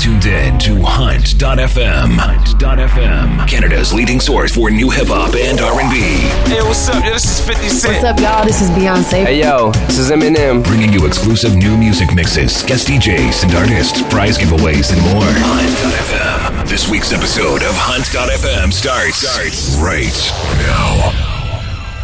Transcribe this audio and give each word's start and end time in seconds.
tuned 0.00 0.24
in 0.24 0.58
to 0.58 0.80
Hunt.fm. 0.80 2.16
Hunt.fm, 2.16 3.46
Canada's 3.46 3.92
leading 3.92 4.18
source 4.18 4.54
for 4.54 4.70
new 4.70 4.88
hip 4.88 5.08
hop 5.08 5.34
and 5.34 5.60
R&B. 5.60 6.00
Hey, 6.48 6.62
what's 6.62 6.88
up? 6.88 7.04
Yo, 7.04 7.12
this 7.12 7.24
is 7.24 7.46
50 7.46 7.68
Cent. 7.68 7.92
What's 7.92 8.04
up, 8.04 8.18
y'all? 8.18 8.46
This 8.46 8.62
is 8.62 8.70
Beyonce. 8.70 9.26
Hey 9.26 9.40
yo, 9.40 9.72
this 9.92 9.98
is 9.98 10.10
Eminem. 10.10 10.64
Bringing 10.64 10.90
you 10.90 11.06
exclusive 11.06 11.54
new 11.54 11.76
music 11.76 12.14
mixes, 12.14 12.62
guest 12.62 12.88
DJs 12.88 13.44
and 13.44 13.54
artists, 13.54 14.00
prize 14.08 14.38
giveaways, 14.38 14.90
and 14.90 15.02
more. 15.12 15.28
Hunt.fm. 15.36 16.66
This 16.66 16.88
week's 16.88 17.12
episode 17.12 17.62
of 17.62 17.76
Hunt.fm 17.76 18.72
starts, 18.72 19.18
starts 19.18 19.76
right 19.76 20.16
now. 20.64 21.29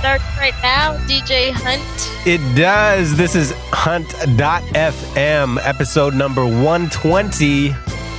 Start 0.07 0.23
right 0.39 0.55
now, 0.63 0.97
DJ 1.09 1.51
Hunt. 1.51 1.83
It 2.25 2.39
does. 2.57 3.17
This 3.17 3.35
is 3.35 3.51
Hunt.fm, 3.73 5.59
episode 5.61 6.15
number 6.15 6.45
120 6.45 7.73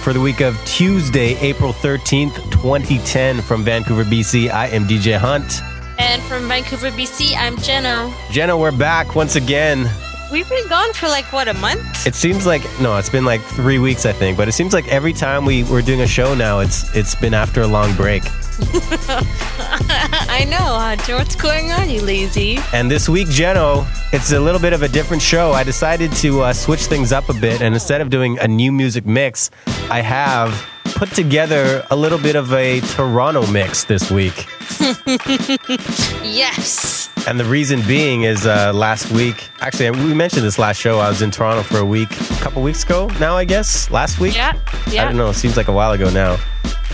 for 0.04 0.12
the 0.12 0.20
week 0.20 0.42
of 0.42 0.58
Tuesday, 0.66 1.38
April 1.40 1.72
13th, 1.72 2.36
2010, 2.52 3.40
from 3.40 3.64
Vancouver, 3.64 4.04
BC. 4.04 4.50
I 4.50 4.68
am 4.68 4.84
DJ 4.84 5.18
Hunt. 5.18 5.62
And 5.98 6.22
from 6.24 6.50
Vancouver, 6.50 6.92
BC, 6.92 7.38
I'm 7.38 7.56
Jenna. 7.60 8.14
Jenna, 8.32 8.58
we're 8.58 8.78
back 8.78 9.16
once 9.16 9.38
again. 9.38 9.90
We've 10.30 10.50
been 10.50 10.68
gone 10.68 10.92
for 10.92 11.08
like, 11.08 11.32
what, 11.32 11.48
a 11.48 11.54
month? 11.54 12.06
It 12.06 12.16
seems 12.16 12.46
like 12.46 12.64
no, 12.82 12.98
it's 12.98 13.10
been 13.10 13.24
like 13.24 13.40
three 13.40 13.80
weeks, 13.80 14.06
I 14.06 14.12
think. 14.12 14.36
But 14.36 14.50
it 14.50 14.52
seems 14.52 14.74
like 14.74 14.90
every 14.90 15.14
time 15.14 15.46
we 15.46 15.64
we're 15.64 15.82
doing 15.82 16.02
a 16.02 16.08
show 16.08 16.36
now, 16.36 16.60
it's 16.60 16.94
it's 16.94 17.16
been 17.16 17.34
after 17.34 17.62
a 17.62 17.68
long 17.68 17.96
break. 17.96 18.24
I 20.30 20.46
know, 20.50 20.58
Hunter. 20.58 21.16
What's 21.16 21.36
going 21.36 21.72
on, 21.72 21.90
you 21.90 22.02
lazy? 22.02 22.58
And 22.74 22.90
this 22.90 23.08
week, 23.08 23.28
Jeno, 23.28 23.86
it's 24.12 24.32
a 24.32 24.40
little 24.40 24.60
bit 24.60 24.74
of 24.74 24.82
a 24.82 24.88
different 24.88 25.22
show. 25.22 25.52
I 25.52 25.64
decided 25.64 26.12
to 26.14 26.42
uh, 26.42 26.54
switch 26.54 26.86
things 26.88 27.12
up 27.12 27.30
a 27.30 27.34
bit, 27.34 27.62
and 27.62 27.74
instead 27.74 28.02
of 28.02 28.10
doing 28.10 28.40
a 28.40 28.48
new 28.48 28.72
music 28.72 29.06
mix, 29.06 29.52
I 29.92 30.02
have 30.02 30.66
put 30.96 31.10
together 31.12 31.86
a 31.92 31.96
little 31.96 32.18
bit 32.18 32.36
of 32.36 32.52
a 32.54 32.80
Toronto 32.82 33.46
mix 33.52 33.84
this 33.84 34.10
week. 34.12 34.48
Yes. 36.24 37.10
And 37.28 37.40
the 37.40 37.46
reason 37.46 37.82
being 37.88 38.24
is 38.24 38.46
uh, 38.46 38.72
last 38.74 39.12
week, 39.12 39.50
actually, 39.60 39.92
we 39.92 40.14
mentioned 40.14 40.44
this 40.44 40.60
last 40.60 40.78
show. 40.80 41.00
I 41.00 41.10
was 41.10 41.22
in 41.22 41.32
Toronto 41.32 41.64
for 41.64 41.78
a 41.80 41.86
week, 41.86 42.12
a 42.12 42.36
couple 42.36 42.62
weeks 42.62 42.84
ago 42.84 43.08
now, 43.20 43.36
I 43.36 43.44
guess. 43.44 43.90
Last 43.92 44.20
week? 44.20 44.36
Yeah. 44.36 44.54
yeah. 44.90 45.04
I 45.04 45.06
don't 45.06 45.18
know. 45.18 45.30
It 45.30 45.34
seems 45.36 45.58
like 45.58 45.68
a 45.68 45.72
while 45.74 45.92
ago 45.92 46.10
now. 46.10 46.38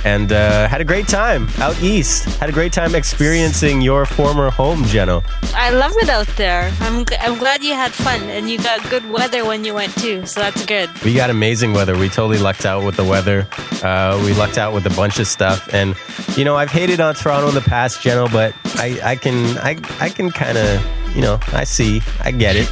And 0.05 0.31
uh, 0.31 0.67
had 0.67 0.81
a 0.81 0.83
great 0.83 1.07
time 1.07 1.47
out 1.59 1.81
east. 1.81 2.25
Had 2.39 2.49
a 2.49 2.51
great 2.51 2.73
time 2.73 2.93
experiencing 2.95 3.81
your 3.81 4.05
former 4.05 4.49
home, 4.49 4.83
Jeno. 4.83 5.23
I 5.55 5.69
love 5.69 5.93
it 5.97 6.09
out 6.09 6.27
there. 6.35 6.71
I'm, 6.81 7.05
I'm 7.21 7.37
glad 7.37 7.63
you 7.63 7.73
had 7.73 7.91
fun 7.91 8.21
and 8.23 8.49
you 8.49 8.57
got 8.57 8.87
good 8.89 9.09
weather 9.09 9.45
when 9.45 9.63
you 9.63 9.73
went 9.73 9.95
too, 9.97 10.25
so 10.25 10.41
that's 10.41 10.65
good. 10.65 10.89
We 11.03 11.13
got 11.13 11.29
amazing 11.29 11.73
weather. 11.73 11.97
We 11.97 12.09
totally 12.09 12.37
lucked 12.37 12.65
out 12.65 12.83
with 12.83 12.95
the 12.95 13.03
weather. 13.05 13.47
Uh, 13.81 14.21
we 14.25 14.33
lucked 14.33 14.57
out 14.57 14.73
with 14.73 14.85
a 14.85 14.95
bunch 14.95 15.19
of 15.19 15.27
stuff. 15.27 15.73
And 15.73 15.95
you 16.35 16.43
know, 16.43 16.55
I've 16.55 16.71
hated 16.71 16.99
on 16.99 17.15
Toronto 17.15 17.49
in 17.49 17.55
the 17.55 17.61
past, 17.61 18.01
Jeno, 18.01 18.31
but 18.31 18.53
I, 18.75 18.99
I 19.11 19.15
can 19.15 19.57
I 19.59 19.77
I 19.99 20.09
can 20.09 20.31
kind 20.31 20.57
of 20.57 21.15
you 21.15 21.21
know 21.21 21.39
I 21.53 21.63
see 21.63 22.01
I 22.21 22.31
get 22.31 22.55
it. 22.55 22.71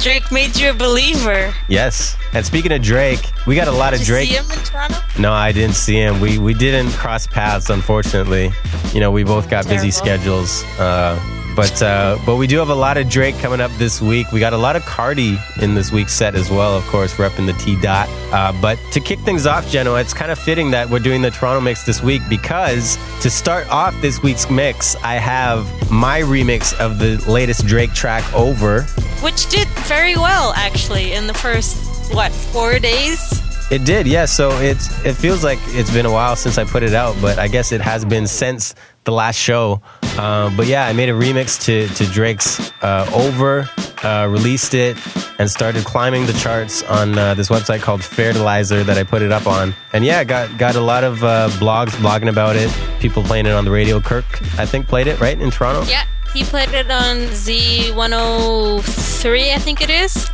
Drake 0.00 0.30
made 0.30 0.56
you 0.56 0.70
a 0.70 0.74
believer. 0.74 1.52
Yes. 1.68 2.16
And 2.32 2.44
speaking 2.44 2.72
of 2.72 2.82
Drake, 2.82 3.20
we 3.46 3.56
got 3.56 3.66
a 3.68 3.72
lot 3.72 3.92
of 3.92 4.00
Did 4.00 4.08
you 4.08 4.14
Drake. 4.14 4.28
see 4.28 4.34
him 4.36 4.50
in 4.50 4.58
Toronto? 4.64 4.96
No, 5.18 5.32
I 5.32 5.52
didn't 5.52 5.74
see 5.74 5.96
him. 5.96 6.20
We 6.20 6.38
we 6.38 6.54
didn't 6.54 6.90
cross 6.92 7.26
paths, 7.26 7.70
unfortunately. 7.70 8.50
You 8.92 9.00
know, 9.00 9.10
we 9.10 9.24
both 9.24 9.48
got 9.50 9.66
busy 9.68 9.90
schedules. 9.90 10.62
Uh, 10.78 11.18
but 11.60 11.82
uh, 11.82 12.18
but 12.24 12.36
we 12.36 12.46
do 12.46 12.56
have 12.56 12.70
a 12.70 12.74
lot 12.74 12.96
of 12.96 13.06
Drake 13.10 13.38
coming 13.38 13.60
up 13.60 13.70
this 13.72 14.00
week. 14.00 14.32
We 14.32 14.40
got 14.40 14.54
a 14.54 14.56
lot 14.56 14.76
of 14.76 14.86
Cardi 14.86 15.38
in 15.60 15.74
this 15.74 15.92
week's 15.92 16.14
set 16.14 16.34
as 16.34 16.50
well, 16.50 16.74
of 16.74 16.84
course, 16.84 17.12
repping 17.16 17.44
the 17.44 17.52
T 17.52 17.78
dot. 17.82 18.08
Uh, 18.32 18.58
but 18.62 18.78
to 18.92 19.00
kick 19.00 19.18
things 19.20 19.44
off, 19.44 19.68
Genoa, 19.68 20.00
it's 20.00 20.14
kind 20.14 20.32
of 20.32 20.38
fitting 20.38 20.70
that 20.70 20.88
we're 20.88 21.00
doing 21.00 21.20
the 21.20 21.30
Toronto 21.30 21.60
mix 21.60 21.84
this 21.84 22.02
week 22.02 22.22
because 22.30 22.96
to 23.20 23.28
start 23.28 23.68
off 23.68 23.94
this 24.00 24.22
week's 24.22 24.48
mix, 24.48 24.96
I 24.96 25.16
have 25.16 25.66
my 25.90 26.22
remix 26.22 26.72
of 26.80 26.98
the 26.98 27.22
latest 27.30 27.66
Drake 27.66 27.92
track 27.92 28.24
"Over." 28.32 28.84
Which 29.20 29.50
did 29.50 29.68
very 29.86 30.14
well, 30.14 30.54
actually, 30.56 31.12
in 31.12 31.26
the 31.26 31.34
first, 31.34 31.76
what, 32.14 32.32
four 32.32 32.78
days? 32.78 33.38
It 33.70 33.84
did, 33.84 34.06
yeah. 34.06 34.24
So 34.24 34.50
it's 34.60 34.88
it 35.04 35.14
feels 35.14 35.44
like 35.44 35.58
it's 35.68 35.92
been 35.92 36.06
a 36.06 36.10
while 36.10 36.34
since 36.34 36.58
I 36.58 36.64
put 36.64 36.82
it 36.82 36.94
out, 36.94 37.14
but 37.20 37.38
I 37.38 37.46
guess 37.46 37.70
it 37.70 37.80
has 37.80 38.04
been 38.04 38.26
since 38.26 38.74
the 39.04 39.12
last 39.12 39.36
show. 39.36 39.80
Uh, 40.18 40.50
but 40.56 40.66
yeah, 40.66 40.86
I 40.86 40.92
made 40.92 41.08
a 41.08 41.12
remix 41.12 41.60
to 41.64 41.86
to 41.94 42.04
Drake's 42.12 42.72
uh, 42.82 43.08
"Over," 43.14 43.68
uh, 44.02 44.26
released 44.30 44.74
it, 44.74 44.96
and 45.38 45.50
started 45.50 45.84
climbing 45.84 46.26
the 46.26 46.32
charts 46.34 46.82
on 46.84 47.16
uh, 47.16 47.34
this 47.34 47.48
website 47.48 47.80
called 47.80 48.02
Fertilizer 48.02 48.82
that 48.84 48.98
I 48.98 49.04
put 49.04 49.22
it 49.22 49.32
up 49.32 49.46
on. 49.46 49.74
And 49.92 50.04
yeah, 50.04 50.24
got 50.24 50.56
got 50.58 50.76
a 50.76 50.80
lot 50.80 51.04
of 51.04 51.22
uh, 51.22 51.48
blogs 51.58 51.90
blogging 51.92 52.28
about 52.28 52.56
it. 52.56 52.70
People 53.00 53.22
playing 53.22 53.46
it 53.46 53.52
on 53.52 53.64
the 53.64 53.70
radio. 53.70 54.00
Kirk, 54.00 54.26
I 54.58 54.66
think, 54.66 54.88
played 54.88 55.06
it 55.06 55.20
right 55.20 55.40
in 55.40 55.50
Toronto. 55.50 55.88
Yeah, 55.88 56.04
he 56.34 56.44
played 56.44 56.74
it 56.74 56.90
on 56.90 57.16
Z103, 57.34 59.54
I 59.54 59.58
think 59.58 59.80
it 59.80 59.90
is, 59.90 60.28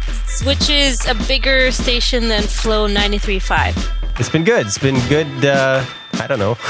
which 0.44 0.69
is 0.69 1.06
a 1.06 1.15
bigger 1.26 1.71
station 1.71 2.28
than 2.28 2.43
Flow 2.43 2.88
93.5. 2.88 4.19
It's 4.19 4.28
been 4.28 4.44
good. 4.44 4.66
It's 4.66 4.78
been 4.78 4.99
good. 5.09 5.44
I 6.21 6.27
don't 6.27 6.38
know. 6.38 6.56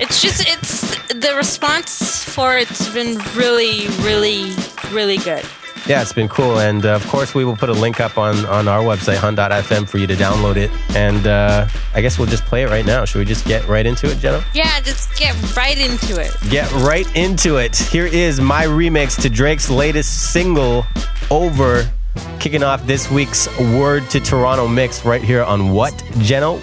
It's 0.00 0.22
just, 0.22 0.46
it's 0.48 0.96
the 1.08 1.34
response 1.34 2.22
for 2.22 2.56
it's 2.56 2.88
been 2.94 3.18
really, 3.34 3.88
really, 4.02 4.52
really 4.92 5.16
good. 5.16 5.44
Yeah, 5.88 6.02
it's 6.02 6.12
been 6.12 6.28
cool. 6.28 6.60
And 6.60 6.86
uh, 6.86 6.90
of 6.94 7.04
course, 7.08 7.34
we 7.34 7.44
will 7.44 7.56
put 7.56 7.68
a 7.68 7.72
link 7.72 7.98
up 7.98 8.16
on, 8.16 8.46
on 8.46 8.68
our 8.68 8.80
website, 8.80 9.16
hunt.fm, 9.16 9.88
for 9.88 9.98
you 9.98 10.06
to 10.06 10.14
download 10.14 10.56
it. 10.56 10.70
And 10.94 11.26
uh, 11.26 11.66
I 11.94 12.00
guess 12.00 12.16
we'll 12.16 12.28
just 12.28 12.44
play 12.44 12.62
it 12.62 12.68
right 12.68 12.86
now. 12.86 13.04
Should 13.04 13.18
we 13.18 13.24
just 13.24 13.44
get 13.44 13.66
right 13.66 13.84
into 13.86 14.08
it, 14.08 14.18
Jenna? 14.18 14.44
Yeah, 14.54 14.78
just 14.80 15.16
get 15.18 15.34
right 15.56 15.76
into 15.78 16.20
it. 16.20 16.30
Get 16.48 16.70
right 16.74 17.06
into 17.16 17.56
it. 17.56 17.74
Here 17.76 18.06
is 18.06 18.40
my 18.40 18.64
remix 18.64 19.20
to 19.22 19.28
Drake's 19.28 19.68
latest 19.68 20.32
single, 20.32 20.86
Over, 21.28 21.90
kicking 22.38 22.62
off 22.62 22.86
this 22.86 23.10
week's 23.10 23.48
Word 23.58 24.08
to 24.10 24.20
Toronto 24.20 24.68
mix 24.68 25.04
right 25.04 25.22
here 25.22 25.42
on 25.42 25.70
What, 25.72 25.92
Jeno? 26.22 26.60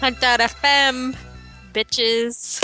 Hunt.fm, 0.00 1.14
bitches. 1.74 2.60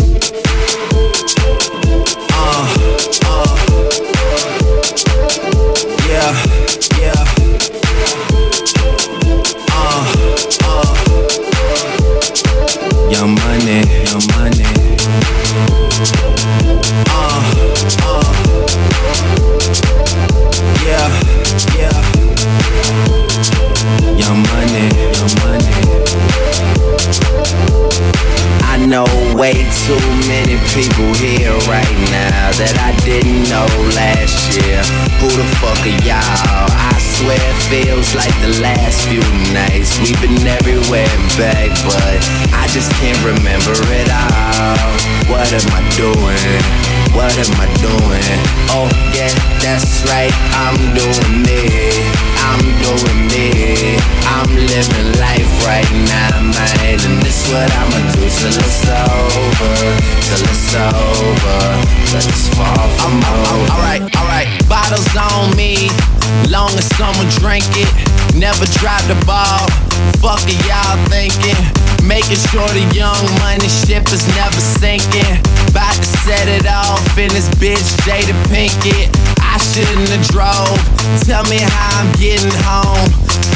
Yeah, 6.07 6.35
yeah. 7.01 7.25
Uh, 9.73 10.05
uh. 10.63 10.95
Young 13.11 13.35
money, 13.35 13.81
young 14.07 14.27
money. 14.39 14.71
Uh, 17.11 17.43
uh. 18.07 18.25
Yeah, 20.87 21.09
yeah. 21.77 21.99
Young 24.17 24.41
money, 24.47 24.87
young 25.19 25.35
money. 25.43 25.75
I 28.71 28.79
know 28.87 29.03
way 29.35 29.67
too 29.83 29.99
many 30.31 30.55
people 30.71 31.11
here 31.19 31.51
right 31.67 31.99
now 32.15 32.55
that 32.55 32.79
I 32.79 32.95
didn't 33.03 33.51
know 33.51 33.67
last 33.99 34.55
year. 34.55 34.79
Who 35.19 35.27
the 35.27 35.43
fuck 35.59 35.83
are 35.83 35.99
y'all? 36.07 36.71
I 36.71 36.95
swear 37.03 37.35
it 37.35 37.59
feels 37.67 38.15
like 38.15 38.31
the 38.47 38.63
last 38.63 39.11
few 39.11 39.27
nights. 39.51 39.99
We've 39.99 40.15
been 40.23 40.39
everywhere 40.47 41.11
and 41.11 41.29
back, 41.35 41.75
but 41.83 42.23
I 42.55 42.71
just 42.71 42.95
can't 43.03 43.19
remember 43.27 43.75
it 43.75 44.07
all. 44.07 44.95
What 45.27 45.51
am 45.51 45.67
I 45.75 45.83
doing? 45.99 46.63
What 47.11 47.35
am 47.35 47.51
I 47.59 47.67
doing? 47.83 48.39
Oh, 48.71 48.87
yeah, 49.11 49.35
that's 49.59 50.07
right. 50.07 50.31
I'm 50.55 50.79
doing 50.95 51.43
me. 51.43 52.30
I'm 52.51 52.67
doing 52.83 53.31
me. 53.31 53.95
I'm 54.27 54.51
living 54.51 55.11
life 55.23 55.51
right 55.63 55.87
now, 56.11 56.35
man. 56.51 56.99
And 57.07 57.23
this 57.23 57.47
what 57.47 57.71
I'ma 57.71 57.99
do 58.11 58.27
till 58.27 58.57
it's 58.59 58.83
over. 58.91 59.73
Till 60.27 60.43
it's 60.51 60.75
over. 60.75 61.91
It's 62.11 62.49
far 62.59 62.83
from 62.99 63.23
over. 63.23 63.71
Alright, 63.71 64.03
alright. 64.19 64.51
Bottles 64.69 65.07
on 65.15 65.55
me. 65.55 65.91
Long 66.51 66.75
as 66.75 66.91
someone 66.99 67.31
drink 67.39 67.71
it. 67.79 67.91
Never 68.35 68.67
drop 68.83 69.03
the 69.07 69.19
ball. 69.23 69.71
Fuck 70.19 70.43
are 70.51 70.61
y'all 70.67 70.99
thinking? 71.07 71.55
Making 72.03 72.41
sure 72.51 72.67
the 72.75 72.83
young 72.91 73.23
money 73.39 73.69
ship 73.69 74.11
is 74.11 74.27
never 74.35 74.59
sinking. 74.59 75.39
About 75.71 75.95
to 75.95 76.09
set 76.27 76.49
it 76.49 76.67
off 76.67 77.17
in 77.17 77.31
this 77.31 77.49
bitch 77.63 77.87
Jada 78.03 78.35
Pinkett. 78.51 79.40
I 79.71 79.73
shouldn't 79.73 80.11
have 80.11 80.27
drove. 80.35 80.83
Tell 81.31 81.47
me 81.47 81.63
how 81.63 82.03
I'm 82.03 82.11
getting 82.19 82.51
home. 82.67 83.07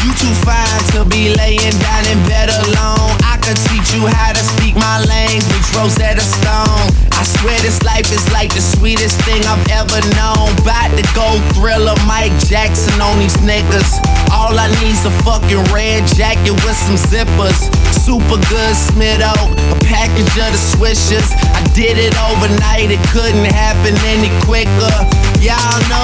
You 0.06 0.14
too 0.14 0.31
fine 0.46 0.82
to 0.94 1.02
be 1.11 1.34
laying 1.34 1.75
down 1.82 2.06
in 2.06 2.22
bed 2.31 2.55
alone. 2.55 3.11
I 3.26 3.34
could 3.43 3.58
teach 3.66 3.90
you 3.90 4.06
how 4.06 4.31
to 4.31 4.38
speak 4.38 4.78
my 4.78 5.02
language, 5.11 5.66
Rosetta 5.75 6.22
Stone. 6.22 6.94
I 7.19 7.26
swear 7.43 7.58
this 7.66 7.82
life 7.82 8.06
is 8.14 8.22
like 8.31 8.55
the 8.55 8.62
sweetest 8.62 9.19
thing 9.26 9.43
I've 9.43 9.66
ever 9.75 9.99
known. 10.14 10.55
About 10.62 10.94
to 10.94 11.02
go 11.19 11.26
thriller 11.58 11.99
Mike 12.06 12.37
Jackson 12.46 12.94
on 13.02 13.19
these 13.19 13.34
niggas. 13.43 13.99
All 14.31 14.55
I 14.55 14.70
need's 14.78 15.02
a 15.02 15.14
fucking 15.26 15.66
red 15.75 16.06
jacket 16.14 16.55
with 16.62 16.78
some 16.78 16.94
zippers. 16.94 17.58
Super 17.90 18.38
good 18.52 18.75
Smitto, 18.78 19.34
a 19.34 19.76
package 19.82 20.31
of 20.38 20.55
the 20.55 20.62
swishers. 20.62 21.26
I 21.58 21.64
did 21.75 21.99
it 21.99 22.14
overnight, 22.31 22.94
it 22.94 23.02
couldn't 23.11 23.50
happen 23.50 23.99
any 24.06 24.31
quicker. 24.46 24.94
Y'all 25.40 25.81
know 25.88 26.04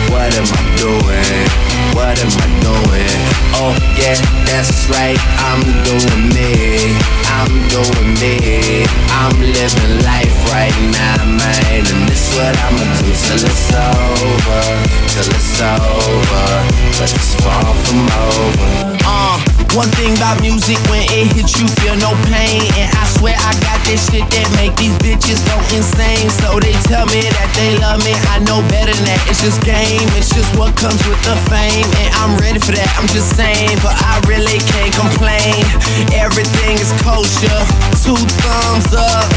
What 0.11 0.35
am 0.35 0.43
I 0.43 0.61
doing? 0.75 1.47
What 1.95 2.19
am 2.19 2.31
I 2.35 2.47
doing? 2.59 3.15
Oh 3.55 3.73
yeah, 3.95 4.19
that's 4.45 4.89
right. 4.91 5.17
I'm 5.47 5.63
doing 5.87 6.29
me. 6.35 6.99
I'm 7.39 7.51
doing 7.71 8.11
me. 8.19 8.83
I'm 9.15 9.33
living 9.39 10.03
life 10.03 10.35
right 10.51 10.75
now, 10.91 11.23
man. 11.25 11.83
And 11.87 12.09
this 12.09 12.35
what 12.35 12.55
I'ma 12.59 12.83
do 12.99 13.07
till 13.07 13.39
it's 13.39 13.71
over. 13.71 14.61
Till 15.07 15.29
it's 15.31 15.61
over. 15.61 16.47
But 16.99 17.11
it's 17.15 17.33
far 17.41 17.73
from 17.85 18.01
over. 18.11 18.97
Uh. 19.05 19.60
One 19.71 19.87
thing 19.95 20.11
about 20.19 20.35
music, 20.43 20.75
when 20.91 20.99
it 20.99 21.31
hits 21.31 21.55
you, 21.55 21.63
feel 21.79 21.95
no 21.95 22.11
pain. 22.27 22.59
And 22.75 22.91
I 22.91 23.07
swear 23.15 23.31
I 23.39 23.55
got 23.63 23.79
this 23.87 24.03
shit 24.11 24.27
that 24.27 24.47
make 24.59 24.75
these 24.75 24.91
bitches 24.99 25.39
go 25.47 25.55
insane. 25.71 26.27
So 26.43 26.59
they 26.59 26.75
tell 26.91 27.07
me 27.07 27.23
that 27.23 27.49
they 27.55 27.79
love 27.79 28.03
me, 28.03 28.11
I 28.35 28.43
know 28.43 28.59
better 28.67 28.91
than 28.91 29.07
that. 29.07 29.23
It's 29.31 29.39
just 29.39 29.63
game, 29.63 30.03
it's 30.19 30.27
just 30.27 30.51
what 30.59 30.75
comes 30.75 30.99
with 31.07 31.23
the 31.23 31.39
fame. 31.47 31.87
And 32.03 32.09
I'm 32.19 32.35
ready 32.43 32.59
for 32.59 32.75
that, 32.75 32.91
I'm 32.99 33.07
just 33.15 33.31
saying. 33.39 33.79
But 33.79 33.95
I 33.95 34.19
really 34.27 34.59
can't 34.75 34.91
complain. 34.91 35.63
Everything 36.19 36.75
is 36.75 36.91
kosher, 36.99 37.59
two 38.03 38.19
thumbs 38.43 38.91
up, 38.91 39.31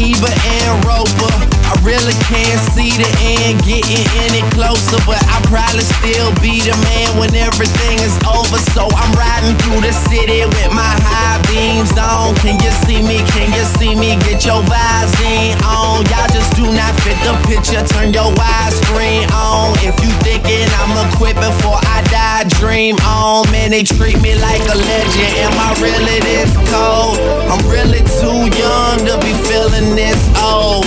Ebert 0.00 0.32
and 0.32 0.80
Roeper. 0.88 1.34
I 1.64 1.76
really 1.84 2.16
can't 2.28 2.60
see 2.72 2.96
the 2.96 3.08
end 3.20 3.60
getting 3.68 4.04
any 4.24 4.40
closer, 4.56 4.96
but 5.04 5.20
I 5.28 5.44
probably 5.52 5.84
still 6.00 6.32
be 6.40 6.64
the 6.64 6.76
man 6.88 7.20
when 7.20 7.36
everything 7.36 8.00
is 8.00 8.16
over. 8.24 8.56
So 8.72 8.88
I'm 8.88 9.12
riding 9.16 9.56
through 9.64 9.73
through 9.74 9.90
the 9.90 9.92
city 10.06 10.46
with 10.46 10.70
my 10.70 10.94
high 11.02 11.42
beams 11.50 11.90
on. 11.98 12.34
Can 12.38 12.54
you 12.62 12.70
see 12.86 13.02
me? 13.02 13.18
Can 13.34 13.50
you 13.50 13.64
see 13.74 13.94
me? 13.98 14.14
Get 14.22 14.46
your 14.46 14.62
Visine 14.70 15.58
on. 15.66 16.06
Y'all 16.06 16.30
just 16.30 16.54
do 16.54 16.62
not 16.62 16.94
fit 17.02 17.18
the 17.26 17.34
picture. 17.50 17.82
Turn 17.82 18.14
your 18.14 18.30
widescreen 18.38 19.26
on. 19.34 19.74
If 19.82 19.98
you 19.98 20.10
thinking 20.22 20.70
I'ma 20.78 21.10
quit 21.18 21.34
before 21.34 21.82
I 21.90 22.06
die, 22.06 22.46
dream 22.62 22.94
on. 23.02 23.50
Man, 23.50 23.70
they 23.70 23.82
treat 23.82 24.20
me 24.22 24.38
like 24.38 24.62
a 24.62 24.78
legend. 24.78 25.34
Am 25.42 25.56
I 25.58 25.70
really 25.82 26.22
this 26.22 26.54
cold? 26.70 27.18
I'm 27.50 27.62
really 27.66 28.02
too 28.22 28.46
young 28.54 29.02
to 29.10 29.18
be 29.26 29.34
feeling 29.42 29.96
this 29.98 30.22
old. 30.38 30.86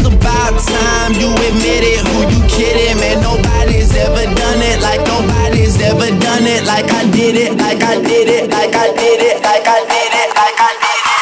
It's 0.00 0.08
about 0.08 0.56
time 0.56 1.12
you 1.12 1.28
admit 1.28 1.84
it. 1.84 2.00
Who 2.08 2.24
you 2.32 2.40
kidding, 2.48 2.96
man? 2.96 3.20
Nobody's 3.20 3.92
ever 4.00 4.24
done 4.32 4.60
it 4.64 4.80
like 4.80 5.04
nobody's 5.04 5.76
ever 5.76 6.08
done 6.24 6.48
it 6.48 6.64
like 6.64 6.88
I 6.88 7.04
did 7.12 7.36
it, 7.36 7.60
like 7.60 7.82
I 7.84 8.00
did 8.00 8.28
it, 8.32 8.48
like 8.48 8.74
I 8.74 8.88
did 8.96 9.20
it, 9.20 9.44
like 9.44 9.66
I 9.68 9.84
did 9.84 10.12
it, 10.24 10.28
like 10.32 10.56
I 10.56 10.72
did 10.80 11.04
it. 11.04 11.20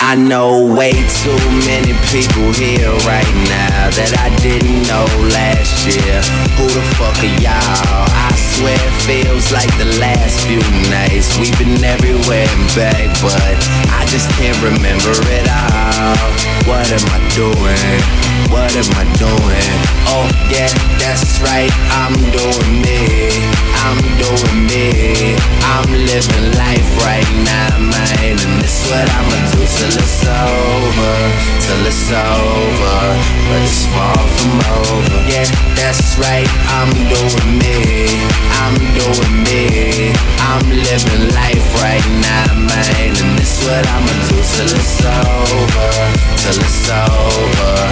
I 0.00 0.16
know 0.16 0.64
way 0.64 0.96
too 1.20 1.36
many 1.68 1.92
people 2.08 2.48
here 2.56 2.88
right 3.04 3.34
now 3.52 3.92
that 4.00 4.16
I 4.16 4.32
didn't 4.40 4.88
know 4.88 5.04
last 5.36 5.84
year. 5.84 6.24
Who 6.56 6.72
the 6.72 6.80
fuck 6.96 7.20
are 7.20 7.36
y'all? 7.36 8.19
Swear 8.56 8.74
it 8.74 8.96
feels 9.06 9.52
like 9.52 9.70
the 9.78 9.86
last 10.00 10.46
few 10.46 10.60
nights. 10.90 11.38
We've 11.38 11.56
been 11.58 11.82
everywhere 11.84 12.46
and 12.50 12.66
back, 12.74 13.08
but 13.22 13.56
I 13.94 14.04
just 14.10 14.28
can't 14.36 14.58
remember 14.60 15.14
it 15.30 15.46
all. 15.46 16.18
What 16.66 16.90
am 16.90 17.06
I 17.14 17.20
doing? 17.32 18.00
What 18.50 18.74
am 18.74 18.90
I 18.98 19.04
doing? 19.16 19.70
Oh 20.10 20.26
yeah, 20.50 20.68
that's 20.98 21.38
right. 21.40 21.70
I'm 21.94 22.14
doing 22.34 22.82
me. 22.82 23.30
I'm 23.86 24.00
doing 24.18 24.66
me. 24.66 25.38
I'm 25.64 25.86
living 26.10 26.46
life 26.58 26.90
right 27.06 27.30
now, 27.46 27.78
man, 27.78 28.36
and 28.36 28.60
this 28.60 28.84
what 28.90 29.06
I'ma 29.06 29.38
do 29.54 29.62
till 29.62 29.94
it's 29.94 30.26
over, 30.26 31.14
till 31.62 31.82
it's 31.86 32.10
over, 32.10 32.98
but 33.46 33.62
it's 33.62 33.86
far 33.94 34.18
from 34.36 34.58
over. 34.74 35.18
Yeah, 35.30 35.46
that's 35.78 36.18
right. 36.18 36.50
I'm 36.74 36.90
doing 37.08 37.58
me. 37.62 38.49
I'm 38.62 38.76
doing 38.76 39.42
me. 39.44 40.12
I'm 40.38 40.68
living 40.68 41.34
life 41.34 41.66
right 41.80 42.06
now, 42.20 42.54
man, 42.68 42.86
and 43.00 43.38
this 43.38 43.64
what 43.64 43.86
I'ma 43.88 44.12
do 44.28 44.36
till 44.36 44.68
it's 44.68 45.00
over, 45.00 45.90
till 46.36 46.60
it's 46.60 46.90
over, 46.90 47.89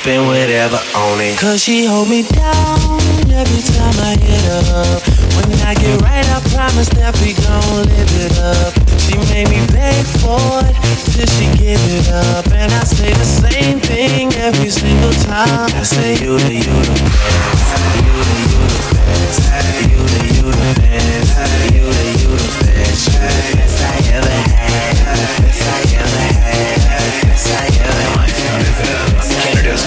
spend 0.00 0.26
whatever 0.26 0.80
on 0.96 1.20
it. 1.20 1.38
Cause 1.38 1.62
she 1.62 1.84
hold 1.84 2.08
me 2.08 2.22
down 2.22 3.00
every 3.30 3.62
time 3.74 3.96
I 4.00 4.16
hit 4.16 4.44
up. 4.48 5.02
When 5.36 5.50
I 5.66 5.74
get 5.74 6.00
right, 6.00 6.24
I 6.24 6.38
promise 6.54 6.88
that 6.96 7.12
we 7.20 7.34
gon' 7.36 7.84
live 7.84 8.12
it 8.24 8.34
up. 8.40 8.72
She 9.02 9.14
made 9.28 9.48
me 9.52 9.60
beg 9.74 10.04
for 10.22 10.40
it 10.64 10.74
till 11.12 11.28
she 11.36 11.46
give 11.58 11.82
it 11.90 12.08
up. 12.08 12.46
And 12.54 12.72
I 12.72 12.84
say 12.84 13.12
the 13.12 13.28
same 13.28 13.78
thing 13.80 14.32
every 14.34 14.70
single 14.70 15.12
time. 15.28 15.68
I 15.74 15.82
say 15.82 16.16
you 16.22 16.38
the 16.38 16.54
you 16.54 16.76
the 16.86 16.96
best. 16.96 17.76
You 18.04 18.14
the 18.30 18.38
you 18.40 18.62
the 18.64 18.92
best. 19.04 19.42
You 19.90 20.00
the 20.00 20.22
you 20.32 20.46
the 20.48 20.70
best. 20.80 21.30
You 21.76 21.84
the 21.84 22.06
you 22.24 22.30
the 22.30 22.50
best. 22.64 23.04
Best 23.20 23.78
I 23.84 23.96
ever 24.16 24.38
had. 24.54 24.96
Best 25.44 25.62
I 25.66 25.89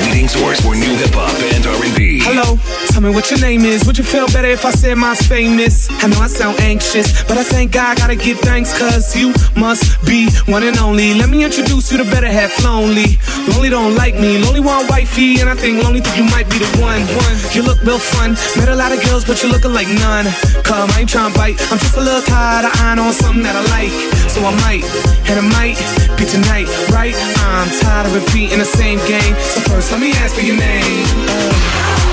leading 0.02 0.28
source 0.28 0.60
for 0.62 0.76
new 0.76 0.96
hip 0.96 1.14
hop 1.14 1.34
and 1.54 1.66
R&B. 1.66 2.20
Hello 2.24 2.58
tell 2.94 3.02
me 3.02 3.10
what 3.10 3.32
your 3.32 3.40
name 3.40 3.66
is. 3.66 3.86
Would 3.86 3.98
you 3.98 4.04
feel 4.04 4.28
better 4.28 4.48
if 4.48 4.66
I 4.66 4.72
said 4.72 4.98
mine's 4.98 5.26
famous? 5.26 5.90
I 6.04 6.08
know 6.08 6.20
I 6.20 6.28
sound 6.28 6.60
anxious, 6.60 7.24
but 7.24 7.38
I 7.38 7.44
thank 7.44 7.72
God 7.72 7.90
I 7.90 7.96
gotta 7.96 8.16
give 8.16 8.38
thanks, 8.40 8.78
cause 8.78 9.16
you 9.16 9.34
must 9.58 9.84
be 10.06 10.30
one 10.46 10.62
and 10.62 10.78
only. 10.78 11.16
Let 11.16 11.30
me 11.30 11.44
introduce 11.44 11.92
you 11.92 11.98
to 11.98 12.04
better 12.06 12.30
half 12.30 12.54
lonely. 12.64 13.18
Lonely 13.50 13.70
don't 13.70 13.96
like 13.96 14.14
me, 14.14 14.38
lonely 14.38 14.60
want 14.60 14.90
wifey, 14.92 15.42
and 15.42 15.50
I 15.50 15.56
think 15.56 15.84
lonely 15.84 16.02
think 16.02 16.18
you 16.18 16.26
might 16.26 16.48
be 16.50 16.60
the 16.60 16.70
one. 16.78 17.02
One, 17.18 17.36
you 17.54 17.64
look 17.64 17.82
real 17.82 17.98
fun. 17.98 18.38
Met 18.58 18.70
a 18.70 18.76
lot 18.76 18.92
of 18.92 19.04
girls, 19.06 19.26
but 19.26 19.42
you're 19.42 19.52
looking 19.52 19.74
like 19.74 19.88
none. 19.88 20.26
Come, 20.64 20.92
I 20.92 21.02
ain't 21.02 21.10
trying 21.10 21.34
to 21.34 21.38
bite. 21.38 21.58
I'm 21.72 21.80
just 21.80 21.98
a 21.98 22.02
little 22.02 22.22
tired 22.22 22.66
of 22.66 22.72
eyeing 22.78 23.00
on 23.00 23.14
something 23.14 23.44
that 23.44 23.56
I 23.58 23.64
like. 23.74 23.94
So 24.34 24.42
I 24.42 24.50
might, 24.66 24.84
and 25.30 25.38
it 25.38 25.48
might 25.54 25.78
be 26.18 26.26
tonight, 26.26 26.66
right? 26.90 27.14
I'm 27.46 27.70
tired 27.82 28.08
of 28.08 28.16
repeating 28.16 28.58
the 28.58 28.66
same 28.66 28.98
game. 29.06 29.36
So 29.38 29.62
first, 29.70 29.92
let 29.92 30.02
me 30.02 30.12
ask 30.14 30.34
for 30.34 30.42
your 30.42 30.58
name. 30.58 31.06
Uh, 31.30 32.13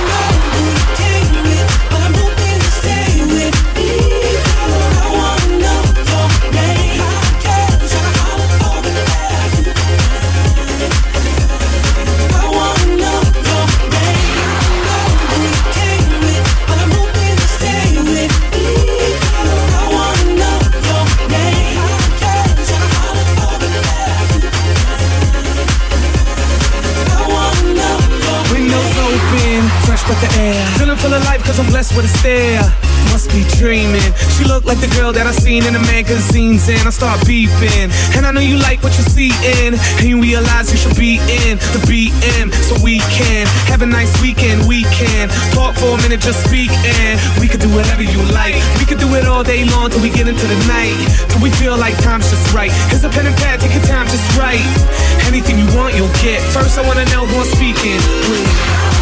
with 32.00 32.08
a 32.08 32.18
stare. 32.18 32.64
Must 33.12 33.28
be 33.28 33.42
dreaming. 33.58 34.12
She 34.38 34.44
looked 34.44 34.64
like 34.64 34.80
the 34.80 34.88
girl 34.96 35.12
that 35.12 35.26
I 35.26 35.32
seen 35.32 35.66
in 35.66 35.74
the 35.74 35.84
magazines 35.90 36.68
and 36.68 36.80
I 36.86 36.92
start 36.94 37.20
beeping. 37.26 37.90
And 38.16 38.24
I 38.24 38.30
know 38.30 38.40
you 38.40 38.56
like 38.56 38.80
what 38.80 38.96
you 38.96 39.04
see 39.04 39.34
in. 39.60 39.74
And 39.98 40.06
you 40.08 40.20
realize 40.20 40.70
you 40.72 40.78
should 40.78 40.96
be 40.96 41.18
in 41.44 41.58
the 41.74 41.80
BM 41.84 42.54
so 42.64 42.78
we 42.80 43.02
can 43.12 43.44
have 43.68 43.82
a 43.82 43.88
nice 43.88 44.12
weekend. 44.22 44.64
We 44.68 44.86
can 44.96 45.28
talk 45.52 45.76
for 45.76 45.92
a 45.92 45.98
minute, 46.00 46.20
just 46.20 46.46
speak 46.46 46.70
and 46.70 47.20
we 47.40 47.48
could 47.48 47.60
do 47.60 47.68
whatever 47.74 48.04
you 48.04 48.22
like. 48.32 48.56
We 48.78 48.86
could 48.86 49.00
do 49.02 49.10
it 49.18 49.26
all 49.26 49.42
day 49.42 49.66
long 49.68 49.90
till 49.90 50.00
we 50.00 50.08
get 50.08 50.28
into 50.28 50.46
the 50.46 50.60
night. 50.70 50.96
Till 51.28 51.42
we 51.42 51.50
feel 51.60 51.76
like 51.76 51.98
time's 52.00 52.30
just 52.30 52.46
right. 52.54 52.72
Here's 52.88 53.04
a 53.04 53.10
pen 53.10 53.26
and 53.26 53.36
pad, 53.36 53.60
take 53.60 53.74
your 53.74 53.84
time, 53.84 54.06
just 54.06 54.24
right. 54.38 54.62
Anything 55.28 55.58
you 55.58 55.68
want, 55.76 55.96
you'll 55.98 56.14
get. 56.24 56.40
First, 56.54 56.78
I 56.78 56.86
wanna 56.86 57.04
know 57.12 57.26
who 57.26 57.34
I'm 57.42 57.50
speaking. 57.50 58.00
Please. 58.24 58.99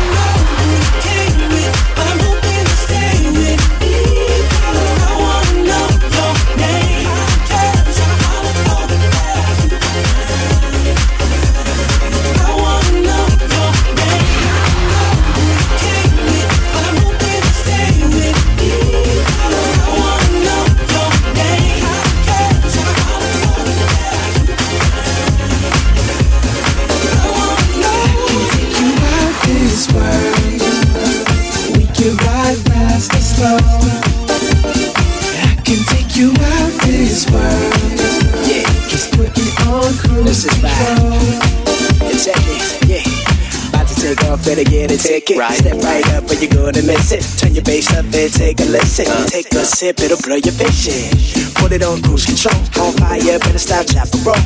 Ticket. 45.29 45.41
Right. 45.41 45.59
Step 45.59 45.77
right 45.83 46.09
up 46.15 46.31
or 46.31 46.35
you're 46.35 46.51
gonna 46.51 46.83
miss 46.83 47.13
it. 47.13 47.23
Turn 47.39 47.55
your 47.55 47.65
bass 47.65 47.91
up 47.93 48.05
and 48.05 48.33
take 48.33 48.61
a 48.61 48.65
listen. 48.65 49.07
Uh. 49.09 49.27
Take 49.27 49.53
a 49.53 49.65
sip, 49.65 50.01
it'll 50.01 50.19
blow 50.23 50.37
your 50.37 50.55
vision. 50.55 51.53
Put 51.55 51.73
it 51.73 51.83
on 51.83 52.03
cruise 52.03 52.25
control. 52.25 52.57
On 52.85 52.93
fire, 52.97 53.39
better 53.39 53.59
stop, 53.59 53.87
chop 53.87 54.09
and 54.13 54.27
roll. 54.27 54.37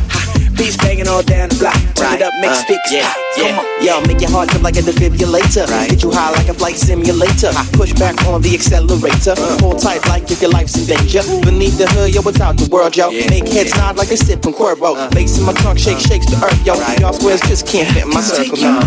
Beats 0.57 0.77
banging 0.77 1.09
all 1.09 1.23
down 1.23 1.49
the 1.49 1.57
block. 1.57 1.79
Turn 1.95 2.07
right. 2.07 2.21
it 2.21 2.23
up, 2.23 2.33
make 2.41 2.51
uh, 2.51 2.55
speakers 2.55 2.93
yeah, 2.93 3.13
pop. 3.13 3.22
Yeah. 3.37 3.57
Come 3.57 3.65
on. 3.65 3.85
Yo, 3.85 4.01
make 4.07 4.21
your 4.21 4.31
heart 4.31 4.51
jump 4.51 4.63
like 4.63 4.77
a 4.77 4.83
defibrillator. 4.83 5.67
Right. 5.69 5.89
Get 5.89 6.03
you 6.03 6.11
high 6.11 6.31
like 6.33 6.49
a 6.49 6.55
flight 6.55 6.77
simulator. 6.77 7.49
I 7.49 7.67
Push 7.73 7.93
back 7.95 8.21
on 8.27 8.43
the 8.43 8.55
accelerator. 8.55 9.33
Uh. 9.37 9.59
Hold 9.61 9.81
tight 9.81 10.07
like 10.09 10.31
if 10.31 10.43
your 10.43 10.51
life's 10.51 10.77
in 10.77 10.85
danger. 10.87 11.23
Beneath 11.43 11.79
the 11.79 11.89
hood, 11.89 12.15
yo, 12.15 12.21
it's 12.23 12.41
out 12.41 12.57
the 12.57 12.69
world, 12.69 12.97
yo. 12.97 13.11
Yeah. 13.11 13.31
Make 13.31 13.49
heads 13.49 13.75
nod 13.77 13.97
like 13.97 14.09
they 14.09 14.17
sip 14.17 14.43
from 14.43 14.53
Cuervo. 14.53 14.97
Uh. 14.97 15.11
Bass 15.11 15.39
in 15.39 15.45
my 15.47 15.53
trunk, 15.55 15.79
shake, 15.79 15.97
uh. 15.97 16.01
shakes 16.01 16.27
the 16.27 16.37
earth, 16.45 16.67
yo. 16.67 16.75
Right. 16.79 17.01
Y'all 17.01 17.13
squares 17.13 17.41
just 17.43 17.67
can't 17.67 17.89
fit 17.95 18.07
my 18.07 18.21
circle 18.21 18.59
now. 18.59 18.81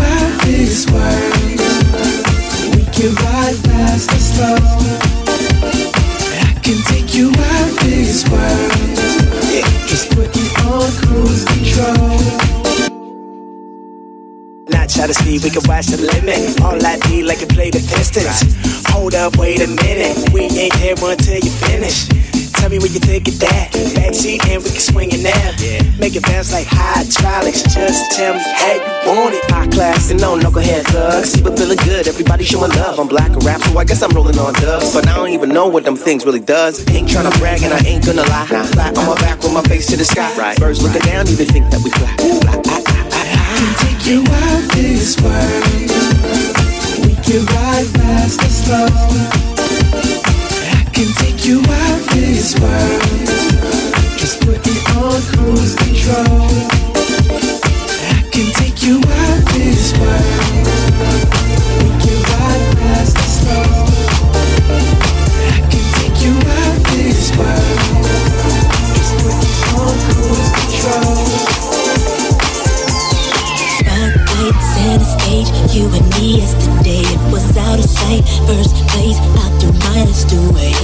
This 0.44 0.86
world. 0.90 1.34
We 2.76 2.84
can 2.94 3.14
ride 3.26 3.56
fast 3.66 4.12
or 4.14 4.22
slow. 4.22 4.56
I 6.38 6.54
can 6.62 6.78
take 6.86 7.14
you 7.14 7.30
out 7.30 7.80
this 7.82 8.22
world. 8.30 8.72
Just 9.88 10.10
put 10.10 10.34
me 10.34 10.46
on 10.70 10.90
cruise 11.02 11.44
control. 11.44 12.65
Not 14.68 14.88
try 14.90 15.06
to 15.06 15.14
speed, 15.14 15.44
we 15.44 15.50
can 15.50 15.62
watch 15.66 15.86
the 15.86 15.98
limit. 15.98 16.60
All 16.60 16.78
I 16.84 16.96
need, 17.08 17.22
like 17.22 17.42
a 17.42 17.46
play 17.46 17.70
the 17.70 17.78
Pistons. 17.86 18.56
Hold 18.90 19.14
up, 19.14 19.36
wait 19.36 19.62
a 19.62 19.68
minute. 19.68 20.32
We 20.32 20.42
ain't 20.42 20.74
here 20.74 20.96
until 20.98 21.38
you 21.38 21.50
finish. 21.70 22.08
Tell 22.58 22.70
me 22.70 22.78
what 22.78 22.90
you 22.90 22.98
think 22.98 23.28
of 23.28 23.38
that. 23.38 23.70
Backseat 23.94 24.42
and 24.50 24.58
we 24.64 24.70
can 24.70 24.80
swing 24.80 25.10
it 25.12 25.22
now. 25.22 25.54
Yeah. 25.62 25.86
Make 26.00 26.16
it 26.16 26.24
bounce 26.24 26.50
like 26.50 26.66
hydraulics. 26.66 27.62
Just 27.62 28.10
tell 28.16 28.34
me 28.34 28.40
how 28.42 28.74
you 28.74 28.82
want 29.06 29.34
it. 29.34 29.44
High 29.52 29.68
class 29.68 30.10
and 30.10 30.20
no 30.20 30.36
knucklehead 30.36 30.82
thugs. 30.90 31.30
See, 31.30 31.42
but 31.42 31.56
feeling 31.56 31.78
good. 31.84 32.08
Everybody 32.08 32.42
showing 32.42 32.72
love. 32.72 32.98
I'm 32.98 33.06
black 33.06 33.30
and 33.30 33.44
rap, 33.44 33.60
so 33.60 33.78
I 33.78 33.84
guess 33.84 34.02
I'm 34.02 34.10
rolling 34.10 34.38
on 34.38 34.54
dubs. 34.54 34.92
But 34.92 35.06
I 35.06 35.14
don't 35.14 35.30
even 35.30 35.50
know 35.50 35.68
what 35.68 35.84
them 35.84 35.94
things 35.96 36.26
really 36.26 36.40
does. 36.40 36.82
Ain't 36.90 37.08
trying 37.08 37.30
to 37.30 37.38
brag 37.38 37.62
and 37.62 37.72
I 37.72 37.78
ain't 37.86 38.04
gonna 38.04 38.22
lie. 38.22 38.48
Nah. 38.50 38.64
Flat 38.64 38.98
on 38.98 39.06
my 39.06 39.14
back 39.20 39.38
with 39.42 39.52
my 39.52 39.62
face 39.62 39.86
to 39.88 39.96
the 39.96 40.04
sky. 40.04 40.34
Right. 40.36 40.58
Birds 40.58 40.82
looking 40.82 41.02
down, 41.02 41.28
even 41.28 41.46
think 41.46 41.70
that 41.70 41.80
we 41.84 41.90
fly. 41.90 42.10
fly. 42.16 42.62
I, 42.66 42.82
I, 42.82 43.82
I, 43.82 43.85
I 44.08 44.68
this 44.74 45.20
world. 45.20 45.64
We 47.04 47.14
can 47.24 47.44
ride 47.46 47.86
fast 47.86 48.40
slow 48.50 48.86
can 50.92 51.12
take 51.16 51.44
you 51.44 51.58
out 51.58 52.00
this 52.14 52.54
world. 52.60 53.02
Just 54.16 54.40
put 54.40 54.64
me 54.64 54.76
on 54.96 55.20
cruise 55.32 55.74
control. 55.74 56.48
I 58.14 58.22
can 58.30 58.52
take 58.54 58.82
you 58.84 58.96
out 58.98 59.44
this 59.52 59.92
world. 59.98 60.45
Yesterday. 76.36 77.00
It 77.00 77.32
was 77.32 77.56
out 77.56 77.78
of 77.78 77.88
sight, 77.88 78.22
first 78.44 78.76
place 78.92 79.18
out 79.40 79.52
the 79.60 79.72
minus 79.88 80.24
two 80.24 80.52
way 80.52 80.76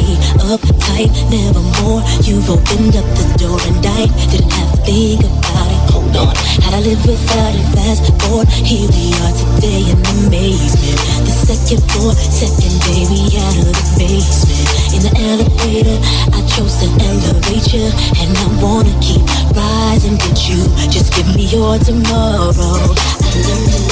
uptight, 0.53 1.11
never 1.31 1.63
more. 1.81 2.03
You've 2.25 2.49
opened 2.49 2.97
up 2.97 3.07
the 3.17 3.27
door 3.41 3.59
and 3.69 3.81
I 3.81 4.07
didn't 4.29 4.53
have 4.53 4.73
to 4.73 4.81
think 4.85 5.21
about 5.25 5.69
it. 5.73 5.81
Hold 5.93 6.17
on, 6.17 6.35
how 6.65 6.71
to 6.77 6.81
live 6.81 7.03
without 7.07 7.55
it? 7.57 7.67
Fast 7.73 8.05
forward, 8.21 8.49
here 8.49 8.89
we 8.89 9.13
are 9.25 9.35
today 9.37 9.83
in 9.89 9.99
amazement. 10.25 10.99
The 11.25 11.35
second 11.49 11.83
floor, 11.93 12.13
second 12.13 12.75
day 12.85 13.03
we 13.09 13.21
out 13.41 13.57
of 13.61 13.73
the 13.73 13.85
basement. 13.97 14.67
In 14.93 15.01
the 15.07 15.13
elevator, 15.33 15.99
I 16.37 16.41
chose 16.53 16.77
to 16.85 16.89
elevate 17.01 17.73
you, 17.73 17.89
and 18.21 18.29
I 18.29 18.47
wanna 18.61 18.93
keep 19.01 19.25
rising 19.57 20.17
with 20.21 20.41
you. 20.49 20.61
Just 20.91 21.15
give 21.15 21.29
me 21.35 21.47
your 21.49 21.79
tomorrow. 21.79 22.53
I 22.53 23.31
learned 23.41 23.92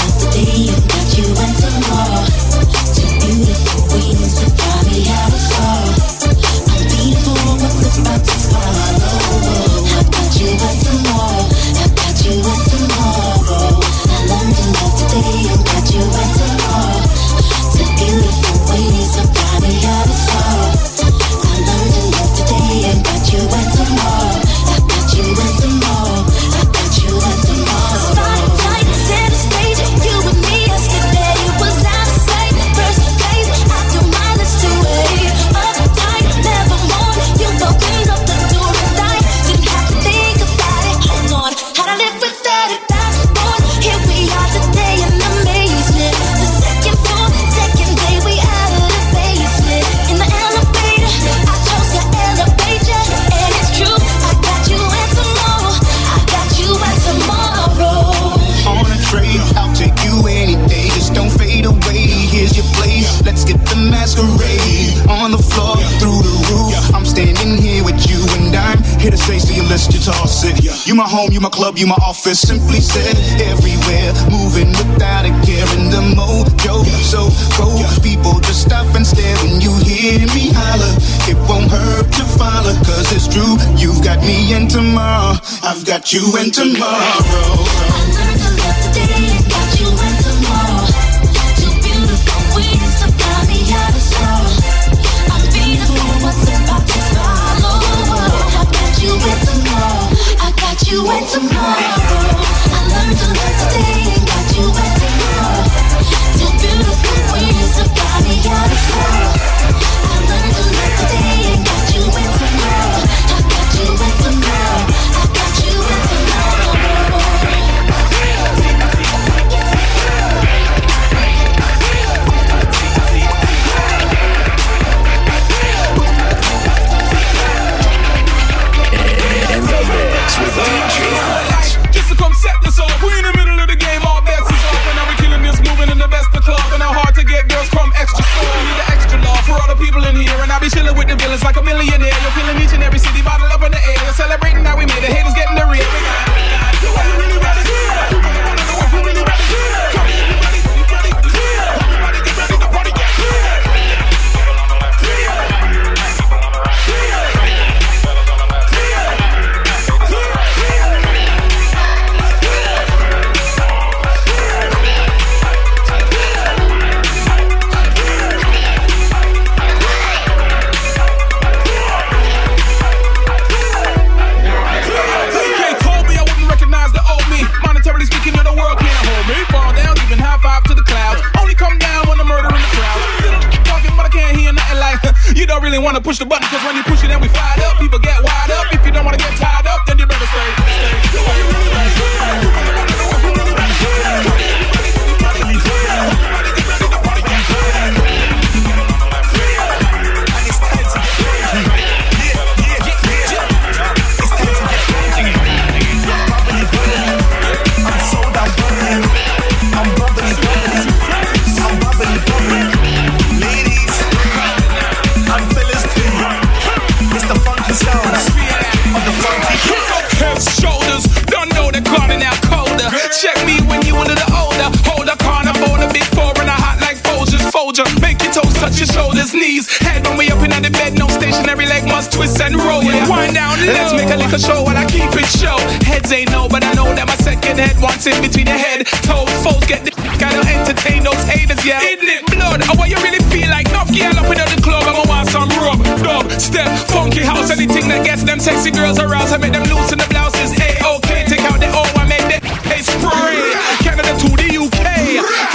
Ain't 236.10 236.32
no, 236.32 236.48
but 236.48 236.64
I 236.66 236.74
know 236.74 236.90
that 236.90 237.06
my 237.06 237.14
second 237.22 237.62
head 237.62 237.78
wants 237.78 238.02
in 238.02 238.18
between 238.18 238.50
your 238.50 238.58
head. 238.58 238.82
Toes, 239.06 239.30
foes 239.46 239.62
get 239.70 239.86
the 239.86 239.94
gotta 240.18 240.42
entertain 240.42 241.06
those 241.06 241.22
haters, 241.22 241.62
yeah. 241.62 241.78
Isn't 241.86 242.02
it 242.02 242.26
blood? 242.26 242.66
Or 242.66 242.74
what 242.74 242.90
you 242.90 242.98
really 242.98 243.22
feel 243.30 243.46
like? 243.46 243.70
Enough 243.70 243.94
girl 243.94 244.18
up 244.18 244.26
in 244.26 244.42
the 244.42 244.58
club, 244.58 244.82
I'ma 244.90 245.06
want 245.06 245.30
some 245.30 245.46
rub, 245.62 245.78
dub, 246.02 246.26
step, 246.34 246.66
funky 246.90 247.22
house, 247.22 247.54
anything 247.54 247.86
that 247.94 248.02
gets 248.02 248.26
them 248.26 248.42
sexy 248.42 248.74
girls 248.74 248.98
aroused. 248.98 249.30
I 249.30 249.38
make 249.38 249.54
them 249.54 249.62
loose 249.70 249.94
in 249.94 250.02
the 250.02 250.08
blouses. 250.10 250.50
A 250.58 250.82
okay, 250.98 251.30
take 251.30 251.46
out 251.46 251.62
the 251.62 251.70
O, 251.70 251.86
I 251.94 252.02
make 252.10 252.26
the 252.26 252.42
A 252.74 252.82
spray. 252.82 253.54
Canada 253.86 254.10
to 254.10 254.28
the 254.34 254.50
UK 254.66 254.82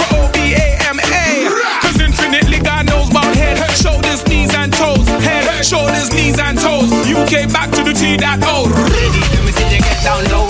for 0.00 0.08
O 0.16 0.32
B 0.32 0.56
A 0.56 0.66
M 0.88 0.96
A. 0.96 1.52
Cause 1.84 2.00
infinitely 2.00 2.64
God 2.64 2.88
knows 2.88 3.12
about 3.12 3.28
head, 3.36 3.60
shoulders, 3.76 4.24
knees 4.24 4.56
and 4.56 4.72
toes. 4.72 5.04
Head, 5.20 5.44
shoulders, 5.60 6.08
knees 6.16 6.40
and 6.40 6.56
toes. 6.56 6.88
UK 7.04 7.44
back 7.52 7.68
to 7.76 7.84
the 7.84 7.92
T 7.92 8.16
dot 8.16 8.40
O. 8.48 8.72
Let 8.72 9.44
me 9.44 9.52
see 9.52 9.68
you 9.68 9.84
get 9.84 10.00
down 10.00 10.24
low. 10.32 10.45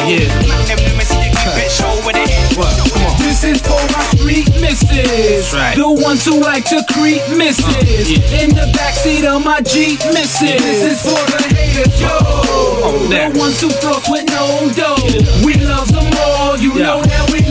It 0.00 1.70
show 1.70 1.92
with 2.06 2.16
the 2.16 2.24
head. 2.28 3.18
This 3.18 3.44
is 3.44 3.60
for 3.62 3.80
my 3.92 4.02
street 4.16 4.48
misses. 4.60 5.52
right. 5.54 5.76
The 5.76 5.88
ones 5.88 6.24
who 6.24 6.40
like 6.40 6.64
to 6.66 6.82
creep 6.92 7.22
misses. 7.36 7.66
Uh, 7.66 8.40
In 8.42 8.50
the 8.54 8.66
backseat 8.76 9.24
of 9.24 9.44
my 9.44 9.60
Jeep 9.60 9.98
misses. 10.12 10.60
This 10.62 10.82
is 10.92 11.02
for 11.02 11.20
the 11.30 11.42
haters, 11.54 12.00
yo. 12.00 13.08
there. 13.08 13.30
The 13.32 13.38
ones 13.38 13.60
who 13.60 13.70
floss 13.70 14.08
with 14.08 14.26
no 14.28 14.68
dough. 14.74 15.44
We 15.44 15.54
love 15.64 15.90
them 15.92 16.08
all. 16.26 16.56
You 16.58 16.72
Yeah. 16.74 16.84
know 16.86 17.02
that 17.02 17.30
we 17.30 17.41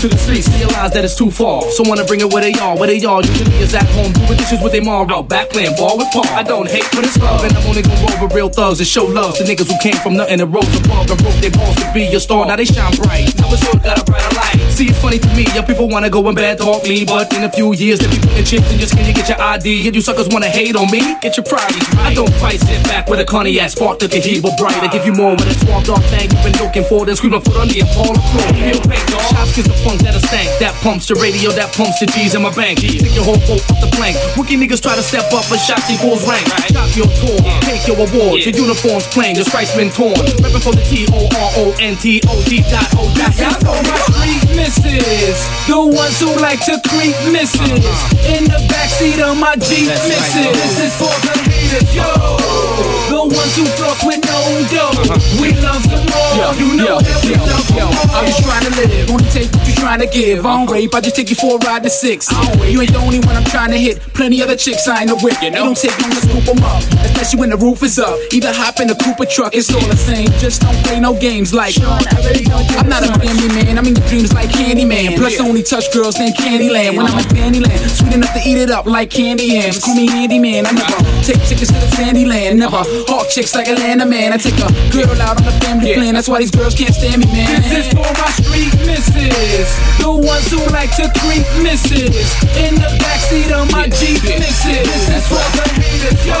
to 0.00 0.08
the 0.08 0.16
streets, 0.16 0.48
realize 0.56 0.92
that 0.92 1.04
it's 1.04 1.14
too 1.14 1.30
far. 1.30 1.60
So 1.76 1.84
wanna 1.84 2.04
bring 2.04 2.20
it 2.20 2.32
where 2.32 2.40
they 2.40 2.56
are, 2.56 2.76
where 2.76 2.88
they 2.88 3.04
are. 3.04 3.20
Usually 3.20 3.56
is 3.60 3.74
at 3.74 3.84
home, 3.92 4.12
doing 4.16 4.38
dishes 4.40 4.60
with 4.64 4.72
their 4.72 4.82
mom 4.82 5.10
out, 5.12 5.28
back 5.28 5.50
playing 5.50 5.76
ball 5.76 5.98
with 6.00 6.08
Paul. 6.12 6.24
I 6.32 6.42
don't 6.42 6.68
hate, 6.68 6.88
but 6.96 7.04
it's 7.04 7.20
love, 7.20 7.44
and 7.44 7.52
I'm 7.52 7.66
only 7.68 7.82
gonna 7.82 8.00
roll 8.00 8.16
with 8.24 8.32
real 8.32 8.48
thugs 8.48 8.80
and 8.80 8.88
show 8.88 9.04
love 9.04 9.36
to 9.36 9.44
niggas 9.44 9.68
who 9.68 9.76
came 9.84 10.00
from 10.00 10.16
nothing 10.16 10.40
and 10.40 10.48
rose 10.48 10.72
above 10.80 11.10
and 11.10 11.20
broke 11.20 11.36
their 11.44 11.52
balls 11.52 11.76
to 11.76 11.92
be 11.92 12.08
a 12.08 12.20
star. 12.20 12.46
Now 12.46 12.56
they 12.56 12.64
shine 12.64 12.96
bright. 12.96 13.28
Now 13.36 13.52
it's 13.52 13.60
all 13.68 13.76
got 13.76 14.00
a 14.00 14.04
brighter 14.08 14.34
light. 14.40 14.56
See, 14.72 14.88
it's 14.88 14.98
funny 15.00 15.18
to 15.18 15.28
me, 15.36 15.44
young 15.52 15.66
people 15.66 15.88
wanna 15.88 16.08
go 16.08 16.24
and 16.28 16.36
bad 16.36 16.56
talk 16.56 16.82
me, 16.88 17.04
but 17.04 17.28
in 17.36 17.44
a 17.44 17.52
few 17.52 17.74
years 17.74 18.00
they 18.00 18.08
be 18.08 18.16
putting 18.24 18.44
chips 18.44 18.72
in 18.72 18.78
your 18.80 18.88
skin. 18.88 19.04
You 19.04 19.12
get 19.12 19.28
your 19.28 19.40
ID, 19.40 19.86
and 19.86 19.94
you 19.94 20.00
suckers 20.00 20.28
wanna 20.32 20.48
hate 20.48 20.76
on 20.76 20.90
me. 20.90 21.20
Get 21.20 21.36
your 21.36 21.44
priorities 21.44 21.84
right. 21.92 22.12
I 22.12 22.14
don't 22.14 22.32
fight, 22.40 22.60
sit 22.60 22.80
back 22.88 23.08
with 23.10 23.20
a 23.20 23.24
cognac 23.24 23.68
spark 23.68 23.98
to 24.00 24.08
Cohiba 24.08 24.56
bright. 24.56 24.80
I 24.80 24.88
give 24.88 25.04
you 25.04 25.12
more 25.12 25.36
with 25.36 25.52
a 25.52 25.66
12 25.66 25.84
dog 25.84 26.02
thing 26.08 26.30
you've 26.32 26.40
been 26.40 26.56
looking 26.56 26.84
for. 26.88 27.04
Then 27.04 27.16
scream 27.16 27.32
my 27.32 27.40
foot 27.40 27.56
under 27.56 27.74
your 27.74 27.90
ball 27.92 28.16
of 28.16 28.24
floor. 28.32 28.48
Real 28.56 28.80
fake 28.88 29.06
dog. 29.12 29.28
Shots 29.36 29.52
kiss 29.54 29.68
the 29.68 29.76
that 29.98 30.14
a 30.14 30.20
stank. 30.20 30.48
That 30.60 30.74
pumps 30.82 31.06
the 31.08 31.16
radio, 31.16 31.50
that 31.52 31.72
pumps 31.74 31.98
the 31.98 32.06
G's 32.06 32.34
in 32.34 32.42
my 32.42 32.54
bank. 32.54 32.80
Take 32.80 33.14
your 33.14 33.24
whole 33.24 33.40
boat 33.48 33.62
off 33.70 33.80
the 33.80 33.90
plank. 33.96 34.14
Rookie 34.36 34.56
niggas 34.56 34.82
try 34.82 34.94
to 34.94 35.02
step 35.02 35.26
up, 35.32 35.46
but 35.50 35.58
shots 35.58 35.90
equals 35.90 36.26
rank. 36.28 36.46
Stop 36.70 36.90
your 36.94 37.10
tour, 37.18 37.38
uh. 37.42 37.60
take 37.66 37.86
your 37.86 37.98
awards. 37.98 38.46
Your 38.46 38.54
uniforms 38.54 39.06
plain, 39.10 39.34
your 39.34 39.44
stripes 39.44 39.74
been 39.74 39.90
torn. 39.90 40.14
Reppin' 40.42 40.62
for 40.62 40.74
the 40.74 40.84
T 40.86 41.08
O 41.10 41.26
R 41.26 41.50
O 41.58 41.74
N 41.80 41.96
T 41.96 42.22
O 42.28 42.34
D 42.46 42.62
dot 42.70 42.86
O 42.98 43.08
dot 43.18 43.34
for 43.64 43.80
my 43.88 43.98
street 44.06 44.44
misses. 44.54 45.38
The 45.66 45.78
ones 45.78 46.16
who 46.20 46.30
like 46.38 46.62
to 46.70 46.78
creep 46.90 47.16
misses. 47.32 47.58
Uh-huh. 47.60 48.36
In 48.36 48.44
the 48.44 48.60
backseat 48.70 49.18
of 49.18 49.38
my 49.38 49.56
Jeep 49.56 49.88
misses. 50.06 50.54
This 50.54 50.76
is 50.86 50.92
for 50.98 51.14
the 51.24 51.34
haters, 51.48 51.90
yo. 51.94 52.99
The 53.10 53.18
ones 53.18 53.56
who 53.58 53.66
floss 53.74 54.06
with 54.06 54.22
no 54.22 54.38
dough. 54.70 54.94
Uh-huh. 54.94 55.42
We 55.42 55.50
love 55.58 55.82
them 55.90 56.06
all. 56.14 56.54
you 56.54 56.78
know 56.78 57.02
that 57.02 57.18
we 57.26 57.34
love 57.34 57.66
them 57.74 57.90
all. 57.90 58.06
I'm 58.14 58.22
just 58.22 58.46
trying 58.46 58.62
to 58.62 58.72
live. 58.78 59.10
Only 59.10 59.26
take 59.34 59.50
what 59.50 59.66
you're 59.66 59.82
trying 59.82 59.98
to 59.98 60.06
give. 60.06 60.46
I 60.46 60.54
don't 60.54 60.70
rape, 60.70 60.94
I 60.94 61.00
just 61.02 61.16
take 61.16 61.26
you 61.26 61.34
for 61.34 61.58
a 61.58 61.66
ride 61.66 61.82
to 61.82 61.90
six. 61.90 62.30
You 62.30 62.78
ain't 62.78 62.94
the 62.94 63.02
only 63.02 63.18
one 63.18 63.34
I'm 63.34 63.42
trying 63.50 63.74
to 63.74 63.78
hit. 63.82 63.98
Plenty 64.14 64.38
other 64.46 64.54
chicks 64.54 64.86
I 64.86 65.02
ain't 65.02 65.10
a 65.10 65.18
whip. 65.18 65.34
You 65.42 65.50
know? 65.50 65.66
don't 65.66 65.76
take 65.76 65.90
long 65.98 66.14
to 66.14 66.22
scoop 66.22 66.44
them 66.54 66.62
up. 66.62 66.86
Especially 67.02 67.40
when 67.42 67.50
the 67.50 67.58
roof 67.58 67.82
is 67.82 67.98
up. 67.98 68.14
Either 68.30 68.54
hop 68.54 68.78
in 68.78 68.86
a 68.90 68.94
Cooper 68.94 69.26
truck, 69.26 69.58
it's 69.58 69.74
all 69.74 69.82
the 69.90 69.98
same. 69.98 70.30
Just 70.38 70.62
don't 70.62 70.78
play 70.86 71.00
no 71.00 71.18
games 71.18 71.50
like. 71.50 71.74
I'm 71.82 72.86
not 72.86 73.02
a 73.02 73.10
family 73.18 73.50
man. 73.58 73.74
I'm 73.74 73.90
in 73.90 73.98
your 73.98 74.06
dreams 74.06 74.32
like 74.32 74.54
Candyman. 74.54 75.18
Plus, 75.18 75.40
only 75.42 75.66
touch 75.66 75.90
girls 75.90 76.14
named 76.14 76.38
Candyland. 76.38 76.94
When 76.94 77.10
I'm 77.10 77.18
at 77.18 77.26
Candyland, 77.34 77.90
sweet 77.90 78.14
enough 78.14 78.30
to 78.38 78.42
eat 78.46 78.58
it 78.62 78.70
up 78.70 78.86
like 78.86 79.10
candy 79.10 79.58
yams. 79.58 79.82
Call 79.82 79.98
me 79.98 80.06
Handyman. 80.06 80.62
I 80.66 80.70
never 80.70 80.94
uh-huh. 80.94 81.22
take 81.26 81.42
tickets 81.50 81.74
to 81.74 81.78
the 81.82 81.90
Sandyland. 81.98 82.62
Never 82.62 82.99
hawk 83.06 83.28
chicks 83.30 83.54
like 83.54 83.68
Atlanta 83.68 84.04
man. 84.04 84.32
I 84.32 84.36
take 84.36 84.58
a 84.58 84.68
girl 84.90 85.14
out 85.22 85.40
on 85.40 85.46
a 85.46 85.54
family 85.62 85.94
plan. 85.94 86.14
That's 86.14 86.28
why 86.28 86.40
these 86.40 86.50
girls 86.50 86.74
can't 86.74 86.94
stand 86.94 87.22
me, 87.22 87.26
man. 87.30 87.62
This 87.62 87.86
is 87.86 87.94
for 87.94 88.08
my 88.08 88.30
street 88.40 88.74
misses. 88.82 89.68
The 90.02 90.10
ones 90.10 90.48
who 90.50 90.60
like 90.74 90.90
to 90.98 91.06
creep 91.22 91.46
misses. 91.62 92.26
In 92.58 92.74
the 92.76 92.90
backseat 92.98 93.50
of 93.54 93.70
my 93.70 93.86
Jeep 93.88 94.20
misses. 94.24 94.84
This 94.84 95.06
is 95.06 95.24
for 95.28 95.44
the 95.54 95.64
haters, 95.78 96.20
yo. 96.26 96.40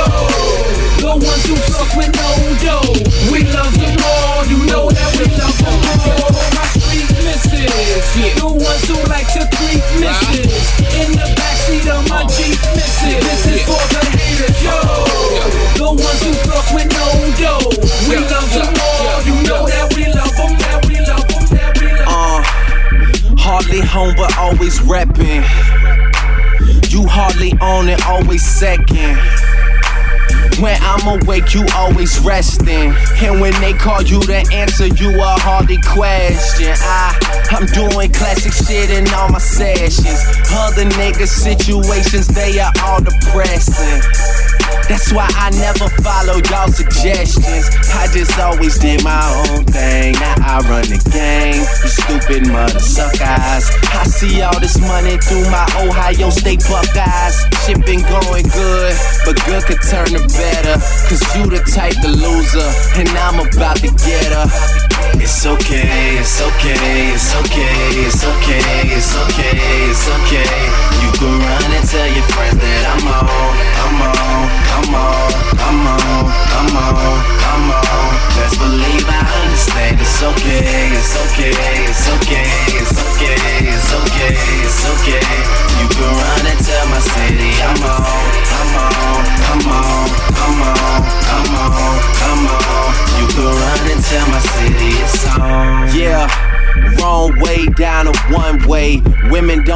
The 1.00 1.12
ones 1.16 1.44
who 1.46 1.56
floss 1.70 1.90
with 1.96 2.12
no 2.18 2.30
dough. 2.60 2.98
We 3.30 3.46
love 3.54 3.74
them 3.78 3.96
all. 4.02 4.42
You 4.50 4.58
know 4.66 4.90
that 4.90 5.10
we 5.16 5.26
love 5.38 5.56
them 5.60 5.80
all. 6.02 6.34
My 6.56 6.66
street 6.76 7.10
misses. 7.24 8.04
The 8.36 8.48
ones 8.48 8.84
who 8.90 8.98
like 9.06 9.28
to 9.38 9.46
creep 9.54 9.84
misses. 10.02 10.66
In 10.98 11.14
the 11.14 11.28
backseat 11.38 11.86
of 11.88 12.02
my 12.10 12.26
oh. 12.26 12.32
Jeep 12.34 12.58
misses. 12.74 13.22
This 13.22 13.42
is 13.48 13.62
for 13.64 13.80
the 13.92 14.02
haters, 14.18 14.58
yo. 14.64 14.99
With 16.20 16.86
no 16.92 17.06
dough. 17.40 17.70
We 18.08 18.16
love 18.16 18.52
them 18.52 18.74
all. 18.80 19.22
You 19.24 19.34
know 19.48 19.66
that 19.66 19.92
we 19.96 20.04
love 20.12 20.36
them. 20.36 20.52
That 20.58 20.84
we 20.86 21.00
love 21.00 21.26
them. 21.26 21.44
That 21.56 21.80
we 21.80 21.86
love 21.86 21.98
them. 21.98 22.08
Uh, 22.08 23.36
hardly 23.38 23.80
home 23.80 24.14
but 24.16 24.36
always 24.36 24.78
reppin'. 24.80 25.42
You 26.92 27.06
hardly 27.06 27.54
own 27.60 27.88
it, 27.88 28.04
always 28.06 28.44
second. 28.44 29.18
When 30.60 30.76
I'm 30.82 31.22
awake, 31.22 31.54
you 31.54 31.64
always 31.74 32.20
resting. 32.20 32.92
And 33.22 33.40
when 33.40 33.58
they 33.62 33.72
call 33.72 34.02
you 34.02 34.20
to 34.20 34.44
answer, 34.52 34.88
you 34.88 35.08
a 35.18 35.40
hardly 35.40 35.78
question. 35.88 36.74
I, 36.76 37.16
I'm 37.50 37.64
doing 37.66 38.12
classic 38.12 38.52
shit 38.52 38.90
in 38.90 39.08
all 39.14 39.30
my 39.30 39.38
sessions. 39.38 40.20
Other 40.52 40.84
niggas' 41.00 41.28
situations, 41.28 42.28
they 42.28 42.58
are 42.60 42.72
all 42.84 43.00
depressing. 43.00 44.02
That's 44.90 45.12
why 45.12 45.30
I 45.38 45.50
never 45.54 45.86
follow 46.02 46.42
y'all 46.50 46.66
suggestions. 46.66 47.70
I 47.94 48.10
just 48.10 48.36
always 48.40 48.76
did 48.76 49.04
my 49.04 49.22
own 49.46 49.64
thing. 49.64 50.14
Now 50.18 50.34
I 50.42 50.58
run 50.66 50.82
the 50.82 50.98
game. 51.14 51.62
You 51.62 51.90
stupid 51.94 52.50
mother 52.50 52.80
suckers. 52.80 53.70
I 53.94 54.02
see 54.10 54.42
all 54.42 54.58
this 54.58 54.80
money 54.82 55.16
through 55.22 55.46
my 55.46 55.62
Ohio 55.78 56.28
State 56.30 56.66
Buckeyes. 56.66 57.38
Shit 57.62 57.86
been 57.86 58.02
going 58.02 58.42
good, 58.50 58.94
but 59.24 59.38
good 59.46 59.62
could 59.62 59.78
turn 59.86 60.10
to 60.10 60.26
better. 60.50 60.76
Cause 61.06 61.22
you 61.36 61.46
the 61.46 61.62
type 61.70 61.94
to 62.02 62.10
loser, 62.10 62.68
and 62.98 63.08
I'm 63.26 63.38
about 63.38 63.78
to 63.82 63.90
get 64.02 64.30
her. 64.34 64.46
It's 65.18 65.46
okay, 65.46 66.18
it's 66.18 66.40
okay, 66.40 67.14
it's 67.14 67.34
okay, 67.34 68.06
it's 68.06 68.22
okay, 68.24 68.62
it's 68.94 69.12
okay, 69.14 69.58
it's 69.90 70.06
okay. 70.06 70.54
You 71.02 71.10
can 71.18 71.34
run 71.38 71.70
and 71.70 71.86
tell 71.88 72.06
your 72.06 72.26
friends 72.34 72.58
that 72.58 72.84
I'm 72.94 73.06
on, 73.06 73.54
I'm 73.84 74.00
on, 74.06 74.46
I'm 74.76 74.94
on, 74.94 75.30
I'm 75.60 75.86
on, 75.86 76.24
I'm 76.56 76.76
on, 76.78 77.18
I'm 77.50 77.66
on. 77.74 78.10
Best 78.38 78.56
believe 78.58 79.06
I 79.06 79.20
understand. 79.42 80.00
It's 80.00 80.22
okay, 80.22 80.94
it's 80.94 81.14
okay, 81.26 81.50
it's 81.50 81.58
okay, 81.58 81.59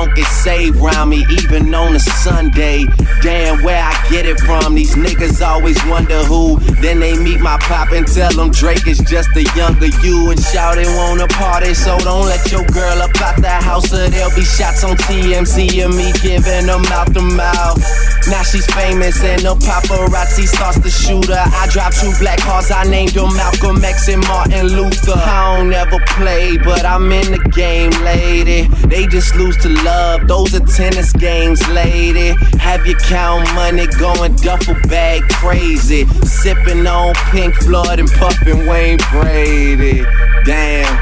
don't 0.05 0.15
get 0.15 0.27
saved 0.27 0.77
round 0.77 1.11
me, 1.11 1.25
even 1.31 1.75
on 1.75 1.97
a 1.97 1.99
Sunday. 1.99 2.85
Damn, 3.23 3.63
where 3.63 3.83
I 3.83 3.93
get 4.11 4.27
it 4.27 4.39
from. 4.41 4.75
These 4.75 4.97
niggas 4.97 5.41
always 5.47 5.83
wonder 5.87 6.23
who. 6.25 6.59
Then 6.83 7.01
they 7.01 7.17
meet 7.17 7.41
my 7.41 7.57
pop 7.61 7.93
and 7.93 8.07
tell 8.07 8.33
them 8.33 8.51
Drake 8.51 8.87
is 8.87 8.99
just 8.99 9.31
a 9.37 9.45
younger 9.57 9.87
you. 10.03 10.31
And 10.31 10.41
shout 10.41 10.77
it 10.79 10.89
wanna 10.89 11.27
party, 11.29 11.73
so 11.75 11.99
don't 12.01 12.27
let 12.27 12.53
your 12.53 12.65
girl 12.65 13.01
up 13.01 13.21
out 13.23 13.37
the 13.41 13.49
house, 13.49 13.93
or 13.93 14.09
there'll 14.09 14.35
be 14.35 14.45
shots 14.45 14.85
on 14.85 14.97
TMZ 14.97 15.85
and 15.85 15.97
me 15.97 16.13
giving 16.21 16.67
them 16.67 16.85
out 16.93 17.13
the 17.15 17.23
mouth. 17.23 18.14
Now 18.29 18.43
she's 18.43 18.67
famous 18.73 19.23
and 19.23 19.43
the 19.43 19.55
paparazzi 19.55 20.47
starts 20.47 20.81
to 20.81 20.89
shoot 20.89 21.27
her. 21.27 21.45
I 21.45 21.69
drive 21.69 21.95
two 22.01 22.13
black 22.19 22.39
cars, 22.39 22.71
I 22.71 22.85
named 22.85 23.13
them 23.13 23.35
Malcolm 23.37 23.85
X 23.85 24.09
and 24.09 24.27
Martin 24.27 24.69
Luther. 24.69 25.13
I 25.13 25.59
don't 25.59 25.73
ever 25.73 25.99
play, 26.17 26.57
but 26.57 26.87
I'm 26.87 27.13
in 27.13 27.33
the 27.33 27.51
game, 27.51 27.93
lady. 28.03 28.67
They 28.89 29.07
just 29.07 29.37
lose 29.37 29.57
to 29.59 29.69
love, 29.85 30.27
those 30.27 30.55
are 30.55 30.65
tennis 30.65 31.13
games, 31.13 31.61
lady. 31.69 32.35
Have 32.59 32.87
you 32.87 32.97
count 32.97 33.45
money 33.55 33.87
going 33.99 34.37
duffel 34.37 34.75
bag 34.89 35.23
crazy. 35.33 36.07
Sipping 36.25 36.87
on 36.87 37.15
Pink 37.31 37.55
Floyd 37.57 37.99
and 37.99 38.11
puffing 38.13 38.67
Wayne 38.67 38.99
Brady. 39.11 40.03
Damn, 40.45 40.97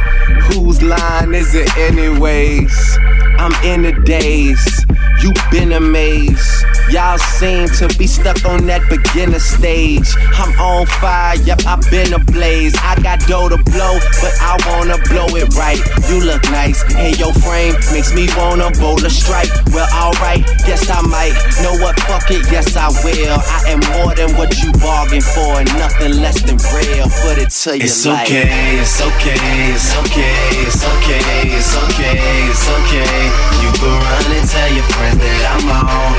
whose 0.51 0.83
line 0.83 1.35
is 1.35 1.55
it, 1.55 1.77
anyways? 1.77 2.99
I'm 3.39 3.55
in 3.65 3.83
the 3.83 3.93
daze, 4.05 4.87
you 5.23 5.33
been 5.51 5.73
amazed. 5.73 6.72
Y'all 6.93 7.17
seem 7.41 7.65
to 7.81 7.89
be 7.97 8.07
stuck 8.07 8.45
on 8.45 8.67
that 8.69 8.85
beginner 8.93 9.41
stage. 9.41 10.13
I'm 10.37 10.53
on 10.61 10.85
fire, 11.01 11.41
yep, 11.41 11.65
I've 11.65 11.81
been 11.89 12.13
ablaze. 12.13 12.77
I 12.85 13.01
got 13.01 13.25
dough 13.25 13.49
to 13.49 13.57
blow, 13.57 13.97
but 14.21 14.35
I 14.45 14.61
wanna 14.69 15.01
blow 15.09 15.25
it 15.33 15.49
right. 15.57 15.81
You 16.13 16.21
look 16.21 16.45
nice, 16.53 16.85
and 17.01 17.17
your 17.17 17.33
frame 17.41 17.73
makes 17.97 18.13
me 18.13 18.29
wanna 18.37 18.69
bowl 18.77 19.01
a 19.01 19.09
strike. 19.09 19.49
Well, 19.73 19.89
alright, 19.89 20.45
guess 20.69 20.85
I 20.93 21.01
might. 21.09 21.33
Know 21.65 21.81
what, 21.81 21.97
fuck 22.05 22.29
it, 22.29 22.45
yes 22.53 22.77
I 22.77 22.93
will. 23.01 23.41
I 23.41 23.73
am 23.73 23.81
more 23.97 24.13
than 24.13 24.37
what 24.37 24.53
you 24.61 24.69
bargained 24.77 25.25
for, 25.25 25.65
and 25.65 25.73
nothing 25.81 26.21
less 26.21 26.45
than 26.45 26.61
real. 26.77 27.09
Put 27.25 27.41
it 27.41 27.57
to 27.65 27.73
you 27.73 27.89
It's 27.89 28.05
like 28.05 28.29
okay, 28.29 28.77
it's 28.77 29.01
okay, 29.01 29.41
it's 29.73 29.97
okay, 29.97 30.37
it's 30.61 30.85
okay, 30.85 31.25
it's 31.57 31.73
okay, 31.73 32.21
it's 32.53 32.69
okay. 32.69 33.17
You 33.65 33.71
can 33.81 33.97
run 33.97 34.29
and 34.29 34.45
tell 34.45 34.69
your 34.77 34.85
friends 34.93 35.17
that 35.25 35.57
I'm 35.57 35.73
on, 35.73 36.13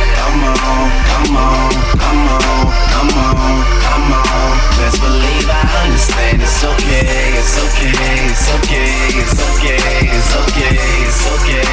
it's 7.43 7.60
okay, 7.60 7.91
it's 8.32 8.47
okay, 8.56 8.88
it's 9.19 9.36
okay, 9.36 9.75
it's 10.15 10.32
okay, 10.32 10.79
it's 11.03 11.27
okay. 11.36 11.67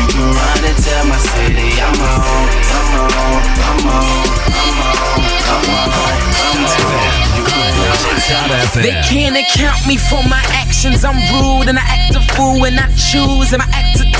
You 0.00 0.04
can 0.08 0.24
run 0.32 0.64
and 0.64 0.78
tell 0.80 1.04
my 1.12 1.18
city 1.20 1.76
I'm 1.76 1.92
on, 1.92 2.48
I'm 2.72 2.88
on, 2.96 3.44
I'm 3.68 3.84
on, 3.84 4.24
I'm 4.40 4.80
on, 4.80 5.04
I'm 5.44 5.68
on, 5.68 5.90
I'm 6.40 6.64
on. 6.64 7.10
And 8.72 8.84
They 8.84 8.96
can't 9.04 9.36
account 9.36 9.86
me 9.86 9.96
for 9.96 10.22
my 10.28 10.42
actions. 10.54 11.04
I'm 11.04 11.16
rude 11.34 11.68
and 11.68 11.78
I 11.78 11.82
act 11.82 12.14
a 12.16 12.22
fool 12.34 12.60
when 12.60 12.78
I 12.78 12.86
choose, 12.96 13.52
and 13.52 13.60
my 13.60 13.68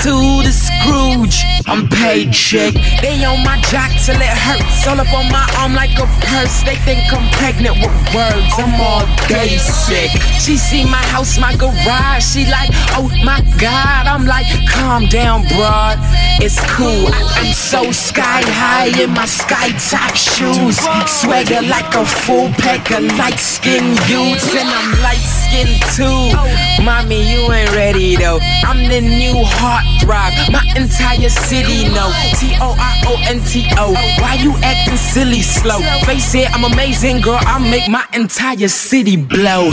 attitude 0.00 0.46
is 0.46 0.66
Scrooge. 0.66 1.44
I'm 1.66 1.88
paid 1.88 2.32
chick. 2.32 2.74
They 3.00 3.24
on 3.24 3.44
my 3.44 3.60
jock 3.70 3.90
till 4.04 4.16
it 4.16 4.36
hurts. 4.36 4.86
All 4.86 5.00
up 5.00 5.12
on 5.12 5.30
my 5.30 5.46
arm 5.58 5.74
like 5.74 5.92
a 5.98 6.06
purse. 6.26 6.62
They 6.62 6.76
think 6.76 7.12
I'm 7.12 7.30
pregnant 7.32 7.76
with 7.76 7.92
words. 8.14 8.52
I'm 8.58 8.80
all 8.80 9.06
basic. 9.28 10.10
She 10.40 10.56
see 10.56 10.84
my 10.84 11.04
house, 11.12 11.38
my 11.38 11.54
garage. 11.56 12.24
She 12.24 12.46
like, 12.46 12.70
oh 12.96 13.10
my 13.24 13.40
god. 13.60 14.06
I'm 14.06 14.26
like, 14.26 14.46
calm 14.68 15.06
down, 15.06 15.46
broad. 15.48 15.98
It's 16.40 16.58
cool. 16.72 17.08
I'm 17.36 17.52
so 17.52 17.92
sky 17.92 18.42
high 18.46 19.02
in 19.02 19.10
my 19.10 19.26
sky 19.26 19.70
top 19.90 20.14
shoes. 20.16 20.78
Swagger 21.06 21.62
like 21.62 21.94
a 21.94 22.04
full 22.04 22.48
pack 22.58 22.90
of 22.90 23.04
light 23.18 23.38
skinned 23.38 23.98
youths. 24.08 24.54
And 24.54 24.68
I'm 24.68 25.02
light 25.02 25.39
skinned 25.50 25.82
too. 25.94 26.82
Mommy, 26.82 27.20
you 27.30 27.52
ain't 27.52 27.74
ready 27.74 28.16
though. 28.16 28.38
I'm 28.62 28.88
the 28.88 29.00
new 29.00 29.42
heartthrob. 29.44 30.32
My 30.50 30.62
entire 30.76 31.28
city 31.28 31.88
know. 31.88 32.12
T 32.38 32.56
O 32.60 32.76
R 32.78 32.94
O 33.10 33.16
N 33.28 33.40
T 33.44 33.66
O. 33.76 33.92
Why 34.20 34.34
you 34.34 34.54
acting 34.62 34.96
silly 34.96 35.42
slow? 35.42 35.80
Face 36.06 36.34
it, 36.34 36.50
I'm 36.54 36.64
amazing, 36.64 37.20
girl. 37.20 37.40
I'll 37.40 37.60
make 37.60 37.88
my 37.88 38.04
entire 38.14 38.68
city 38.68 39.16
blow. 39.16 39.70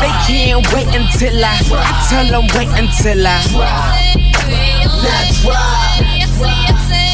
They 0.00 0.12
can't 0.26 0.66
wait 0.72 0.88
until 0.88 1.44
I. 1.44 1.58
I 1.72 2.06
tell 2.10 2.26
them 2.26 2.46
wait 2.54 2.68
until 2.78 3.26
I. 3.26 3.40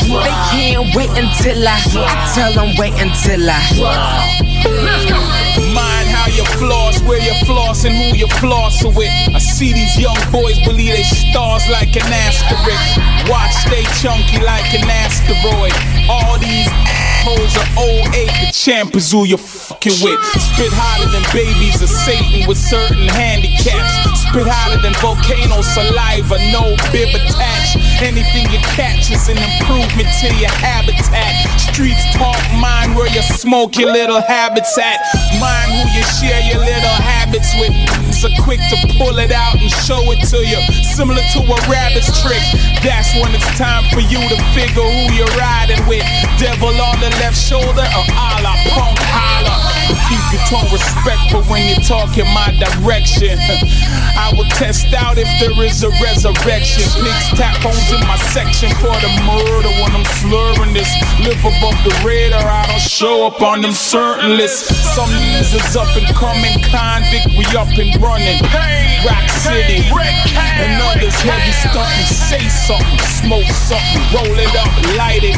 They 0.07 0.37
can't 0.51 0.95
Wait 0.95 1.11
until 1.11 1.67
I, 1.67 1.83
I 1.83 2.33
tell 2.35 2.53
them 2.55 2.75
wait 2.79 2.93
until 2.95 3.51
I. 3.51 3.61
Mind 4.85 5.11
how 5.11 5.46
you 6.37 6.45
floss, 6.61 7.01
where 7.03 7.19
you 7.19 7.35
floss, 7.47 7.85
and 7.85 7.95
who 7.97 8.17
you 8.17 8.27
flossing 8.27 8.95
with. 8.95 9.11
I 9.35 9.39
see 9.39 9.73
these 9.73 9.99
young 9.99 10.19
boys 10.31 10.59
believe 10.61 10.95
they 10.95 11.03
stars 11.03 11.69
like 11.71 11.97
an 11.97 12.07
asterisk. 12.07 13.31
Watch 13.31 13.55
stay 13.65 13.85
chunky 14.01 14.45
like 14.45 14.69
an 14.75 14.85
asteroid. 14.85 15.73
All 16.09 16.39
these 16.39 16.69
assholes 16.69 17.57
are 17.57 17.69
08, 18.13 18.47
the 18.47 18.53
champ 18.53 18.95
is 18.95 19.11
who 19.11 19.25
you 19.25 19.39
fucking 19.87 20.05
with. 20.05 20.21
Spit 20.43 20.73
hotter 20.73 21.09
than 21.11 21.23
babies 21.31 21.83
of 21.83 21.89
Satan 21.89 22.47
with 22.49 22.59
certain 22.59 23.09
handicaps. 23.09 23.95
Spit 24.27 24.47
hotter 24.47 24.81
than 24.83 24.95
volcano 24.99 25.63
saliva, 25.63 26.39
no 26.51 26.75
bib 26.91 27.15
attached. 27.15 27.79
Anything 28.03 28.51
you 28.51 28.61
catch 28.75 29.11
is 29.11 29.29
an 29.29 29.39
improvement 29.39 30.09
to 30.21 30.29
your 30.37 30.53
habitat. 30.61 31.33
Streets 31.61 32.03
talk, 32.17 32.39
mind 32.59 32.97
where 32.97 33.09
you 33.09 33.23
smoke 33.23 33.79
your 33.79 33.93
little 33.93 34.21
habits 34.21 34.77
at. 34.79 34.99
Mind 35.39 35.71
who 35.73 35.83
you 35.95 36.05
share 36.19 36.41
your 36.43 36.61
little 36.61 36.99
habits 37.01 37.53
with. 37.61 37.73
So 38.13 38.29
quick 38.43 38.61
to 38.73 38.77
pull 38.99 39.19
it 39.19 39.33
out 39.33 39.57
and 39.61 39.71
show 39.85 40.01
it 40.13 40.21
to 40.33 40.41
you. 40.45 40.61
Similar 40.97 41.23
to 41.37 41.41
a 41.45 41.59
rabbit's 41.69 42.11
trick. 42.23 42.43
That's 42.83 43.13
when 43.17 43.33
it's 43.35 43.51
time 43.59 43.85
for 43.93 44.01
you 44.01 44.21
to 44.21 44.37
figure 44.53 44.85
who 44.85 45.13
you're 45.15 45.37
riding 45.37 45.81
with. 45.87 46.05
Devil 46.41 46.75
on 46.81 47.01
the 47.01 47.11
left 47.21 47.37
shoulder 47.37 47.85
or 47.85 48.05
Allah 48.17 48.57
punk 48.73 48.99
holler. 49.01 49.76
Keep 50.09 50.25
your 50.33 50.45
tone 50.51 50.69
respectful 50.73 51.43
when 51.47 51.63
you're 51.69 51.85
talking 51.87 52.27
my 52.35 52.51
direction. 52.59 53.39
I 54.17 54.33
will 54.35 54.49
test 54.59 54.93
out 54.95 55.19
if 55.19 55.29
there 55.39 55.55
is 55.63 55.85
a 55.85 55.91
resurrection. 56.03 56.87
Pigs 56.99 57.29
tap 57.39 57.61
bones 57.63 57.91
in 57.93 58.01
my 58.07 58.17
section 58.35 58.71
for 58.83 58.95
the 58.99 59.13
murder 59.23 59.71
when 59.83 59.93
I'm 59.95 60.07
slurring 60.19 60.73
this. 60.75 60.91
Live 61.23 61.39
above 61.45 61.79
the 61.87 61.95
radar, 62.03 62.43
I 62.43 62.67
don't 62.67 62.81
show 62.81 63.27
up 63.27 63.43
on 63.43 63.61
them 63.63 63.73
certain 63.73 64.37
lists. 64.37 64.75
Some 64.95 65.11
niggas 65.11 65.55
is 65.55 65.77
up 65.77 65.91
and 65.95 66.09
coming, 66.17 66.57
convict, 66.67 67.31
we 67.37 67.45
up 67.55 67.71
and 67.77 67.91
running. 68.03 68.41
Rock 69.05 69.29
City, 69.31 69.85
and 70.59 70.83
others 70.83 71.15
heavy 71.21 71.53
stunting. 71.53 72.07
Say 72.07 72.49
something, 72.49 72.99
smoke 73.23 73.47
something, 73.47 74.03
roll 74.11 74.35
it 74.35 74.51
up, 74.57 74.73
light 74.97 75.23
it, 75.23 75.37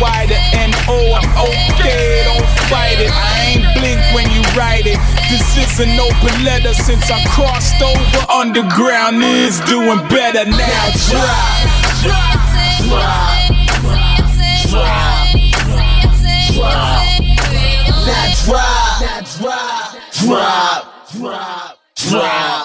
why 0.00 0.26
the 0.26 0.38
N-O, 0.56 1.14
I'm 1.14 1.28
okay, 1.48 2.22
don't 2.24 2.48
fight 2.68 3.00
it. 3.00 3.10
I 3.10 3.52
ain't 3.52 3.79
blink 3.80 4.00
when 4.14 4.30
you 4.30 4.42
write 4.56 4.86
it. 4.86 5.00
This 5.32 5.56
is 5.56 5.80
an 5.80 5.98
open 5.98 6.44
letter 6.44 6.74
since 6.74 7.10
I 7.10 7.24
crossed 7.32 7.80
over. 7.80 8.20
Underground 8.30 9.22
is 9.22 9.60
doing 9.60 9.98
better 10.08 10.44
now. 10.44 10.90
Drop, 11.08 11.64
drop, 12.04 12.36
drop, 12.84 13.50
drop, 13.80 14.28
drop. 14.68 15.40
Drop, 18.44 18.80
drop, 19.38 19.88
drop, 20.12 21.78
drop, 21.96 22.59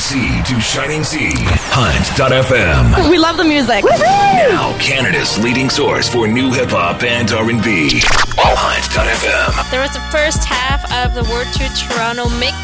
sea 0.00 0.42
to 0.42 0.58
shining 0.60 1.04
sea, 1.04 1.32
Hunt.fm. 1.68 3.10
We 3.10 3.18
love 3.18 3.36
the 3.36 3.44
music. 3.44 3.84
Now 3.84 4.74
Canada's 4.80 5.38
leading 5.38 5.68
source 5.68 6.08
for 6.08 6.26
new 6.26 6.50
hip 6.52 6.70
hop 6.70 7.02
and 7.02 7.30
R&B. 7.30 8.00
Hunt.fm. 8.40 9.70
There 9.70 9.80
was 9.80 9.92
the 9.92 10.00
first 10.10 10.42
half 10.44 10.80
of 11.04 11.14
the 11.14 11.22
Word 11.30 11.46
to 11.60 11.68
Toronto 11.76 12.28
mix 12.40 12.56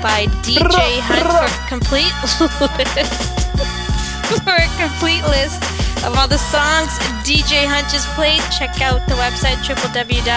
by 0.00 0.26
DJ 0.40 0.98
Hunt 1.04 1.28
for 1.28 1.46
complete 1.68 2.10
list. 2.96 4.40
for 4.44 4.56
a 4.56 4.68
complete 4.80 5.22
list 5.28 5.60
of 6.04 6.16
all 6.16 6.26
the 6.28 6.38
songs 6.38 6.96
DJ 7.28 7.66
Hunt 7.68 7.92
just 7.92 8.08
played, 8.16 8.40
check 8.50 8.80
out 8.80 9.06
the 9.06 9.14
website 9.14 9.60
www.hunt.fm. 9.68 10.30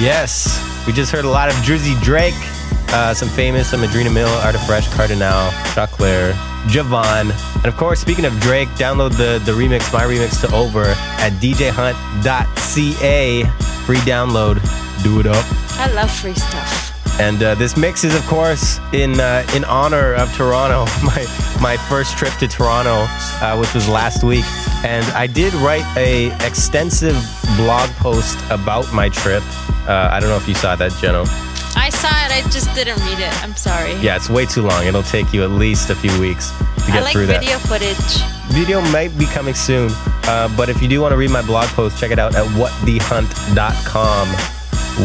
Yes, 0.00 0.62
we 0.86 0.92
just 0.92 1.10
heard 1.10 1.24
a 1.24 1.28
lot 1.28 1.48
of 1.48 1.56
Drizzy 1.56 2.00
Drake, 2.02 2.38
uh, 2.90 3.14
some 3.14 3.28
famous, 3.28 3.70
some 3.70 3.80
Andreena 3.80 4.12
Mill, 4.12 4.28
Arta 4.28 4.58
Fresh, 4.60 4.88
Cardinal, 4.94 5.50
Choclair, 5.74 6.32
Javon. 6.68 7.32
And 7.56 7.66
of 7.66 7.76
course, 7.76 8.00
speaking 8.00 8.24
of 8.24 8.38
Drake, 8.40 8.68
download 8.70 9.16
the, 9.16 9.40
the 9.44 9.52
remix, 9.52 9.92
my 9.92 10.02
remix 10.04 10.40
to 10.40 10.54
Over 10.54 10.84
at 10.84 11.32
djhunt.ca. 11.40 12.24
Free 13.84 13.96
download. 13.98 15.02
Do 15.02 15.20
it 15.20 15.26
up. 15.26 15.44
I 15.78 15.90
love 15.92 16.10
free 16.10 16.34
stuff. 16.34 16.88
And 17.20 17.42
uh, 17.42 17.54
this 17.56 17.76
mix 17.76 18.04
is, 18.04 18.14
of 18.14 18.24
course, 18.26 18.78
in 18.92 19.18
uh, 19.18 19.44
in 19.54 19.64
honor 19.64 20.14
of 20.14 20.32
Toronto. 20.36 20.84
My 21.02 21.26
my 21.60 21.76
first 21.88 22.16
trip 22.16 22.32
to 22.34 22.46
Toronto, 22.46 23.06
uh, 23.42 23.56
which 23.56 23.74
was 23.74 23.88
last 23.88 24.22
week, 24.22 24.44
and 24.84 25.04
I 25.06 25.26
did 25.26 25.52
write 25.54 25.84
a 25.96 26.30
extensive 26.46 27.16
blog 27.56 27.90
post 27.96 28.38
about 28.50 28.92
my 28.92 29.08
trip. 29.08 29.42
Uh, 29.88 30.08
I 30.12 30.20
don't 30.20 30.28
know 30.28 30.36
if 30.36 30.46
you 30.46 30.54
saw 30.54 30.76
that, 30.76 30.92
Jeno. 30.92 31.26
I 31.78 31.90
saw 31.90 32.08
it, 32.08 32.32
I 32.32 32.42
just 32.50 32.74
didn't 32.74 32.98
read 33.06 33.20
it. 33.20 33.32
I'm 33.44 33.54
sorry. 33.54 33.94
Yeah, 33.94 34.16
it's 34.16 34.28
way 34.28 34.44
too 34.46 34.62
long. 34.62 34.86
It'll 34.86 35.02
take 35.02 35.32
you 35.32 35.44
at 35.44 35.50
least 35.50 35.90
a 35.90 35.94
few 35.94 36.10
weeks 36.20 36.50
to 36.50 36.92
get 36.92 37.04
like 37.04 37.12
through 37.12 37.26
that. 37.26 37.40
video 37.40 37.58
footage. 37.58 38.22
Video 38.52 38.80
might 38.92 39.16
be 39.16 39.26
coming 39.26 39.54
soon, 39.54 39.90
uh, 40.24 40.48
but 40.56 40.68
if 40.68 40.82
you 40.82 40.88
do 40.88 41.00
want 41.00 41.12
to 41.12 41.16
read 41.16 41.30
my 41.30 41.42
blog 41.42 41.68
post, 41.68 41.98
check 41.98 42.10
it 42.10 42.18
out 42.18 42.34
at 42.34 42.46
whatthehunt.com. 42.56 44.28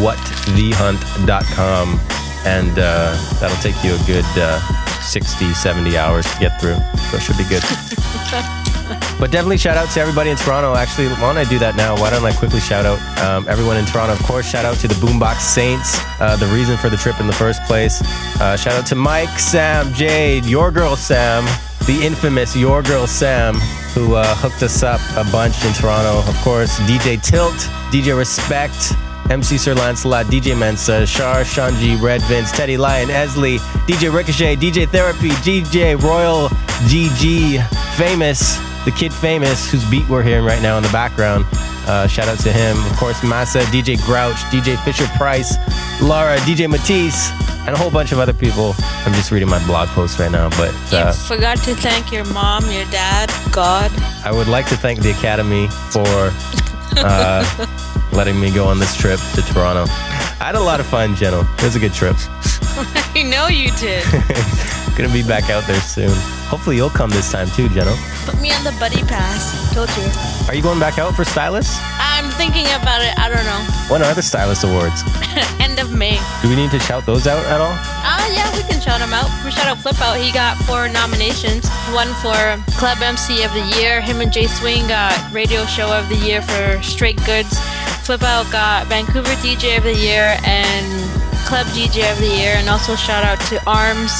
Whatthehunt.com. 0.04 2.00
And 2.46 2.72
uh, 2.78 3.16
that'll 3.40 3.62
take 3.62 3.82
you 3.84 3.94
a 3.94 4.00
good 4.06 4.26
uh, 4.36 4.60
60, 5.02 5.54
70 5.54 5.98
hours 5.98 6.26
to 6.34 6.40
get 6.40 6.60
through. 6.60 6.76
So 7.12 7.18
it 7.18 7.22
should 7.22 7.38
be 7.38 7.46
good. 7.46 7.64
But 9.19 9.32
definitely 9.32 9.58
shout 9.58 9.78
out 9.78 9.89
to 9.91 10.02
everybody 10.02 10.32
in 10.32 10.38
Toronto. 10.38 10.76
Actually, 10.76 11.08
why 11.08 11.34
don't 11.34 11.38
I 11.38 11.46
do 11.46 11.60
that 11.60 11.76
now? 11.76 11.96
Why 11.96 12.10
don't 12.10 12.26
I 12.26 12.34
quickly 12.34 12.60
shout 12.60 12.86
out 12.86 13.00
um, 13.19 13.48
everyone 13.48 13.78
in 13.78 13.86
Toronto? 13.86 14.13
Of 14.13 14.24
course, 14.24 14.50
shout 14.50 14.65
out 14.65 14.78
to 14.78 14.88
the 14.88 14.96
Boombox 14.96 15.39
Saints, 15.39 15.98
uh, 16.19 16.36
the 16.36 16.48
reason 16.48 16.78
for 16.78 16.89
the 16.89 16.98
trip 16.98 17.19
in 17.19 17.28
the 17.28 17.34
first 17.34 17.63
place. 17.63 18.02
Uh, 18.41 18.58
shout 18.58 18.74
out 18.74 18.86
to 18.88 18.96
Mike, 18.96 19.39
Sam, 19.39 19.93
Jade, 19.93 20.46
your 20.46 20.72
girl 20.72 20.96
Sam, 20.96 21.46
the 21.86 22.00
infamous 22.04 22.56
your 22.56 22.82
girl 22.82 23.08
Sam, 23.08 23.56
who 23.93 24.15
uh, 24.15 24.36
hooked 24.36 24.62
us 24.63 24.84
up 24.84 25.00
a 25.15 25.24
bunch 25.32 25.63
in 25.63 25.74
Toronto. 25.74 26.19
Of 26.30 26.36
course, 26.41 26.78
DJ 26.82 27.22
Tilt, 27.24 27.56
DJ 27.91 28.17
Respect. 28.17 28.93
MC 29.30 29.58
Sir 29.58 29.74
Lancelot, 29.74 30.26
DJ 30.26 30.58
Mensa, 30.58 31.06
Shar, 31.06 31.43
Shanji, 31.43 32.00
Red 32.00 32.22
Vince, 32.24 32.52
Teddy 32.52 32.76
Lion, 32.76 33.08
Esley, 33.08 33.58
DJ 33.88 34.13
Ricochet, 34.13 34.58
DJ 34.58 34.86
Therapy, 34.86 35.30
DJ 35.30 36.00
Royal, 36.00 36.50
GG, 36.89 37.65
Famous, 37.96 38.60
the 38.86 38.91
kid 38.91 39.13
Famous, 39.13 39.69
whose 39.69 39.89
beat 39.89 40.08
we're 40.10 40.24
hearing 40.24 40.46
right 40.46 40.62
now 40.62 40.78
in 40.78 40.84
the 40.84 40.91
background. 40.91 41.46
Uh, 41.86 42.08
shout 42.08 42.28
out 42.28 42.39
to 42.39 42.52
him. 42.52 42.78
Of 42.86 42.98
course, 42.98 43.24
Massa, 43.24 43.60
DJ 43.72 44.02
Grouch, 44.06 44.36
DJ 44.52 44.82
Fisher 44.84 45.08
Price, 45.17 45.56
Laura, 46.02 46.38
DJ 46.39 46.69
Matisse, 46.69 47.32
and 47.65 47.76
a 47.76 47.78
whole 47.78 47.91
bunch 47.91 48.12
of 48.12 48.19
other 48.19 48.34
people. 48.34 48.74
I'm 49.06 49.13
just 49.13 49.32
reading 49.32 49.50
my 49.50 49.63
blog 49.65 49.89
post 49.89 50.19
right 50.19 50.32
now, 50.32 50.50
but 50.50 50.74
uh, 50.93 51.12
Forgot 51.12 51.58
to 51.60 51.76
thank 51.76 52.12
your 52.12 52.26
mom, 52.26 52.63
your 52.72 52.86
dad, 52.86 53.32
God. 53.52 53.91
I 54.26 54.32
would 54.32 54.48
like 54.48 54.67
to 54.69 54.78
thank 54.78 55.02
the 55.02 55.12
Academy 55.12 55.67
for 55.91 56.32
uh, 56.98 57.43
letting 58.13 58.39
me 58.39 58.52
go 58.52 58.67
on 58.67 58.80
this 58.80 58.96
trip 58.96 59.19
to 59.36 59.41
Toronto. 59.41 59.86
I 59.89 60.48
had 60.48 60.56
a 60.56 60.60
lot 60.60 60.80
of 60.80 60.86
fun, 60.86 61.15
Jeno. 61.15 61.43
It 61.58 61.63
was 61.63 61.76
a 61.76 61.80
good 61.80 61.93
trip. 61.93 62.15
I 63.15 63.24
know 63.24 63.48
you 63.48 63.72
did. 63.78 64.04
Gonna 64.98 65.13
be 65.13 65.24
back 65.24 65.50
out 65.50 65.63
there 65.65 65.80
soon. 65.82 66.12
Hopefully 66.54 66.76
you'll 66.76 66.92
come 66.92 67.10
this 67.10 67.32
time 67.32 67.50
too, 67.50 67.66
Jeno. 67.66 67.98
Put 68.30 68.39
me 68.39 68.54
on 68.54 68.63
the 68.63 68.78
buddy 68.78 69.02
pass. 69.10 69.74
Told 69.74 69.89
you. 69.98 70.06
Are 70.48 70.54
you 70.54 70.62
going 70.62 70.80
back 70.80 71.00
out 71.00 71.16
for 71.16 71.26
Stylus? 71.26 71.80
I'm 71.98 72.30
thinking 72.38 72.68
about 72.78 73.02
it. 73.02 73.18
I 73.18 73.26
don't 73.26 73.42
know. 73.42 73.66
When 73.89 74.04
are 74.04 74.13
the 74.13 74.22
Stylus 74.22 74.63
Awards? 74.63 75.02
End 75.60 75.80
of 75.80 75.92
May. 75.92 76.22
Do 76.44 76.50
we 76.50 76.56
need 76.56 76.70
to 76.70 76.78
shout 76.78 77.08
those 77.08 77.26
out 77.26 77.44
at 77.48 77.60
all? 77.60 77.74
Oh, 77.74 78.26
yeah, 78.38 78.46
we 78.56 78.62
can 78.70 78.80
shout 78.80 79.02
him 79.02 79.10
out. 79.18 79.34
We 79.44 79.50
shout 79.50 79.66
out 79.66 79.80
Flip 79.80 80.00
Out. 80.00 80.22
He 80.22 80.32
got 80.32 80.56
four 80.70 80.88
nominations. 80.89 81.68
One 81.89 82.13
for 82.22 82.38
Club 82.78 83.02
MC 83.02 83.44
of 83.44 83.52
the 83.58 83.66
Year. 83.82 84.00
Him 84.00 84.22
and 84.22 84.32
Jay 84.32 84.46
Swing 84.46 84.86
got 84.88 85.18
Radio 85.34 85.66
Show 85.66 85.89
of 85.92 86.08
the 86.08 86.18
Year 86.18 86.44
for 86.44 86.80
Straight 86.84 87.18
Goods. 87.26 87.58
Flip 88.06 88.22
Out 88.22 88.46
got 88.52 88.86
Vancouver 88.86 89.34
DJ 89.42 89.78
of 89.80 89.86
the 89.86 89.96
Year 89.98 90.38
and 90.46 90.86
Club 91.50 91.66
DJ 91.74 92.06
of 92.13 92.20
the 92.20 92.30
Year. 92.30 92.54
And 92.62 92.70
also 92.70 92.96
shout 92.96 93.26
out 93.26 93.42
to 93.50 93.58
Arms, 93.66 94.13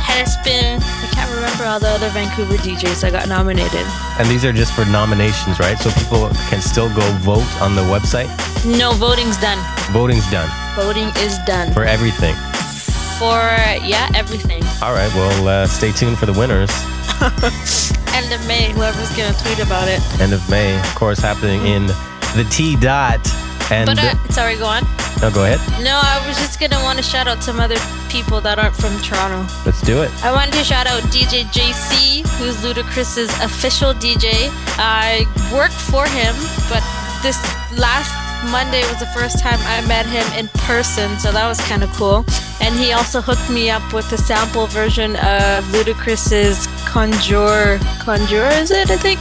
Headspin. 0.00 0.80
I 0.80 1.08
can't 1.12 1.30
remember 1.34 1.64
all 1.64 1.80
the 1.80 1.88
other 1.88 2.08
Vancouver 2.10 2.54
DJs 2.56 3.02
that 3.02 3.12
got 3.12 3.28
nominated. 3.28 3.86
And 4.18 4.28
these 4.28 4.44
are 4.44 4.52
just 4.52 4.72
for 4.72 4.84
nominations, 4.86 5.58
right? 5.58 5.78
So 5.78 5.90
people 5.92 6.28
can 6.50 6.60
still 6.60 6.88
go 6.94 7.02
vote 7.20 7.46
on 7.60 7.74
the 7.74 7.82
website. 7.82 8.28
No, 8.64 8.92
voting's 8.92 9.36
done. 9.38 9.58
Voting's 9.92 10.28
done 10.30 10.48
Voting 10.74 11.08
is 11.18 11.38
done. 11.46 11.72
for 11.72 11.84
everything. 11.84 12.34
For, 13.18 13.38
yeah, 13.86 14.10
everything. 14.14 14.62
All 14.82 14.92
right, 14.92 15.12
well, 15.14 15.48
uh, 15.48 15.66
stay 15.66 15.92
tuned 15.92 16.18
for 16.18 16.26
the 16.26 16.32
winners. 16.32 16.70
End 18.14 18.32
of 18.32 18.46
May, 18.46 18.72
whoever's 18.72 19.10
gonna 19.16 19.36
tweet 19.38 19.58
about 19.64 19.88
it. 19.88 20.00
End 20.20 20.32
of 20.32 20.48
May, 20.50 20.78
of 20.78 20.94
course, 20.94 21.18
happening 21.20 21.64
in 21.66 21.86
the 22.36 22.46
T 22.50 22.74
Dot 22.76 23.20
And 23.70 23.86
but 23.86 23.98
uh, 23.98 24.14
sorry, 24.28 24.56
go 24.56 24.66
on. 24.66 24.82
no, 25.22 25.30
go 25.30 25.44
ahead. 25.44 25.60
No, 25.82 26.00
I 26.02 26.22
was 26.26 26.36
just 26.36 26.60
gonna 26.60 26.82
want 26.82 26.98
to 26.98 27.04
shout 27.04 27.26
out 27.26 27.42
some 27.42 27.60
other 27.60 27.76
people 28.10 28.40
that 28.42 28.58
aren't 28.58 28.76
from 28.76 28.96
Toronto. 29.00 29.46
Let's 29.64 29.80
do 29.82 30.02
it. 30.02 30.10
I 30.24 30.32
wanted 30.32 30.54
to 30.54 30.64
shout 30.64 30.86
out 30.86 31.02
DJ 31.04 31.44
JC, 31.52 32.26
who's 32.38 32.56
Ludacris's 32.58 33.32
official 33.42 33.94
DJ. 33.94 34.50
I 34.76 35.24
worked 35.52 35.74
for 35.74 36.06
him, 36.06 36.34
but 36.68 36.82
this 37.22 37.38
last 37.78 38.12
Monday 38.50 38.82
was 38.90 38.98
the 39.00 39.08
first 39.16 39.38
time 39.38 39.58
I 39.62 39.80
met 39.88 40.04
him 40.04 40.26
in 40.38 40.48
person, 40.68 41.18
so 41.18 41.32
that 41.32 41.48
was 41.48 41.58
kind 41.62 41.82
of 41.82 41.90
cool. 41.94 42.24
And 42.60 42.74
he 42.74 42.92
also 42.92 43.20
hooked 43.22 43.48
me 43.50 43.70
up 43.70 43.92
with 43.92 44.12
a 44.12 44.18
sample 44.18 44.66
version 44.66 45.16
of 45.16 45.64
Ludacris's 45.72 46.66
Conjure. 46.86 47.78
Conjure, 48.00 48.48
is 48.60 48.70
it? 48.70 48.90
I 48.90 48.96
think. 48.96 49.20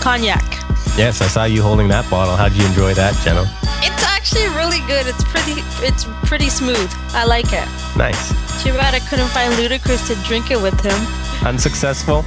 Cognac. 0.00 0.57
Yes, 0.98 1.22
I 1.22 1.28
saw 1.28 1.44
you 1.44 1.62
holding 1.62 1.86
that 1.88 2.10
bottle. 2.10 2.34
How'd 2.34 2.52
you 2.52 2.66
enjoy 2.66 2.92
that, 2.94 3.14
Jenno? 3.22 3.46
It's 3.86 4.02
actually 4.02 4.50
really 4.58 4.82
good. 4.90 5.06
It's 5.06 5.22
pretty. 5.30 5.62
It's 5.86 6.04
pretty 6.26 6.50
smooth. 6.50 6.90
I 7.14 7.24
like 7.24 7.52
it. 7.52 7.68
Nice. 7.96 8.34
Too 8.64 8.72
bad 8.74 8.94
I 8.94 8.98
couldn't 9.06 9.28
find 9.28 9.54
Ludacris 9.54 10.08
to 10.08 10.16
drink 10.26 10.50
it 10.50 10.60
with 10.60 10.74
him. 10.82 10.98
Unsuccessful? 11.46 12.26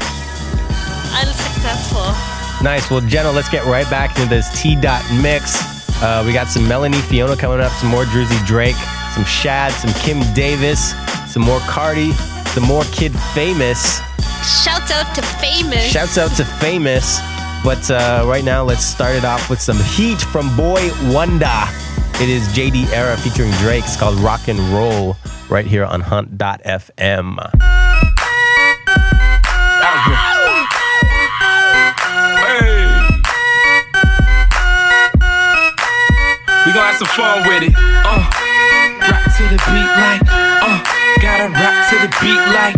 Unsuccessful. 1.20 2.16
Nice. 2.64 2.90
Well, 2.90 3.02
Jenna, 3.02 3.30
let's 3.30 3.50
get 3.50 3.66
right 3.66 3.90
back 3.90 4.16
into 4.18 4.30
this 4.30 4.48
T 4.56 4.80
dot 4.80 5.04
mix. 5.22 5.60
Uh, 6.02 6.24
we 6.26 6.32
got 6.32 6.48
some 6.48 6.66
Melanie 6.66 7.02
Fiona 7.12 7.36
coming 7.36 7.60
up, 7.60 7.74
some 7.74 7.90
more 7.90 8.06
Drizzy 8.06 8.40
Drake, 8.48 8.80
some 9.14 9.26
Shad, 9.26 9.74
some 9.74 9.92
Kim 10.02 10.24
Davis, 10.34 10.96
some 11.28 11.44
more 11.44 11.60
Cardi, 11.68 12.14
some 12.56 12.64
more 12.64 12.86
Kid 12.94 13.12
Famous. 13.36 14.00
Shouts 14.64 14.92
out 14.92 15.14
to 15.14 15.22
famous. 15.22 15.84
Shouts 15.86 16.18
out 16.18 16.32
to 16.38 16.46
Famous. 16.46 17.20
But 17.64 17.92
uh, 17.92 18.24
right 18.26 18.44
now, 18.44 18.64
let's 18.64 18.84
start 18.84 19.16
it 19.16 19.24
off 19.24 19.48
with 19.48 19.62
some 19.62 19.78
heat 19.78 20.20
from 20.20 20.56
Boy 20.58 20.90
Wonder. 21.14 21.46
It 22.16 22.28
is 22.28 22.48
JD 22.50 22.92
Era 22.92 23.16
featuring 23.18 23.52
Drake. 23.60 23.84
It's 23.84 23.96
called 23.96 24.18
Rock 24.20 24.48
and 24.48 24.60
Roll 24.74 25.16
right 25.48 25.66
here 25.66 25.86
on 25.86 26.02
Hunt.fm. 26.02 27.38
We 36.66 36.74
gon' 36.74 36.86
have 36.86 36.98
some 36.98 37.08
fun 37.10 37.48
with 37.48 37.64
it. 37.64 37.74
Uh, 37.76 38.26
rock 39.06 39.24
to 39.38 39.44
the 39.44 39.58
beat 39.70 39.92
like, 40.02 40.22
uh, 40.66 40.82
gotta 41.22 41.50
rock 41.54 41.90
to 41.90 41.96
the 42.00 42.10
beat 42.22 42.42
like. 42.58 42.78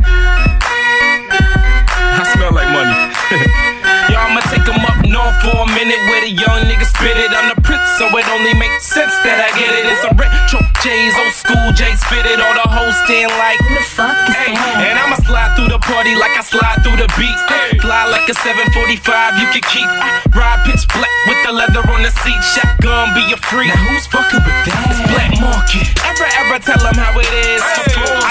I 2.15 2.23
smell 2.33 2.51
like 2.53 2.69
money. 2.73 3.53
Yo, 4.09 4.17
I'ma 4.19 4.41
take 4.51 4.67
'em 4.67 4.83
up 4.85 4.99
north 5.07 5.37
for 5.41 5.55
a 5.55 5.67
minute 5.77 6.01
where 6.09 6.21
the 6.21 6.31
young 6.31 6.65
niggas 6.67 6.91
spit 6.95 7.17
it. 7.17 7.31
I'm 7.31 7.47
the 7.53 7.59
prince, 7.61 7.87
so 7.97 8.05
it 8.17 8.27
only 8.35 8.53
makes 8.53 8.85
sense 8.85 9.15
that 9.23 9.37
I 9.39 9.49
get 9.57 9.71
it. 9.71 9.85
It's 9.85 10.03
a 10.03 10.11
retro 10.15 10.59
J's, 10.83 11.15
old 11.15 11.33
school 11.33 11.71
J's 11.71 12.03
fitted. 12.11 12.39
All 12.43 12.53
the 12.53 12.67
hoes 12.67 12.95
stand 13.05 13.31
like, 13.39 13.59
the 13.75 13.83
fuck 13.95 14.17
is 14.27 14.35
hey, 14.35 14.53
And 14.87 14.99
I'ma 14.99 15.15
slide 15.23 15.55
through 15.55 15.69
the 15.69 15.79
party 15.79 16.15
like 16.15 16.35
I 16.35 16.43
slide 16.43 16.83
through 16.83 16.97
the 16.97 17.07
beats. 17.17 17.41
Fly 17.81 18.03
like 18.11 18.27
a 18.27 18.35
745, 18.35 19.39
you 19.39 19.47
can 19.53 19.63
keep. 19.71 19.89
Ride 20.35 20.61
pitch 20.65 20.83
black 20.91 21.13
with 21.27 21.39
the 21.45 21.51
leather 21.51 21.83
on 21.93 22.01
the 22.03 22.11
seat. 22.23 22.41
Shotgun 22.53 23.13
be 23.15 23.23
a 23.31 23.37
freak. 23.37 23.69
Now 23.71 23.79
who's 23.87 24.07
fucking 24.07 24.43
with 24.43 24.59
that? 24.67 24.91
It's 24.91 25.01
black 25.11 25.31
market. 25.39 25.87
Ever, 26.03 26.27
ever 26.43 26.59
tell 26.59 26.81
'em 26.85 26.97
how 26.99 27.15
it 27.19 27.31
is. 27.47 27.61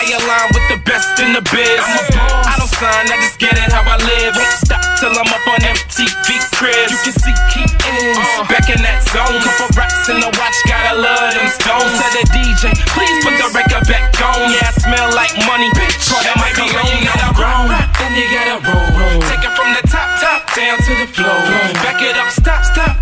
I 0.00 0.04
align 0.18 0.48
with 0.52 0.66
the 0.68 0.78
best 0.88 1.18
in 1.20 1.32
the 1.32 1.42
biz. 1.42 1.84
I 2.50 2.54
don't 2.58 2.68
sign, 2.68 3.04
I 3.08 3.16
just 3.24 3.38
get 3.38 3.54
it 3.56 3.72
how 3.72 3.82
I 3.82 3.96
live. 3.96 4.36
Won't 4.36 4.52
stop 4.64 4.91
till 5.02 5.18
I'm 5.18 5.34
up 5.34 5.46
on 5.50 5.58
MTV 5.66 6.30
cribs. 6.54 6.94
You 6.94 7.10
can 7.10 7.14
see 7.18 7.34
Keith 7.50 7.74
uh. 7.74 8.22
is 8.22 8.46
back 8.46 8.70
in 8.70 8.78
that 8.86 9.02
zone. 9.10 9.34
Couple 9.42 9.74
racks 9.74 10.06
in 10.06 10.22
the 10.22 10.30
watch, 10.38 10.58
gotta 10.70 10.94
love 10.94 11.34
them 11.34 11.50
stones. 11.50 11.90
Tell 11.98 12.14
the 12.14 12.24
DJ, 12.30 12.70
please 12.94 13.18
put 13.26 13.34
the 13.34 13.50
record 13.50 13.82
back 13.90 14.14
on. 14.22 14.54
Yeah, 14.54 14.62
I 14.62 14.72
smell 14.78 15.10
like 15.18 15.34
money. 15.42 15.66
Call 16.06 16.22
that 16.22 16.38
my 16.38 16.54
cologne. 16.54 16.86
You 16.86 17.02
gotta 17.02 17.34
roll, 17.34 17.66
then 17.98 18.14
you 18.14 18.30
gotta 18.30 18.62
roll, 18.62 18.88
roll. 18.94 19.18
Take 19.26 19.42
it 19.42 19.50
from 19.58 19.74
the 19.74 19.82
top, 19.90 20.22
top 20.22 20.46
down 20.54 20.78
to 20.78 20.92
the 20.94 21.08
floor. 21.10 21.34
Back 21.82 21.98
it 21.98 22.14
up, 22.14 22.30
stop, 22.30 22.62
stop, 22.62 23.01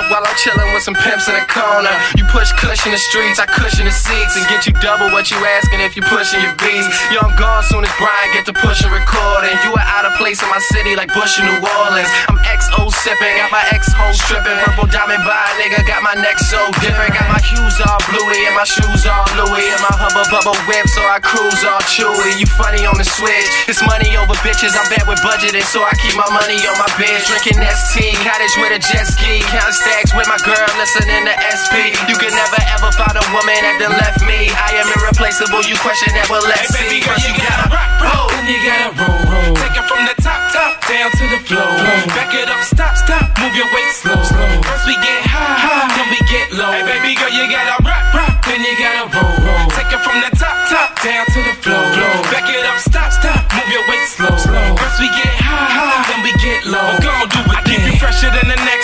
Yourself 0.00 0.12
while 0.12 0.24
I'm 0.24 0.36
chilling 0.36 0.72
with 0.72 0.82
some 0.82 0.94
pimps 0.94 1.28
in 1.28 1.34
the 1.36 1.44
corner. 1.44 1.92
You 2.16 2.24
push 2.32 2.52
cushion 2.56 2.92
the 2.92 2.98
streets, 2.98 3.38
I 3.38 3.46
cushion 3.46 3.84
the 3.84 3.92
seats 3.92 4.36
and 4.36 4.44
get 4.48 4.66
you 4.66 4.72
double 4.80 5.12
what 5.12 5.30
you 5.30 5.36
asking 5.36 5.80
if 5.80 5.96
you 5.96 6.02
pushing 6.02 6.40
your 6.40 6.56
beats. 6.56 6.88
Yo, 7.12 7.20
I'm 7.20 7.36
gone 7.36 7.62
soon 7.64 7.84
as 7.84 7.92
Brian 8.00 8.32
get 8.32 8.46
to 8.48 8.54
pushing 8.56 8.88
recording. 8.88 9.52
You 9.64 9.76
are 9.76 9.88
out 9.96 10.08
of 10.08 10.16
place 10.16 10.40
in 10.40 10.48
my 10.48 10.60
city 10.72 10.96
like 10.96 11.12
Bush 11.12 11.36
in 11.36 11.44
New 11.44 11.60
Orleans. 11.60 12.08
I'm 12.32 12.40
XO 12.48 12.88
sipping, 12.88 13.36
got 13.36 13.52
my 13.52 13.64
ex 13.72 13.92
hoe 13.92 14.12
stripping. 14.16 14.56
Purple 14.64 14.88
diamond 14.88 15.24
by 15.28 15.44
nigga, 15.60 15.84
got 15.84 16.00
my 16.00 16.16
neck 16.16 16.38
so 16.40 16.60
different. 16.80 17.12
Got 17.12 17.28
my 17.28 17.42
hues 17.44 17.76
all 17.84 18.00
bluey 18.08 18.40
and 18.48 18.56
my 18.56 18.64
shoes 18.64 19.04
all 19.04 19.28
Louis. 19.36 19.68
And 19.68 19.82
my 19.84 19.92
hubba 19.92 20.24
bubba 20.32 20.54
whip, 20.64 20.86
so 20.88 21.04
I 21.04 21.20
cruise 21.20 21.60
all 21.66 21.82
chewy. 21.92 22.40
You 22.40 22.48
funny 22.56 22.88
on 22.88 22.96
the 22.96 23.04
switch. 23.04 23.48
It's 23.68 23.82
money 23.84 24.16
over 24.16 24.36
bitches, 24.40 24.72
I'm 24.72 24.88
bad 24.88 25.04
with 25.04 25.20
budgeting, 25.20 25.66
so 25.66 25.84
I 25.84 25.92
keep 26.00 26.16
my 26.16 26.28
money 26.32 26.56
on 26.64 26.76
my 26.80 26.88
bed. 26.96 27.20
Drinking 27.28 27.60
ST, 27.60 28.16
cottage 28.24 28.54
with 28.56 28.72
a 28.72 28.80
jet 28.80 29.04
ski. 29.04 29.44
Stacks 29.90 30.14
with 30.14 30.28
my 30.30 30.38
girl, 30.46 30.70
listening 30.78 31.26
to 31.26 31.34
SP. 31.50 31.90
You 32.06 32.14
can 32.14 32.30
never 32.30 32.60
ever 32.78 32.90
find 32.94 33.18
a 33.18 33.24
woman 33.34 33.58
that 33.66 33.82
done 33.82 33.94
left 33.98 34.22
me. 34.22 34.46
I 34.54 34.78
am 34.78 34.86
irreplaceable, 34.94 35.66
you 35.66 35.74
question 35.82 36.14
that, 36.14 36.30
well, 36.30 36.42
let's 36.46 36.70
Hey, 36.70 36.86
baby 36.86 37.02
see. 37.02 37.06
girl, 37.10 37.18
you 37.18 37.34
you 37.34 37.42
gotta 37.42 37.66
gotta 37.66 37.74
rock, 37.74 37.90
roll. 37.98 38.26
then 38.30 38.46
you 38.46 38.58
gotta 38.62 38.90
roll, 38.94 39.18
roll. 39.26 39.52
Take 39.58 39.74
it 39.74 39.86
from 39.90 40.02
the 40.06 40.14
top, 40.22 40.40
top 40.54 40.78
down 40.86 41.10
to 41.10 41.24
the 41.34 41.40
floor. 41.42 41.70
Back 42.14 42.30
it 42.38 42.46
up, 42.46 42.62
stop, 42.62 42.94
stop, 42.94 43.26
move 43.42 43.54
your 43.58 43.66
weight 43.74 43.90
slow. 43.98 44.18
slow. 44.22 44.50
First 44.70 44.86
we 44.86 44.94
get 45.02 45.20
high, 45.26 45.58
high, 45.58 45.90
then 45.98 46.06
we 46.14 46.20
get 46.30 46.46
low. 46.54 46.70
Hey, 46.70 46.86
baby 46.86 47.18
girl, 47.18 47.32
you 47.34 47.50
gotta 47.50 47.82
rock, 47.82 48.04
rock, 48.14 48.34
then 48.46 48.62
you 48.62 48.74
gotta 48.78 49.10
roll, 49.10 49.34
roll. 49.42 49.66
Take 49.74 49.90
it 49.90 50.00
from 50.06 50.22
the 50.22 50.30
top, 50.38 50.70
top 50.70 50.88
down 51.02 51.26
to 51.34 51.40
the 51.50 51.54
floor. 51.66 51.82
Back 52.30 52.46
it 52.46 52.62
up, 52.62 52.78
stop, 52.78 53.10
stop, 53.10 53.42
move 53.58 53.68
your 53.74 53.82
weight 53.90 54.06
slow. 54.06 54.30
slow. 54.38 54.66
First 54.78 55.02
we 55.02 55.10
get 55.18 55.34
high, 55.42 55.66
high, 55.66 55.98
then 56.14 56.20
we 56.22 56.30
get 56.38 56.62
low. 56.70 56.94
Go 57.02 57.10
on, 57.10 57.26
do 57.26 57.40
it 57.42 57.58
I 57.58 57.60
keep 57.66 57.82
you 57.82 57.94
fresher 57.98 58.30
than 58.30 58.46
the 58.46 58.58
next 58.62 58.79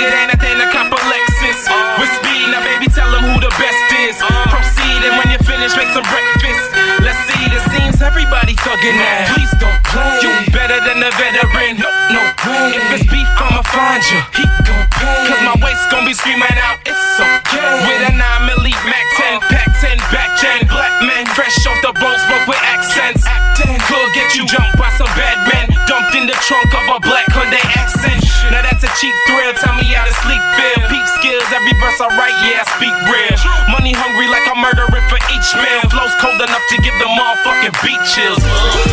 it 0.00 0.12
ain't 0.12 0.32
a 0.34 0.38
thing 0.38 0.56
to 0.58 0.66
cop 0.72 0.92
Lexus. 0.92 1.60
With 2.00 2.12
speed, 2.20 2.52
now 2.52 2.62
baby, 2.64 2.88
tell 2.90 3.08
them 3.10 3.24
who 3.24 3.40
the 3.40 3.52
best 3.56 3.86
is. 4.04 4.16
Proceed, 4.50 5.00
and 5.06 5.14
when 5.20 5.28
you 5.32 5.40
finish, 5.44 5.72
make 5.76 5.90
some 5.94 6.06
breakfast. 6.08 6.64
Let's 7.00 7.20
see, 7.28 7.42
it 7.48 7.64
seems 7.72 8.02
everybody 8.02 8.54
thugging 8.58 8.96
now. 8.96 9.34
Please 9.34 9.52
don't 9.60 9.80
play. 9.86 10.20
You 10.20 10.30
better 10.52 10.80
than 10.82 11.00
a 11.00 11.10
veteran. 11.16 11.80
No, 11.80 11.88
no 12.12 12.22
way. 12.44 12.76
If 12.76 13.00
it's 13.00 13.06
beef, 13.08 13.28
I'ma 13.38 13.62
find 13.68 14.02
you. 14.10 14.20
He 14.36 14.44
gon' 14.66 14.86
pay. 14.96 15.28
Cause 15.28 15.42
my 15.46 15.56
waist 15.62 15.88
gon' 15.90 16.04
be 16.04 16.14
screaming 16.14 16.58
out, 16.60 16.80
it's 16.84 17.16
okay. 17.16 17.86
With 17.86 18.10
a 18.10 18.12
9 18.12 18.20
milli 18.48 18.74
Mac 18.84 19.06
10, 19.16 19.40
pack 19.48 19.70
10, 19.80 19.96
back 20.12 20.30
gen, 20.40 20.66
black 20.68 21.00
man. 21.02 21.26
Fresh 21.32 21.56
off 21.66 21.78
the 21.82 21.92
boat, 21.96 22.18
smoke 22.26 22.46
with 22.48 22.60
accents. 22.62 23.24
Could 23.86 24.12
get 24.14 24.34
you 24.34 24.44
jumped 24.46 24.75
trunk 26.46 26.70
of 26.78 26.86
a 26.94 26.98
black 27.02 27.26
Hyundai 27.34 27.58
accent. 27.74 28.22
Now 28.54 28.62
that's 28.62 28.86
a 28.86 28.90
cheap 29.02 29.14
thrill, 29.26 29.50
tell 29.58 29.74
me 29.74 29.82
how 29.90 30.06
to 30.06 30.14
sleep 30.22 30.38
feel. 30.54 30.78
Peep 30.86 31.06
skills, 31.18 31.42
every 31.50 31.74
verse 31.82 31.98
I 31.98 32.06
write, 32.14 32.38
yeah, 32.46 32.62
I 32.62 32.66
speak 32.78 32.94
real. 33.10 33.34
Money 33.74 33.90
hungry 33.90 34.30
like 34.30 34.46
I'm 34.46 34.62
murdering 34.62 35.06
for 35.10 35.18
each 35.34 35.50
meal. 35.58 35.82
Flows 35.90 36.14
cold 36.22 36.38
enough 36.38 36.62
to 36.70 36.76
give 36.86 36.94
the 37.02 37.10
motherfucking 37.10 37.74
beat 37.82 38.02
chills. 38.06 38.85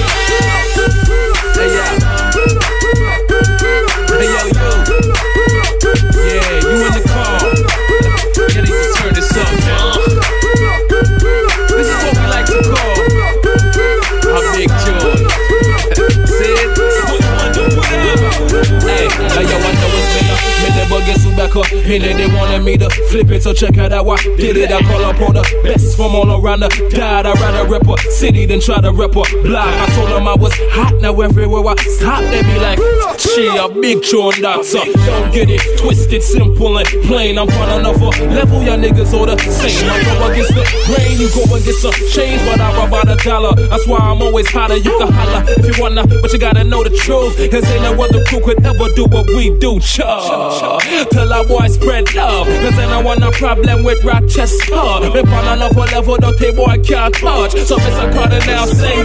Vodka. 21.54 21.76
And 21.76 22.04
then 22.04 22.18
they 22.18 22.28
wanted 22.28 22.63
me 22.63 22.78
to 22.78 22.89
flip 23.10 23.30
it, 23.30 23.44
so 23.44 23.54
check 23.54 23.78
out 23.78 23.92
how 23.92 24.10
I 24.10 24.18
did 24.38 24.58
it. 24.58 24.72
I 24.72 24.82
call 24.82 25.06
up 25.06 25.22
on 25.22 25.34
the 25.36 25.62
best 25.63 25.96
from 25.96 26.16
all 26.16 26.44
around 26.44 26.62
the 26.62 26.70
dot. 26.92 27.26
I 27.26 27.34
rather 27.34 27.70
rep 27.70 27.88
a 27.88 27.98
city 28.12 28.46
than 28.46 28.60
try 28.60 28.82
to 28.82 28.92
rep 28.92 29.12
a 29.12 29.24
block. 29.44 29.68
I 29.68 29.88
told 29.96 30.10
them 30.10 30.28
I 30.28 30.36
was 30.36 30.54
hot, 30.72 31.02
now 31.02 31.20
everywhere 31.22 31.63
I 31.66 31.76
stop, 31.84 32.22
they 32.32 32.42
be 32.44 32.60
like, 32.60 32.80
she 33.20 33.48
a 33.48 33.70
big 33.70 34.04
tune 34.04 34.42
doctor. 34.42 34.84
Don't 35.06 35.34
get 35.34 35.50
it 35.50 35.62
twisted, 35.80 36.24
simple 36.24 36.78
and 36.78 36.88
plain. 37.06 37.38
I'm 37.38 37.48
running 37.48 37.86
off 37.86 38.02
a 38.02 38.24
level, 38.26 38.63
y'all 38.63 38.78
niggas 38.78 39.13
all 39.13 39.26
the 39.26 39.38
same. 39.38 39.89
I 39.89 40.04
go 40.04 40.32
against 40.32 40.54
the 40.56 40.64
grain, 40.88 41.20
you 41.20 41.30
go 41.30 41.43
against 41.56 41.82
some 41.82 41.93
change, 42.10 42.41
but 42.47 42.60
I 42.60 42.74
rob 42.78 42.93
out 42.93 43.10
a 43.10 43.16
dollar. 43.24 43.56
That's 43.56 43.88
why 43.88 43.97
I'm 43.99 44.22
always 44.22 44.49
hotter. 44.49 44.78
You 44.78 44.97
can 44.97 45.12
holler 45.12 45.45
if 45.47 45.66
you 45.66 45.82
wanna, 45.82 46.08
but 46.08 46.32
you 46.34 46.39
gotta 46.39 46.64
know 46.64 46.84
the 46.84 46.89
truth. 46.89 47.38
Cause 47.51 47.66
ain't 47.70 47.84
no 47.84 47.93
other 48.04 48.24
crew 48.26 48.41
could 48.41 48.66
ever 48.66 48.89
do 48.95 49.06
what 49.06 49.28
we 49.28 49.56
do, 49.58 49.80
cha. 49.80 50.80
Till 51.12 51.32
boys 51.48 51.76
spread 51.76 52.14
love. 52.16 52.48
Cause 52.48 52.80
ain't 52.80 52.91
no 52.91 53.02
one 53.02 53.24
a 53.24 53.32
problem 53.32 53.84
with 53.84 54.04
Rochester. 54.04 55.10
They 55.14 55.22
on 55.22 55.48
another 55.48 55.86
level, 55.91 56.18
boy 56.18 56.78
can't 56.84 57.14
touch. 57.16 57.54
So 57.66 57.78
Mr. 57.78 58.14
Carter 58.14 58.39
now 58.46 58.66
say, 58.66 58.96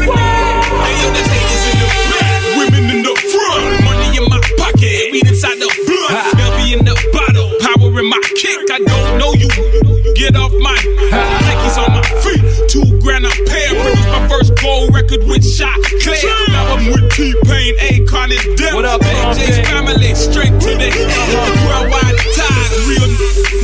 Women 2.58 2.90
in 2.90 3.02
the 3.02 3.14
front, 3.14 3.84
money 3.84 4.18
in 4.18 4.24
my 4.28 4.40
pocket, 4.56 5.12
weed 5.12 5.26
inside 5.26 5.58
the 5.58 5.70
blunt, 5.86 6.36
Belly 6.36 6.72
in 6.74 6.84
the 6.84 6.94
bottle, 7.12 7.48
power 7.62 8.00
in 8.00 8.08
my 8.08 8.20
kick. 8.34 8.70
I 8.70 8.78
don't 8.78 9.18
know 9.18 9.32
you. 9.34 9.48
Get 10.14 10.34
off 10.34 10.52
my 10.58 10.74
Nikes 11.08 11.78
on 11.78 11.92
my 11.92 12.02
feet, 12.26 12.42
two 12.68 13.00
grand 13.00 13.24
a 13.24 13.30
pair. 13.30 13.70
Produced 13.70 14.08
my 14.08 14.28
first 14.28 14.52
gold 14.60 14.92
record 14.92 15.22
with 15.24 15.46
Shot 15.46 15.78
Clear. 16.02 16.34
Now 16.48 16.74
I'm 16.74 16.86
with 16.90 17.12
T 17.12 17.34
Pain, 17.44 17.76
Akon, 17.78 18.34
and 18.34 18.58
Dem. 18.58 18.74
What 18.74 18.84
up, 18.84 19.00
AJ's 19.00 19.68
family, 19.68 20.14
straight 20.14 20.52
to 20.60 20.70
the 20.74 20.90
end. 20.90 21.12
Uh-huh. 21.12 21.68
Worldwide 21.68 22.07
ties, 22.07 22.07
real 22.86 23.08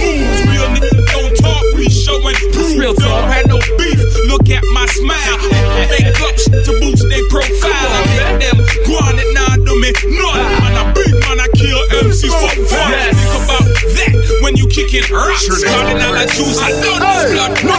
moves, 0.00 0.40
real 0.50 0.66
niggas 0.74 1.06
don't 1.12 1.34
talk. 1.38 1.62
We 1.76 1.88
showing 1.90 2.36
proof. 2.50 2.78
real 2.78 2.94
talk. 2.94 3.30
Had 3.30 3.46
no 3.48 3.58
beef. 3.78 4.00
Look 4.26 4.50
at 4.50 4.64
my 4.72 4.86
smile. 4.86 5.38
Fake 5.90 6.20
up 6.24 6.34
to 6.34 6.70
boost 6.80 7.06
their 7.08 7.24
profile. 7.28 7.70
I 7.70 8.38
make 8.38 8.40
them 8.40 8.64
on 9.04 9.18
it 9.18 9.30
now, 9.34 9.56
do 9.56 9.74
me 9.80 9.90
none. 10.16 10.38
Man, 10.38 10.74
I 10.78 10.92
big 10.94 11.12
man, 11.12 11.40
I 11.40 11.48
kill 11.54 11.80
MCs 12.06 12.30
for 12.30 12.54
fun. 12.70 12.90
Think 13.10 13.30
about 13.44 13.66
that 13.94 14.40
when 14.42 14.56
you 14.56 14.66
kicking 14.68 15.06
rocks. 15.12 15.46
Starting 15.46 15.98
out 16.00 16.14
like 16.14 16.30
juice, 16.30 16.58
I 16.62 16.70
know 16.82 16.96
this 16.98 17.32
blood. 17.32 17.50
No, 17.64 17.74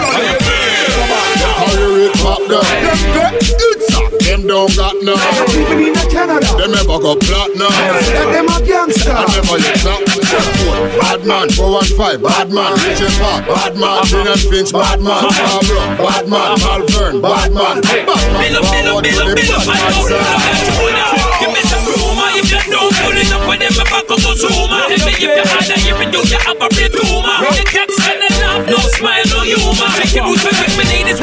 Carry 1.75 2.05
it 2.05 2.13
back 2.21 2.41
there. 2.47 2.65
Them 2.81 3.01
get 3.13 3.33
it's 3.41 3.53
up. 3.53 3.74
Them 4.25 4.47
don't 4.47 4.73
got 4.75 4.95
none. 5.05 5.21
Even 5.53 5.93
in 5.93 5.93
Canada, 6.09 6.49
Them 6.57 6.71
never 6.73 6.97
go 6.97 7.13
platinum. 7.15 7.69
that 7.69 8.29
them 8.33 8.49
a 8.49 8.57
gangster. 8.65 9.13
I 9.13 9.23
never 9.29 9.57
yet 9.61 9.77
stop. 9.77 10.01
Bad 10.99 11.21
man, 11.29 11.47
415, 11.53 12.25
bad 12.25 12.49
man, 12.51 12.73
DJ 12.81 13.05
Park, 13.21 13.45
bad 13.45 13.77
man, 13.77 14.03
Gin 14.09 14.25
and 14.27 14.41
Finch, 14.41 14.73
bad 14.73 14.99
man, 14.99 15.29
Pablo, 15.29 15.85
bad 16.01 16.25
man, 16.27 16.57
Malvern, 16.59 17.21
bad 17.21 17.53
man, 17.53 17.81
bad 17.81 18.05
man, 18.05 18.25
forward 18.65 19.05
to 19.05 19.13
the 19.13 19.37
bad 19.37 19.61
side. 19.61 20.65
Give 21.39 21.51
me 21.53 21.61
some 21.69 21.85
rumor 21.85 22.29
if 22.35 22.49
you 22.49 22.61
don't 22.73 22.91
pull 23.05 23.13
it 23.15 23.29
up 23.31 23.45
with 23.45 23.59
them 23.61 23.73
back 23.77 23.93
up 23.93 24.07
to 24.09 24.31
zoomer. 24.33 24.81
Tell 24.89 25.01
me 25.05 25.13
if 25.13 25.21
you 25.21 25.29
had 25.29 25.69
a 25.69 25.77
hearing, 25.79 26.09
do 26.11 26.19
you 26.25 26.39
have 26.41 26.57
a 26.57 26.67
red 26.73 26.91
tumor? 26.91 27.37
The 27.53 27.63
cats 27.69 27.99
and 28.09 28.19
the 28.19 28.29
laugh, 28.41 28.65
no 28.65 28.79
smile, 28.97 29.25
no 29.29 29.39
humor. 29.45 29.87
Make 30.01 30.15
it 30.17 30.23
roots 30.25 30.43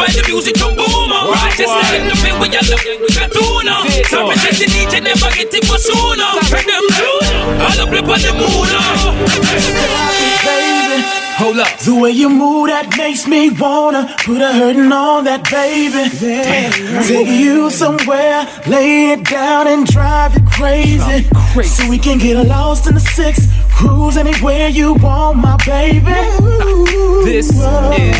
for 0.07 0.13
quick, 0.13 0.23
me 0.23 0.23
need 0.23 0.23
is 0.23 0.23
why 0.23 0.23
the 0.23 0.23
music 0.29 0.55
don't 0.55 0.77
boomer. 0.77 1.31
Rochester 1.31 1.97
in 1.97 2.09
the 2.09 2.17
field 2.17 2.41
where 2.41 2.51
you 2.51 2.61
look 2.71 3.17
at 3.17 3.33
tuna. 3.33 3.75
Sorry, 4.09 4.37
said 4.37 4.55
the 4.59 4.67
DJ 4.67 5.03
never 5.03 5.31
get 5.35 5.55
it 5.55 5.65
for 5.65 5.79
sooner. 5.79 6.31
Turn 6.49 6.67
them 6.67 6.87
sooner. 6.91 7.43
All 7.63 7.81
up 7.81 7.93
on 7.93 8.21
the 8.21 8.33
moon. 8.35 8.69
baby. 10.45 11.23
Hold 11.39 11.59
up. 11.59 11.79
The 11.79 11.95
way 11.95 12.11
you 12.11 12.29
move 12.29 12.69
that 12.69 12.95
makes 12.97 13.27
me 13.27 13.51
wanna 13.51 14.15
put 14.25 14.41
a 14.43 14.53
hurtin' 14.53 14.93
on 14.93 15.25
that 15.25 15.43
baby. 15.51 16.11
Take 17.07 17.29
you 17.29 17.71
somewhere, 17.71 18.47
lay 18.67 19.13
it 19.13 19.25
down 19.25 19.67
and 19.67 19.87
drive 19.87 20.35
you 20.35 20.45
crazy. 20.47 21.27
So 21.65 21.89
we 21.89 21.99
can 21.99 22.19
get 22.19 22.37
lost 22.47 22.87
in 22.87 22.95
the 22.95 23.01
six, 23.01 23.49
cruise 23.83 24.17
anywhere 24.17 24.69
you 24.69 24.95
want, 24.95 25.39
my 25.39 25.57
baby. 25.67 26.05
This 27.25 27.51
is 27.51 27.61
a 27.61 27.91
big 27.97 28.15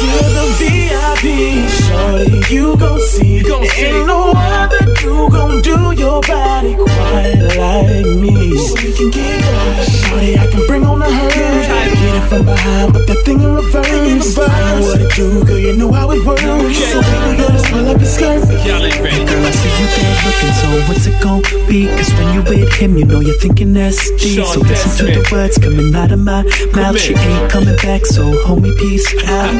You 0.00 0.10
to 0.10 0.26
the 0.36 0.46
VIP, 0.58 1.24
shorty, 1.70 2.54
you 2.54 2.76
gon' 2.76 3.00
see. 3.00 3.42
gon' 3.42 3.64
see. 3.66 3.84
Ain't 3.84 4.06
no 4.06 4.32
other 4.34 4.84
you 5.04 5.28
gon' 5.30 5.60
do 5.62 5.92
your 5.92 6.20
body 6.22 6.74
quite 6.74 7.38
like 7.56 8.06
me. 8.20 8.56
So 8.56 8.74
we 8.74 8.92
can 8.92 9.10
get 9.10 9.40
right. 9.44 9.84
Shorty, 9.84 10.38
I 10.38 10.46
can 10.50 10.66
bring 10.66 10.84
on 10.84 10.98
the 10.98 11.06
hurt. 11.06 11.32
Get 11.34 12.16
it 12.16 12.28
from 12.28 12.44
behind, 12.46 12.92
put 12.94 13.06
that 13.06 13.22
thing 13.24 13.40
in 13.40 13.54
reverse. 13.54 14.38
I 14.38 14.80
know 14.80 14.86
what 14.86 14.98
to 14.98 15.08
do, 15.14 15.44
girl, 15.44 15.58
you 15.58 15.76
know 15.76 15.92
how 15.92 16.10
it 16.10 16.24
works. 16.24 16.42
So 16.42 17.00
baby, 17.00 17.36
girl, 17.36 17.50
just 17.50 17.66
pull 17.70 17.86
up 17.86 17.98
your 17.98 18.08
skirt. 18.08 18.40
Y'all 18.66 18.82
ain't 18.82 19.00
ready. 19.00 19.24
Girl, 19.24 19.44
I 19.44 19.50
see 19.50 19.72
you 19.78 19.86
there 19.94 20.16
looking, 20.24 20.54
so 20.56 20.68
what's 20.88 21.06
it 21.06 21.22
gon' 21.22 21.42
be? 21.68 21.86
Cause 21.96 22.12
when 22.14 22.34
you 22.34 22.42
with 22.42 22.72
him, 22.74 22.96
you 22.96 23.04
know 23.04 23.20
you're 23.20 23.38
thinking 23.38 23.74
SD. 23.74 24.36
Sean 24.36 24.46
So 24.46 24.60
listen 24.60 25.06
to 25.06 25.20
the 25.20 25.28
words 25.30 25.58
coming 25.58 25.94
out 25.94 26.12
of 26.12 26.18
my 26.18 26.42
mouth. 26.74 26.98
She 26.98 27.14
ain't 27.14 27.50
coming 27.50 27.76
back, 27.76 28.06
so 28.06 28.22
hold 28.44 28.62
me 28.62 28.74
peace 28.78 29.06
out. 29.24 29.52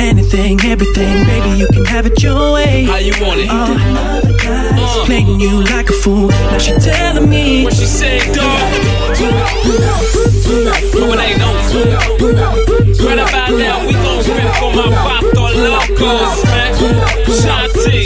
Anything, 0.00 0.60
everything, 0.64 1.24
baby, 1.26 1.58
you 1.58 1.66
can 1.68 1.84
have 1.86 2.06
it 2.06 2.22
your 2.22 2.52
way. 2.52 2.84
How 2.84 2.96
you 2.96 3.12
want 3.20 3.40
it? 3.40 3.48
Them 3.48 3.96
other 3.96 4.34
uh. 4.42 5.04
playing 5.04 5.40
you 5.40 5.62
like 5.64 5.88
a 5.90 5.92
fool. 5.92 6.28
Now 6.28 6.58
she 6.58 6.72
telling 6.72 7.28
me 7.28 7.64
What 7.64 7.74
she 7.74 7.86
say, 7.86 8.18
dog? 8.32 8.60
When 10.94 11.18
ain't 11.18 11.38
no 11.38 11.54
Right 13.04 13.18
about 13.18 13.50
now, 13.50 13.86
we 13.86 13.92
gon' 13.92 14.18
rip 14.18 14.54
for 14.58 14.70
my 14.74 14.86
Pato 15.04 15.44
Locos, 15.54 16.44
man. 16.44 16.72
Shanti. 17.44 17.98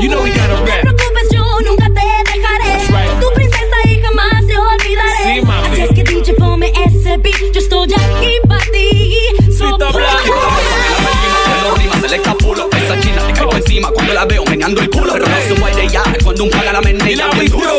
You 0.00 0.08
know 0.08 0.22
we 0.22 0.30
gotta 0.30 0.54
No 0.54 0.64
te 0.64 0.72
preocupes, 0.80 1.28
yo 1.32 1.42
nunca 1.66 1.86
te 1.86 2.00
dejaré. 2.00 2.70
Right. 2.88 3.10
Soy 3.10 3.20
tu 3.20 3.32
princesa 3.34 3.76
y 3.84 4.00
jamás 4.00 4.46
te 4.46 4.56
olvidaré. 4.56 5.22
Sí. 5.22 5.42
Así 5.72 5.80
es 5.82 5.90
que 5.90 6.02
DJ, 6.04 6.34
ponme 6.34 6.72
ese 6.86 7.16
beat, 7.18 7.52
yo 7.52 7.60
estoy 7.60 7.92
aquí 7.94 8.32
para 8.48 8.64
ti. 8.66 9.16
So 9.52 9.64
Sweet 9.68 9.72
up, 9.82 9.92
pon- 9.92 10.02
Se 12.00 12.08
le 12.08 12.16
escapulo, 12.16 12.68
esa 12.76 13.00
china 13.00 13.22
le 13.26 13.32
caigo 13.32 13.52
encima 13.56 13.90
cuando 13.90 14.14
la 14.14 14.24
veo 14.24 14.44
meneando 14.44 14.80
el 14.80 14.88
culo. 14.88 15.12
Pero 15.14 15.26
no 15.26 15.36
se 15.48 15.54
puede 15.60 15.88
ya, 15.88 16.02
es 16.16 16.22
cuando 16.22 16.44
un 16.44 16.50
pana 16.50 16.72
la 16.72 16.80
menea 16.80 17.10
Y 17.10 17.16
la 17.16 17.26
bien 17.30 17.48
duro. 17.50 17.78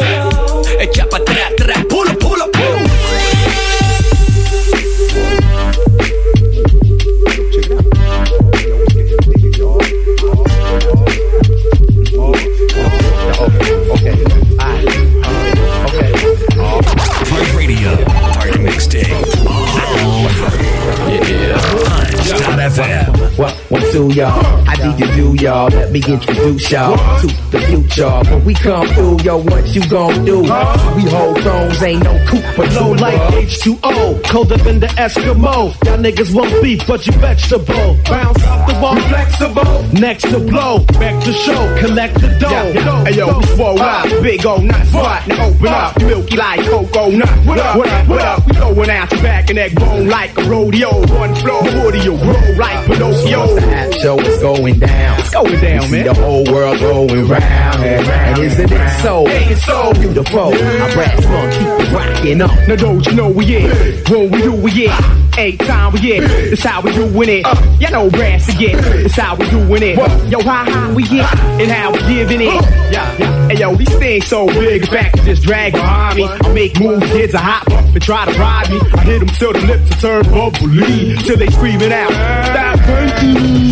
Y'all. 25.36 25.70
Let 25.70 25.92
me 25.92 26.02
introduce 26.06 26.72
y'all 26.72 26.98
to 27.22 27.28
the 27.52 27.60
future. 27.68 28.10
When 28.30 28.46
we 28.46 28.54
come 28.56 28.88
through, 28.88 29.22
yo, 29.22 29.38
what 29.38 29.68
you 29.68 29.88
gon' 29.88 30.26
do? 30.26 30.42
We 30.42 30.48
hold 30.48 31.42
thrones, 31.42 31.82
ain't 31.84 32.04
no 32.04 32.26
coop 32.28 32.44
but 32.58 32.74
Low 32.74 32.92
like 32.94 33.20
H2O, 33.34 34.24
colder 34.26 34.58
than 34.58 34.80
the 34.80 34.88
Eskimo. 34.88 35.74
Y'all 35.86 35.98
niggas 35.98 36.34
won't 36.34 36.62
beef, 36.62 36.86
but 36.88 37.06
you 37.06 37.14
vegetable. 37.14 37.98
Bounce 38.06 38.44
off 38.84 39.00
flexible. 39.10 39.84
Next 40.00 40.24
to 40.24 40.40
blow, 40.40 40.80
back 41.00 41.24
to 41.24 41.34
show, 41.34 41.78
collect 41.80 42.16
the 42.16 42.28
dough. 42.40 43.04
Hey 43.04 43.18
yo, 43.18 43.38
we 43.38 43.46
swole 43.48 43.82
up, 43.82 44.06
big 44.22 44.46
old 44.46 44.64
nut 44.64 44.86
spot. 44.88 45.28
Now 45.28 45.48
open 45.48 45.68
up, 45.68 46.00
milky 46.02 46.38
like 46.38 46.62
cocoa 46.66 47.10
nut. 47.10 47.30
What 47.46 47.58
up, 47.60 47.76
what 47.78 47.88
up, 47.90 48.08
what 48.08 48.22
up? 48.22 48.46
We 48.48 48.54
throwing 48.54 48.90
out 48.90 49.12
your 49.12 49.22
back 49.22 49.50
and 49.50 49.58
that 49.58 49.76
bone 49.76 50.08
like 50.08 50.38
a 50.38 50.44
rodeo. 50.44 50.90
One 51.18 51.36
floor, 51.36 51.64
what 51.64 51.94
do 51.94 52.00
you 52.00 52.16
roll 52.16 52.56
like 52.58 52.86
Pinocchio? 52.88 53.60
Show 54.00 54.20
is 54.20 54.42
going 54.42 54.80
down. 54.80 55.20
It's 55.20 55.30
going 55.32 55.60
down, 55.60 55.82
See 55.84 55.92
man. 55.92 56.06
the 56.06 56.14
whole 56.14 56.46
world 56.46 56.80
going 56.80 57.28
round. 57.28 57.84
And 57.84 58.08
round. 58.08 58.36
And 58.36 58.40
isn't 58.44 58.72
it 58.72 59.02
so? 59.02 59.26
It's 59.28 59.66
so 59.66 59.94
beautiful. 59.94 60.54
I 60.54 60.94
brass 60.94 61.26
one, 61.26 61.52
keep 61.52 61.88
it 61.88 61.92
rocking 61.92 62.42
up. 62.42 62.68
Now 62.68 62.76
don't 62.76 63.06
you 63.06 63.14
know 63.14 63.30
we 63.30 63.58
in? 63.58 63.70
When 64.10 64.32
we 64.32 64.42
do 64.42 64.54
we 64.54 64.86
in? 64.86 64.92
Ah. 64.92 65.29
Eight 65.40 65.58
time 65.60 65.94
we 65.94 66.02
get, 66.02 66.22
it's 66.22 66.64
how 66.64 66.82
we 66.82 66.92
doing 66.94 67.30
it. 67.30 67.48
You 67.80 67.90
know 67.92 68.10
brass 68.10 68.54
again, 68.54 68.76
it's 69.06 69.16
how 69.16 69.38
we 69.38 69.50
doing 69.50 69.82
it. 69.84 69.96
Yo, 70.30 70.42
how 70.42 70.66
high 70.66 70.94
we 70.94 71.04
get 71.04 71.34
and 71.62 71.72
how 71.72 71.94
we 71.94 72.00
giving 72.14 72.42
it. 72.42 72.48
Yeah, 72.92 73.18
yeah. 73.18 73.48
Hey 73.48 73.58
yo, 73.58 73.74
these 73.74 73.96
things 73.96 74.28
so 74.28 74.48
big, 74.48 74.82
back 74.92 75.14
fact, 75.14 75.24
just 75.24 75.44
drag 75.44 75.72
behind 75.72 76.18
me. 76.18 76.26
I 76.26 76.54
make 76.54 76.78
moves, 76.78 77.06
kids 77.14 77.34
a 77.34 77.38
hop 77.38 77.72
up 77.72 77.86
and 77.86 78.02
try 78.02 78.26
to 78.26 78.38
ride 78.38 78.70
me. 78.70 78.82
I 78.94 79.04
hit 79.06 79.20
them 79.20 79.30
till 79.30 79.54
the 79.54 79.62
lips 79.62 79.92
are 79.92 80.00
turned 80.02 80.28
bubbly, 80.30 81.16
till 81.24 81.38
they 81.38 81.48
screaming 81.48 81.94
out. 81.94 82.12
Stop. 82.12 82.80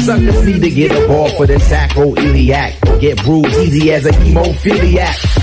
Suckers 0.06 0.46
need 0.46 0.62
to 0.62 0.70
get 0.70 0.92
a 0.92 1.06
ball 1.06 1.28
for 1.36 1.48
the 1.48 1.60
sacro 1.60 2.16
iliac. 2.16 2.80
Get 3.02 3.22
bruised 3.26 3.58
easy 3.58 3.92
as 3.92 4.06
a 4.06 4.12
hemophiliac. 4.12 5.37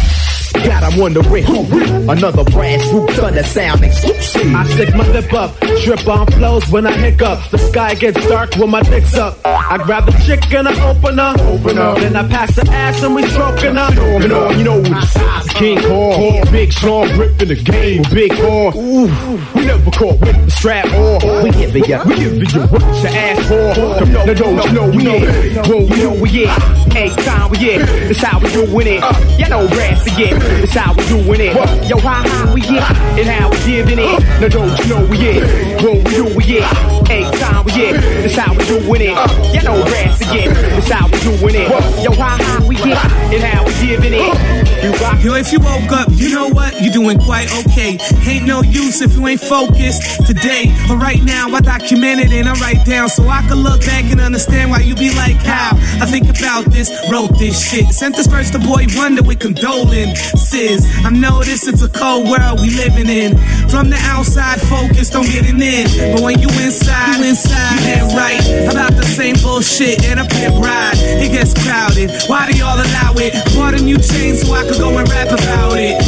God, 0.54 0.82
I'm 0.84 0.98
wondering 0.98 1.44
who 1.44 1.64
another 2.10 2.44
root 2.54 3.10
thunder 3.10 3.42
sounding. 3.42 3.90
I 3.90 4.64
stick 4.68 4.94
my 4.94 5.06
lip 5.08 5.32
up, 5.32 5.58
trip 5.82 6.06
on 6.06 6.26
flows 6.28 6.68
when 6.68 6.86
I 6.86 6.92
hiccup. 6.92 7.50
The 7.50 7.58
sky 7.58 7.94
gets 7.94 8.26
dark 8.28 8.54
when 8.56 8.70
my 8.70 8.82
dick's 8.82 9.14
up. 9.14 9.38
I 9.44 9.78
grab 9.78 10.06
the 10.06 10.12
chick 10.24 10.52
and 10.52 10.68
I 10.68 10.90
open 10.90 11.18
up. 11.18 11.38
Open 11.40 11.78
up. 11.78 11.98
Then 11.98 12.16
I 12.16 12.26
pass 12.28 12.54
the 12.56 12.68
ass 12.70 13.02
and 13.02 13.14
we 13.14 13.26
stroking 13.28 13.76
up. 13.76 13.94
You 13.94 14.28
know, 14.28 14.50
you 14.50 14.64
know, 14.64 14.82
it's 14.84 15.52
King 15.54 15.80
Kong, 15.80 16.42
big 16.50 16.72
strong 16.72 17.08
grip 17.14 17.40
in 17.42 17.48
the 17.48 17.56
game, 17.56 18.02
big 18.12 18.32
horn. 18.32 18.76
Ooh, 18.76 19.33
we 19.54 19.66
never 19.66 19.90
caught 19.90 20.20
with 20.20 20.44
the 20.44 20.50
strap 20.50 20.86
on. 20.92 21.44
We 21.44 21.50
giving 21.50 21.84
ya, 21.84 22.02
we 22.04 22.16
giving 22.16 22.40
you 22.40 22.62
what 22.68 22.82
you 22.82 23.08
ask 23.08 23.42
for. 23.48 24.04
No, 24.06 24.24
no, 24.24 24.32
no, 24.32 24.72
no, 24.72 24.90
we 24.90 25.06
ain't. 25.08 25.66
Whoa, 25.66 25.86
we 25.86 25.96
know 26.02 26.14
we 26.14 26.44
ain't. 26.44 26.96
Ain't 26.96 27.18
time 27.24 27.50
we 27.50 27.58
get. 27.58 27.80
It's 28.10 28.22
how 28.22 28.38
we 28.38 28.50
doing 28.52 28.86
it. 28.86 29.02
You 29.38 29.48
know, 29.48 29.66
brass 29.68 30.06
again. 30.06 30.40
It's 30.62 30.74
how 30.74 30.94
we 30.94 31.06
doing 31.08 31.40
it. 31.40 31.54
Yo, 31.88 31.98
how 31.98 32.22
high 32.22 32.52
we 32.54 32.60
get 32.60 32.82
and 33.18 33.28
how 33.28 33.50
we 33.50 33.58
giving 33.64 33.98
it. 33.98 34.40
No, 34.40 34.48
don't 34.48 34.78
you 34.78 34.86
know 34.86 35.06
we 35.06 35.18
get? 35.18 35.42
Whoa, 35.82 35.94
we 35.94 36.10
do 36.10 36.24
we 36.36 36.44
get. 36.44 36.64
Ain't 37.10 37.34
time 37.38 37.64
we 37.64 37.72
get. 37.72 37.96
It's 38.24 38.36
how 38.36 38.52
we 38.54 38.64
doing 38.66 39.02
it. 39.02 39.16
You 39.54 39.62
know, 39.62 39.82
brass 39.84 40.20
again. 40.20 40.50
It's 40.78 40.90
how 40.90 41.06
we 41.06 41.18
doing 41.20 41.54
it. 41.54 41.68
Yo, 42.02 42.12
how 42.12 42.36
high 42.38 42.66
we 42.66 42.76
get 42.76 42.98
and 43.32 43.42
how 43.42 43.64
we 43.64 43.72
giving 43.86 44.14
it. 44.14 45.24
Yo, 45.24 45.34
if 45.34 45.52
you 45.52 45.60
woke 45.60 45.90
up, 45.92 46.08
you 46.12 46.34
know 46.34 46.48
what? 46.48 46.80
You're 46.82 46.92
doing 46.92 47.18
quite 47.18 47.50
okay. 47.66 47.98
Ain't 48.28 48.46
no 48.46 48.62
use 48.62 49.00
if 49.00 49.14
you 49.16 49.26
ain't 49.26 49.40
focused 49.48 50.26
today 50.26 50.72
or 50.90 50.96
right 50.96 51.22
now. 51.22 51.48
I 51.48 51.60
document 51.60 52.20
it 52.20 52.32
and 52.32 52.48
I 52.48 52.54
write 52.60 52.84
down 52.84 53.08
so 53.08 53.28
I 53.28 53.42
can 53.42 53.62
look 53.62 53.80
back 53.80 54.04
and 54.10 54.20
understand 54.20 54.70
why 54.70 54.80
you 54.80 54.94
be 54.94 55.14
like 55.14 55.36
how. 55.36 55.76
I 56.00 56.06
think 56.06 56.28
about 56.28 56.66
this, 56.72 56.90
wrote 57.10 57.38
this 57.38 57.56
shit. 57.58 57.86
Sent 57.92 58.16
this 58.16 58.26
first 58.26 58.52
to 58.52 58.58
Boy 58.58 58.86
Wonder 58.96 59.22
with 59.22 59.40
condolences. 59.40 60.86
I 61.04 61.10
know 61.10 61.42
this 61.42 61.66
it's 61.66 61.82
a 61.82 61.88
cold 61.88 62.28
world 62.28 62.60
we 62.60 62.70
living 62.74 63.08
in. 63.08 63.36
From 63.68 63.90
the 63.90 63.98
outside, 64.12 64.60
focused 64.60 65.14
on 65.14 65.24
getting 65.24 65.60
in. 65.60 65.86
But 66.14 66.22
when 66.22 66.40
you 66.40 66.48
inside, 66.62 67.18
you 67.18 67.30
inside, 67.30 67.80
you 67.84 68.16
right. 68.16 68.40
About 68.70 68.94
the 68.96 69.04
same 69.04 69.36
bullshit 69.42 70.04
and 70.04 70.20
a 70.20 70.24
pimp 70.24 70.56
ride. 70.62 70.96
It 71.20 71.32
gets 71.32 71.52
crowded. 71.54 72.10
Why 72.26 72.50
do 72.50 72.56
y'all 72.56 72.78
allow 72.78 73.12
it? 73.16 73.32
Bought 73.54 73.74
a 73.74 73.82
new 73.82 73.98
chain 73.98 74.34
so 74.36 74.52
I 74.52 74.62
could 74.64 74.78
go 74.78 74.96
and 74.96 75.08
rap 75.08 75.28
about 75.28 75.76
it. 75.76 75.98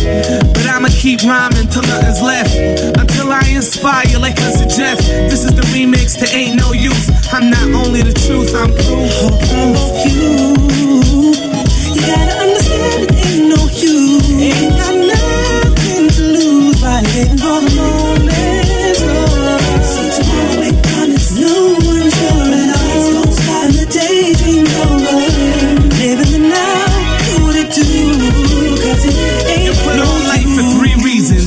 But 0.55 0.67
I'ma 0.67 0.89
keep 0.91 1.23
rhyming 1.23 1.69
till 1.69 1.83
nothing's 1.83 2.23
left. 2.23 2.55
Until 2.99 3.26
I 3.31 3.49
inspire 3.49 4.19
like 4.19 4.37
Cousin 4.37 4.69
Jeff. 4.69 4.99
This 4.99 5.45
is 5.45 5.55
the 5.55 5.63
remix 5.75 6.19
to 6.19 6.37
Ain't 6.37 6.57
No 6.57 6.73
Use. 6.73 7.11
I'm 7.33 7.51
not 7.51 7.87
only 7.87 8.03
the 8.03 8.13
truth, 8.13 8.55
I'm 8.55 8.71
proof. 8.71 9.13
You, 10.07 10.55
you 11.95 12.01
gotta 12.07 12.35
understand 12.45 13.03
it 13.05 13.27
ain't 13.27 13.49
no 13.49 13.61
you. 13.73 14.21
Ain't 14.39 14.77
got 14.79 14.95
nothing 14.95 16.09
to 16.09 16.23
lose 16.23 16.81
by 16.81 17.01
living 17.01 17.39
for 17.39 17.61
the 17.61 17.75
moment. 17.77 18.16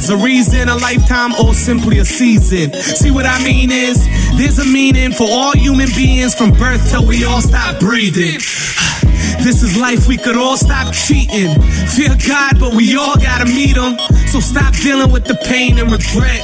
A 0.10 0.18
reason, 0.18 0.70
a 0.70 0.76
lifetime, 0.76 1.34
or 1.36 1.54
simply 1.54 2.00
a 2.00 2.06
season. 2.06 2.74
See 2.74 3.12
what 3.12 3.26
I 3.26 3.44
mean 3.44 3.72
is 3.72 4.06
there's 4.38 4.60
a 4.60 4.66
meaning 4.66 5.12
for 5.12 5.28
all 5.30 5.52
human 5.54 5.90
beings 5.96 6.34
from 6.34 6.52
birth 6.52 6.90
till 6.90 7.06
we 7.06 7.26
all 7.26 7.42
stop 7.42 7.80
breathing. 7.80 8.40
This 9.44 9.64
is 9.64 9.78
life, 9.78 10.08
we 10.08 10.18
could 10.18 10.36
all 10.36 10.58
stop 10.58 10.94
cheating. 10.94 11.56
Fear 11.96 12.16
God, 12.28 12.60
but 12.60 12.74
we 12.74 12.98
all 12.98 13.16
gotta 13.16 13.46
meet 13.46 13.78
Him. 13.78 13.98
So 14.28 14.40
stop 14.40 14.74
dealing 14.76 15.12
with 15.12 15.26
the 15.26 15.36
pain 15.36 15.80
and 15.80 15.90
regret. 15.90 16.44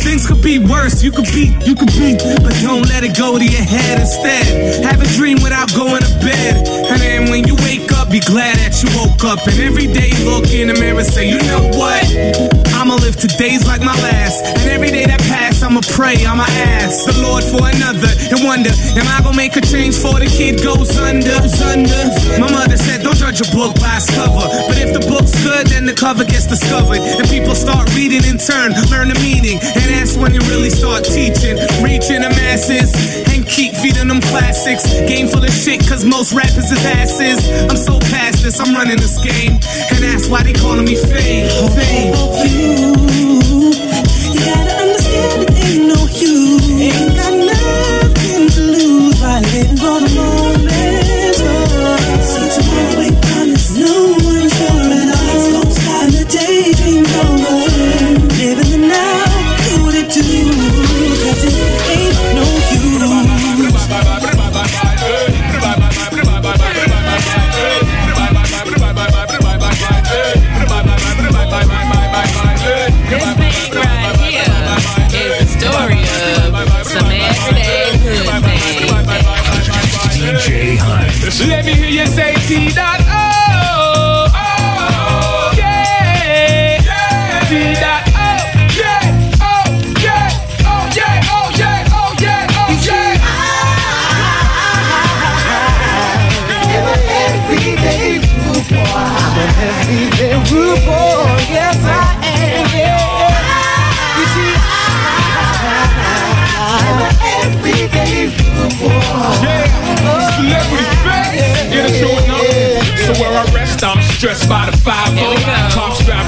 Things 0.00 0.26
could 0.26 0.42
be 0.42 0.58
worse, 0.58 1.02
you 1.02 1.12
could 1.12 1.26
be, 1.26 1.54
you 1.64 1.74
could 1.76 1.92
be, 1.92 2.16
but 2.42 2.54
don't 2.62 2.88
let 2.88 3.04
it 3.04 3.16
go 3.16 3.38
to 3.38 3.44
your 3.44 3.62
head 3.62 4.00
instead. 4.00 4.82
Have 4.84 5.00
a 5.00 5.06
dream 5.14 5.42
without 5.42 5.72
going 5.74 6.02
to 6.02 6.10
bed. 6.24 6.66
And 6.90 7.00
then 7.00 7.30
when 7.30 7.46
you 7.46 7.54
wake 7.56 7.92
up, 7.92 8.10
be 8.10 8.20
glad 8.20 8.56
that 8.58 8.82
you 8.82 8.88
woke 8.98 9.22
up. 9.24 9.46
And 9.46 9.60
every 9.60 9.86
day 9.86 10.10
look 10.24 10.50
in 10.50 10.68
the 10.68 10.74
mirror 10.74 11.04
say, 11.04 11.28
you 11.28 11.38
know 11.46 11.70
what? 11.78 12.69
I'ma 12.90 13.02
live 13.02 13.14
today's 13.14 13.68
like 13.68 13.82
my 13.82 13.94
last. 14.02 14.44
And 14.44 14.68
every 14.68 14.88
day 14.88 15.04
that 15.06 15.20
I'ma 15.62 15.80
pray, 15.92 16.16
I'ma 16.24 16.44
ask 16.80 17.04
the 17.04 17.20
Lord 17.20 17.44
for 17.44 17.60
another 17.62 18.08
and 18.32 18.40
wonder, 18.44 18.72
am 18.96 19.06
I 19.06 19.20
gonna 19.22 19.36
make 19.36 19.56
a 19.56 19.60
change 19.60 19.96
for 19.96 20.16
the 20.16 20.26
kid 20.26 20.62
goes 20.64 20.96
under? 20.96 21.36
Under. 21.68 22.02
My 22.40 22.50
mother 22.50 22.76
said, 22.76 23.02
don't 23.02 23.16
judge 23.16 23.40
a 23.44 23.48
book 23.52 23.76
by 23.76 24.00
its 24.00 24.08
cover. 24.10 24.46
But 24.68 24.78
if 24.80 24.96
the 24.96 25.04
book's 25.04 25.36
good, 25.44 25.68
then 25.68 25.84
the 25.84 25.92
cover 25.92 26.24
gets 26.24 26.46
discovered. 26.46 26.98
And 26.98 27.28
people 27.28 27.54
start 27.54 27.92
reading 27.94 28.24
in 28.24 28.38
turn, 28.38 28.72
learn 28.88 29.12
the 29.12 29.18
meaning. 29.20 29.60
And 29.60 29.86
that's 29.92 30.16
when 30.16 30.32
you 30.32 30.40
really 30.48 30.70
start 30.70 31.04
teaching, 31.04 31.60
reaching 31.84 32.24
the 32.24 32.32
masses, 32.34 32.94
and 33.28 33.46
keep 33.46 33.76
feeding 33.76 34.08
them 34.08 34.20
classics. 34.32 34.88
Game 35.04 35.28
full 35.28 35.44
of 35.44 35.52
shit, 35.52 35.84
cause 35.86 36.04
most 36.04 36.32
rappers 36.32 36.72
is 36.72 36.82
asses. 36.84 37.40
I'm 37.68 37.76
so 37.76 38.00
past 38.08 38.42
this, 38.42 38.60
I'm 38.60 38.74
running 38.74 38.96
this 38.96 39.20
game. 39.20 39.60
And 39.92 40.00
that's 40.00 40.28
why 40.28 40.42
they 40.42 40.54
calling 40.54 40.84
me 40.84 40.96
Fame. 40.96 41.48
Fame. 41.76 42.14
You 42.48 43.79
say 82.68 82.89
stressed 114.20 114.50
by 114.50 114.70
the 114.70 114.76
5 114.76 115.09
Cops 115.09 115.09
drive 115.09 115.09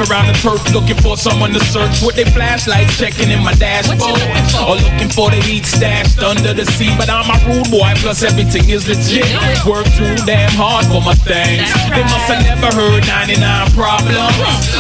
around 0.09 0.27
the 0.27 0.37
turf 0.39 0.63
looking 0.73 0.97
for 0.99 1.17
someone 1.17 1.53
to 1.53 1.61
search 1.61 2.03
with 2.03 2.17
their 2.17 2.31
flashlights, 2.31 2.99
checking 2.99 3.31
in 3.31 3.43
my 3.43 3.55
dashboard. 3.55 4.21
Or 4.67 4.77
looking 4.77 5.11
for 5.11 5.31
the 5.31 5.41
heat 5.43 5.65
stashed 5.65 6.19
under 6.21 6.53
the 6.55 6.67
seat. 6.67 6.95
But 6.99 7.11
I'm 7.11 7.29
a 7.29 7.39
rude 7.47 7.71
boy, 7.71 7.93
plus 8.03 8.23
everything 8.23 8.69
is 8.69 8.89
legit. 8.89 9.29
Work 9.67 9.87
too 9.97 10.15
damn 10.27 10.53
hard 10.55 10.87
for 10.87 11.01
my 11.01 11.15
things. 11.15 11.69
They 11.91 12.05
must 12.05 12.29
have 12.31 12.43
never 12.43 12.71
heard 12.75 13.07
99 13.07 13.39
problems. 13.73 14.37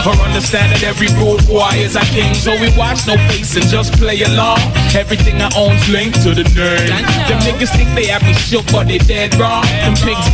Or 0.07 0.15
understand 0.23 0.73
that 0.75 0.83
every 0.83 1.09
rude 1.19 1.45
boy 1.47 1.79
is 1.79 1.97
a 1.97 2.05
king. 2.13 2.35
So 2.35 2.53
we 2.59 2.71
watch 2.77 3.07
no 3.07 3.17
face 3.31 3.57
and 3.57 3.67
just 3.67 3.95
play 3.99 4.23
along. 4.23 4.61
Everything 4.95 5.41
I 5.41 5.51
own's 5.57 5.83
linked 5.89 6.23
to 6.23 6.35
the 6.35 6.45
name. 6.57 6.91
Them 7.29 7.39
niggas 7.47 7.73
think 7.77 7.91
they 7.95 8.07
have 8.07 8.23
me 8.23 8.35
shook, 8.35 8.67
but 8.73 8.89
they 8.89 8.99
dead 8.99 9.35
wrong. 9.37 9.65
Them 9.83 9.95
pigs 9.95 10.33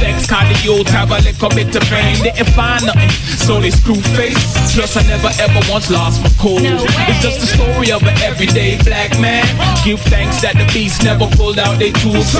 the 0.49 0.61
youth 0.65 0.89
have 0.89 1.11
a 1.11 1.21
little 1.21 1.51
bit 1.51 1.75
of 1.75 1.85
fame. 1.89 2.17
Didn't 2.23 2.49
find 2.55 2.85
nothing, 2.85 3.11
so 3.11 3.61
they 3.61 3.71
screw 3.71 4.01
face. 4.17 4.57
Plus, 4.79 4.97
I 4.97 5.03
never 5.09 5.29
ever 5.43 5.61
once 5.69 5.91
lost 5.91 6.23
my 6.23 6.31
cool. 6.39 6.61
it's 6.63 7.21
just 7.21 7.41
the 7.41 7.49
story 7.49 7.91
of 7.91 8.01
an 8.05 8.17
everyday 8.23 8.81
black 8.85 9.11
man. 9.19 9.45
Give 9.85 9.99
thanks 9.99 10.41
that 10.43 10.55
the 10.55 10.71
beast 10.73 11.03
never 11.03 11.27
pulled 11.35 11.59
out 11.59 11.81
their 11.81 11.91
tools. 11.91 12.39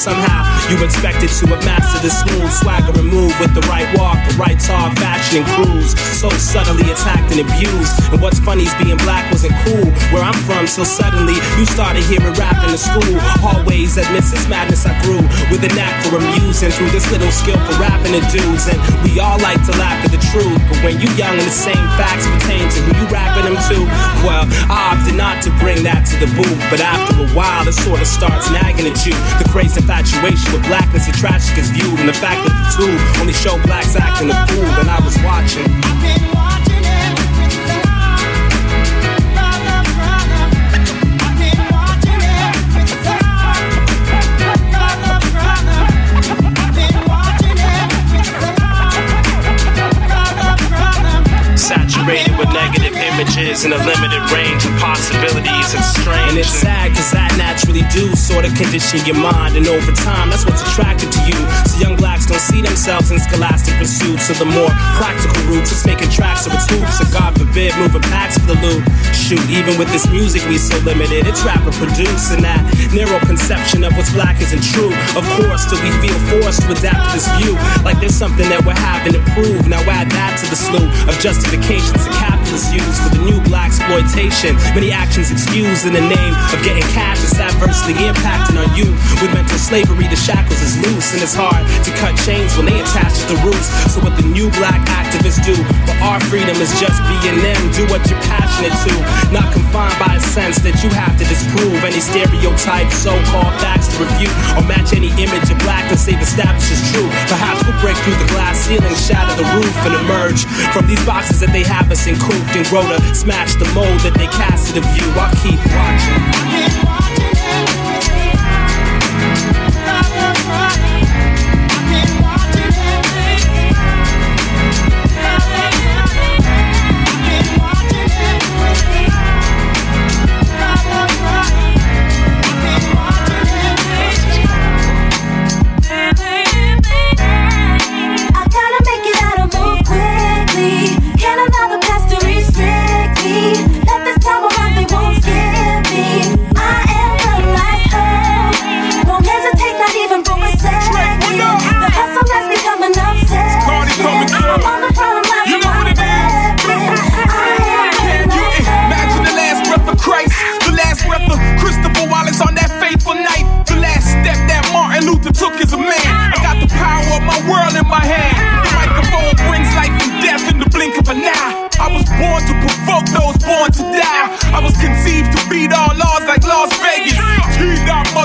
Somehow. 0.00 0.40
You 0.70 0.82
expected 0.82 1.28
to 1.28 1.46
have 1.46 1.62
the 2.00 2.08
smooth 2.08 2.48
swagger 2.52 2.96
and 2.96 3.08
move 3.08 3.32
with 3.40 3.52
the 3.52 3.60
right 3.68 3.88
walk, 3.96 4.16
the 4.24 4.36
right 4.40 4.58
talk, 4.58 4.96
fashion 4.96 5.44
and 5.44 5.46
cruise. 5.52 5.92
So 6.16 6.28
subtly 6.36 6.88
attacked 6.88 7.32
and 7.32 7.44
abused. 7.44 7.92
And 8.12 8.20
what's 8.20 8.40
funny 8.40 8.64
is 8.64 8.74
being 8.80 8.96
black 9.04 9.28
wasn't 9.32 9.52
cool 9.64 9.88
where 10.12 10.24
I'm 10.24 10.36
from. 10.48 10.66
So 10.66 10.84
suddenly 10.84 11.36
you 11.60 11.64
started 11.68 12.04
hearing 12.08 12.32
rap 12.40 12.56
in 12.64 12.72
the 12.72 12.80
school 12.80 13.16
hallways. 13.40 13.96
Amidst 14.00 14.32
this 14.32 14.48
madness, 14.48 14.84
I 14.88 14.96
grew 15.04 15.20
with 15.52 15.64
a 15.64 15.72
knack 15.76 15.92
for 16.04 16.16
amusing 16.16 16.72
through 16.72 16.92
this 16.92 17.04
little 17.12 17.32
skill 17.32 17.60
for 17.68 17.76
rapping 17.76 18.16
to 18.16 18.22
dudes. 18.32 18.68
And 18.68 18.80
we 19.04 19.20
all 19.20 19.40
like 19.40 19.60
to 19.68 19.72
laugh 19.76 20.00
at 20.04 20.12
the 20.12 20.20
truth, 20.32 20.60
but 20.68 20.80
when 20.84 21.00
you 21.00 21.08
young 21.16 21.36
and 21.36 21.48
the 21.48 21.52
same 21.52 21.84
facts 22.00 22.24
pertain 22.28 22.64
to 22.64 22.78
who 22.84 22.90
you 23.00 23.06
rapping 23.12 23.44
them 23.44 23.56
to, 23.72 23.78
well, 24.24 24.44
I 24.68 24.96
opted 24.96 25.16
not 25.16 25.40
to 25.44 25.50
bring 25.60 25.84
that 25.84 26.04
to 26.12 26.16
the 26.20 26.28
booth. 26.36 26.60
But 26.68 26.80
after 26.80 27.16
a 27.24 27.28
while, 27.36 27.64
it 27.68 27.76
sort 27.76 28.00
of 28.00 28.08
starts 28.08 28.48
nagging 28.52 28.88
at 28.88 29.00
you. 29.04 29.16
The 29.40 29.48
crazy 29.48 29.80
infatuation 29.80 30.52
with 30.52 30.64
blackness 30.68 31.08
and 31.08 31.16
tragic 31.16 31.56
is 31.56 31.72
viewed, 31.72 31.89
and 31.98 32.08
the 32.08 32.12
fact 32.12 32.46
that 32.46 32.54
the 32.54 32.84
two 32.84 33.20
only 33.20 33.32
show 33.32 33.56
blacks 33.64 33.96
acting 33.96 34.30
a 34.30 34.46
fool. 34.46 34.64
And 34.80 34.90
I 34.90 35.00
was 35.04 35.16
watching. 35.22 35.66
Saturated 51.56 52.34
with 52.36 52.50
negative 52.50 52.96
images 52.98 53.64
and 53.64 53.72
a 53.74 53.78
limited 53.78 54.22
range 54.32 54.64
of 54.66 54.74
possibilities. 54.82 55.70
It's 55.70 55.86
strange. 56.00 56.30
And 56.30 56.38
it's 56.38 56.50
sad 56.50 56.90
because 56.90 57.10
that 57.12 57.30
naturally 57.38 57.79
do 57.90 58.14
sort 58.14 58.44
of 58.46 58.54
condition 58.54 59.02
your 59.06 59.18
mind. 59.18 59.56
And 59.56 59.66
over 59.66 59.92
time, 59.92 60.30
that's 60.30 60.46
what's 60.46 60.62
attracted 60.62 61.10
to 61.12 61.20
you. 61.26 61.38
So 61.66 61.78
young 61.78 61.96
blacks 61.96 62.26
don't 62.26 62.40
see 62.40 62.62
themselves 62.62 63.10
in 63.10 63.18
scholastic 63.18 63.74
pursuits. 63.76 64.26
So 64.26 64.34
the 64.34 64.46
more 64.46 64.70
practical 64.98 65.42
routes, 65.50 65.70
just 65.70 65.86
making 65.86 66.10
tracks 66.10 66.46
of 66.46 66.54
its 66.54 66.66
hoops. 66.70 66.98
So 66.98 67.04
God 67.12 67.36
forbid, 67.38 67.74
moving 67.78 68.02
packs 68.10 68.38
for 68.38 68.46
the 68.46 68.58
loot. 68.62 68.82
Shoot, 69.14 69.42
even 69.50 69.78
with 69.78 69.90
this 69.92 70.06
music, 70.10 70.42
we 70.46 70.58
so 70.58 70.78
limited. 70.86 71.26
It's 71.26 71.42
rapper 71.44 71.72
produced, 71.78 72.32
and 72.32 72.42
that 72.42 72.62
narrow 72.94 73.18
conception 73.26 73.84
of 73.84 73.94
what's 73.96 74.12
black 74.12 74.40
isn't 74.40 74.62
true. 74.62 74.92
Of 75.14 75.26
course, 75.38 75.66
till 75.68 75.80
we 75.82 75.90
feel 76.02 76.18
forced 76.30 76.62
to 76.62 76.72
adapt 76.72 77.10
to 77.10 77.18
this 77.18 77.28
view. 77.38 77.54
Like 77.84 77.98
there's 78.00 78.16
something 78.16 78.48
that 78.48 78.64
we're 78.64 78.78
having 78.78 79.14
to 79.14 79.22
prove. 79.34 79.66
Now 79.66 79.82
add 79.90 80.10
that 80.10 80.38
to 80.42 80.46
the 80.50 80.56
slew 80.56 80.86
of 81.06 81.14
justifications 81.20 82.04
to 82.06 82.10
that 82.22 82.39
capitalists 82.50 82.74
use 82.74 82.98
for 82.98 83.14
the 83.14 83.30
new 83.30 83.40
black 83.48 83.70
exploitation. 83.70 84.56
Many 84.74 84.90
actions 84.90 85.30
excused 85.30 85.86
in 85.86 85.94
the 85.94 86.02
name 86.02 86.34
of 86.50 86.58
getting 86.66 86.82
cash 86.90 87.22
is 87.22 87.38
adversely 87.38 87.94
impacting 87.94 88.58
on 88.58 88.66
you. 88.74 88.90
With 89.22 89.30
mental 89.30 89.58
slavery, 89.58 90.10
the 90.10 90.18
shackles 90.18 90.58
is 90.58 90.74
loose, 90.82 91.14
and 91.14 91.22
it's 91.22 91.34
hard 91.38 91.62
to 91.86 91.90
cut 92.02 92.18
chains 92.26 92.50
when 92.58 92.66
they 92.66 92.74
attach 92.82 93.14
to 93.22 93.26
the 93.30 93.38
roots. 93.46 93.70
So 93.94 94.02
what 94.02 94.18
the 94.18 94.26
new 94.26 94.50
black 94.58 94.82
activists 94.90 95.38
do 95.46 95.54
for 95.86 95.96
our 96.02 96.18
freedom 96.26 96.58
is 96.58 96.74
just 96.82 96.98
being 97.06 97.38
them. 97.38 97.60
Do 97.78 97.86
what 97.86 98.02
you're 98.10 98.20
passionate 98.26 98.74
to, 98.90 98.94
not 99.30 99.46
confined 99.54 99.94
by 100.02 100.18
a 100.18 100.22
sense 100.34 100.58
that 100.66 100.82
you 100.82 100.90
have 100.90 101.14
to 101.14 101.24
disprove 101.30 101.78
any 101.86 102.02
stereotype, 102.02 102.90
so-called 102.90 103.54
facts 103.62 103.94
to 103.94 104.02
refute 104.02 104.34
or 104.58 104.66
match 104.66 104.90
any 104.90 105.14
image 105.14 105.46
of 105.46 105.58
blackness 105.62 106.02
they've 106.06 106.18
established 106.18 106.74
as 106.74 106.82
true. 106.90 107.06
Perhaps 107.30 107.62
we'll 107.62 107.78
break 107.78 107.96
through 108.02 108.18
the 108.18 108.30
glass 108.34 108.58
ceiling, 108.66 108.94
shatter 108.98 109.38
the 109.38 109.46
roof, 109.54 109.74
and 109.86 109.94
emerge 110.02 110.42
from 110.74 110.90
these 110.90 111.02
boxes 111.06 111.38
that 111.38 111.54
they 111.54 111.62
have 111.62 111.86
us 111.90 112.10
in 112.10 112.18
cooped 112.18 112.39
and 112.56 112.66
grow 112.66 112.82
to 112.82 113.14
smash 113.14 113.54
the 113.54 113.66
mold 113.74 114.00
that 114.00 114.14
they 114.14 114.26
cast 114.26 114.68
to 114.68 114.80
the 114.80 114.86
view. 114.92 115.08
I'll 115.16 115.34
keep 115.42 115.60
watching. 115.74 117.39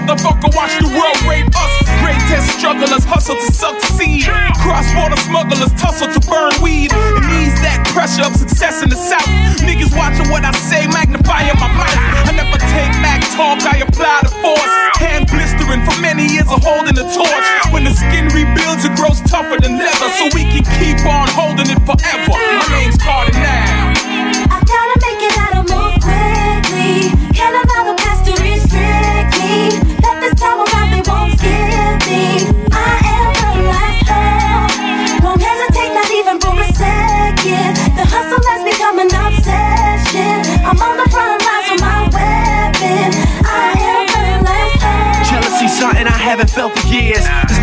Motherfucker, 0.06 0.54
watch 0.56 0.74
the 0.78 0.90
world 0.94 1.18
rape 1.26 1.50
us. 1.50 1.74
Greatest 2.02 2.58
strugglers 2.58 3.04
hustle 3.04 3.36
to 3.36 3.50
succeed. 3.52 4.30
Cross 4.62 4.94
border 4.94 5.18
smugglers 5.26 5.74
tussle 5.82 6.08
to 6.14 6.22
burn 6.30 6.54
weed. 6.62 6.94
It 6.94 7.26
needs 7.26 7.58
that 7.66 7.82
pressure 7.90 8.26
of 8.26 8.36
success 8.38 8.84
in 8.84 8.90
the 8.90 8.96
south. 8.96 9.26
Niggas 9.66 9.98
watching 9.98 10.30
what 10.30 10.46
I 10.46 10.54
say, 10.54 10.86
magnifying 10.88 11.58
my 11.58 11.70
mouth. 11.74 11.98
I 12.30 12.32
never 12.38 12.58
take 12.70 12.94
back 13.02 13.26
talk, 13.34 13.62
I 13.66 13.82
apply 13.82 14.22
the 14.24 14.34
force. 14.46 14.74
Hand 15.02 15.28
blistering 15.28 15.82
for 15.84 15.98
many 16.02 16.30
years 16.30 16.50
of 16.54 16.62
holding 16.62 16.96
the 16.96 17.08
torch. 17.10 17.48
When 17.74 17.84
the 17.84 17.94
skin 17.94 18.30
rebuilds, 18.30 18.86
it 18.86 18.94
grows 18.96 19.20
tougher 19.26 19.58
than 19.58 19.78
leather. 19.78 20.10
So 20.22 20.30
we 20.38 20.46
can 20.46 20.64
keep 20.78 21.02
on 21.06 21.28
holding 21.34 21.70
it 21.70 21.82
forever. 21.82 22.32
My 22.32 22.66
name's 22.70 22.98
Carter 23.02 23.34
now. 23.34 23.95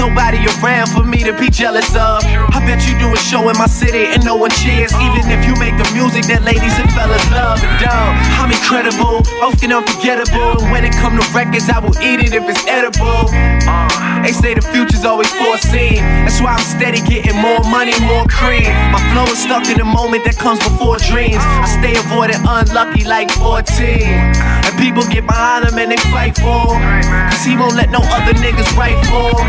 Nobody 0.03 0.43
around 0.59 0.91
for 0.91 1.05
me 1.05 1.23
to 1.23 1.33
be 1.39 1.49
jealous 1.49 1.95
of. 1.95 2.27
I 2.27 2.59
bet 2.67 2.83
you 2.91 2.99
do 2.99 3.15
a 3.15 3.17
show 3.17 3.49
in 3.51 3.57
my 3.57 3.71
city 3.71 4.11
and 4.11 4.25
no 4.25 4.35
one 4.35 4.51
cheers. 4.51 4.91
Even 4.99 5.31
if 5.31 5.47
you 5.47 5.55
make 5.63 5.79
the 5.79 5.87
music 5.95 6.27
that 6.27 6.43
ladies 6.43 6.75
and 6.75 6.91
fellas 6.91 7.23
love. 7.31 7.63
Dumb, 7.79 8.13
I'm 8.43 8.51
incredible, 8.51 9.23
often 9.39 9.71
unforgettable. 9.71 10.59
And 10.59 10.75
when 10.75 10.83
it 10.83 10.91
come 10.99 11.15
to 11.15 11.25
records, 11.31 11.71
I 11.71 11.79
will 11.79 11.95
eat 12.03 12.19
it 12.19 12.35
if 12.35 12.43
it's 12.51 12.67
edible. 12.67 13.31
Uh, 13.63 14.27
they 14.27 14.35
say 14.35 14.59
the 14.59 14.65
future's 14.75 15.07
always 15.07 15.31
foreseen. 15.39 16.03
That's 16.27 16.43
why 16.43 16.59
I'm 16.59 16.67
steady 16.67 16.99
getting 17.07 17.39
more 17.39 17.63
money, 17.71 17.95
more 18.03 18.27
cream. 18.27 18.67
My 18.91 18.99
flow 19.15 19.31
is 19.31 19.39
stuck 19.39 19.71
in 19.71 19.79
the 19.79 19.87
moment 19.87 20.27
that 20.27 20.35
comes 20.35 20.59
before 20.67 20.99
dreams. 20.99 21.39
I 21.63 21.71
stay 21.79 21.95
avoided 21.95 22.43
unlucky 22.43 23.07
like 23.07 23.31
14. 23.39 24.62
And 24.73 24.81
people 24.81 25.05
get 25.05 25.27
behind 25.27 25.68
him 25.68 25.77
and 25.77 25.93
they 25.93 26.01
fight 26.09 26.33
for 26.41 26.73
him. 26.73 26.81
Cause 27.29 27.45
he 27.45 27.57
won't 27.57 27.77
let 27.77 27.91
no 27.91 28.01
other 28.01 28.33
niggas 28.41 28.73
fight 28.73 28.97
for 29.05 29.37
him. 29.37 29.45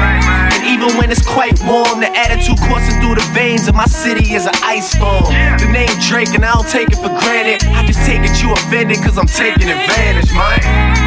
And 0.52 0.64
even 0.68 0.98
when 1.00 1.12
it's 1.12 1.24
quite 1.24 1.56
warm, 1.64 2.04
the 2.04 2.12
attitude 2.12 2.60
coursing 2.68 3.00
through 3.00 3.16
the 3.16 3.28
veins 3.32 3.68
of 3.68 3.76
my 3.76 3.86
city 3.86 4.34
is 4.34 4.46
an 4.46 4.56
ice 4.64 4.92
storm. 4.92 5.24
The 5.64 5.70
name 5.72 5.96
Drake, 6.04 6.36
and 6.36 6.44
I 6.44 6.52
don't 6.54 6.68
take 6.68 6.90
it 6.92 6.98
for 7.00 7.08
granted. 7.24 7.64
I 7.72 7.86
just 7.88 8.04
take 8.06 8.20
it 8.20 8.42
you 8.44 8.52
offended, 8.52 8.98
cause 8.98 9.18
I'm 9.18 9.28
taking 9.28 9.70
advantage, 9.70 10.32
man. 10.34 11.03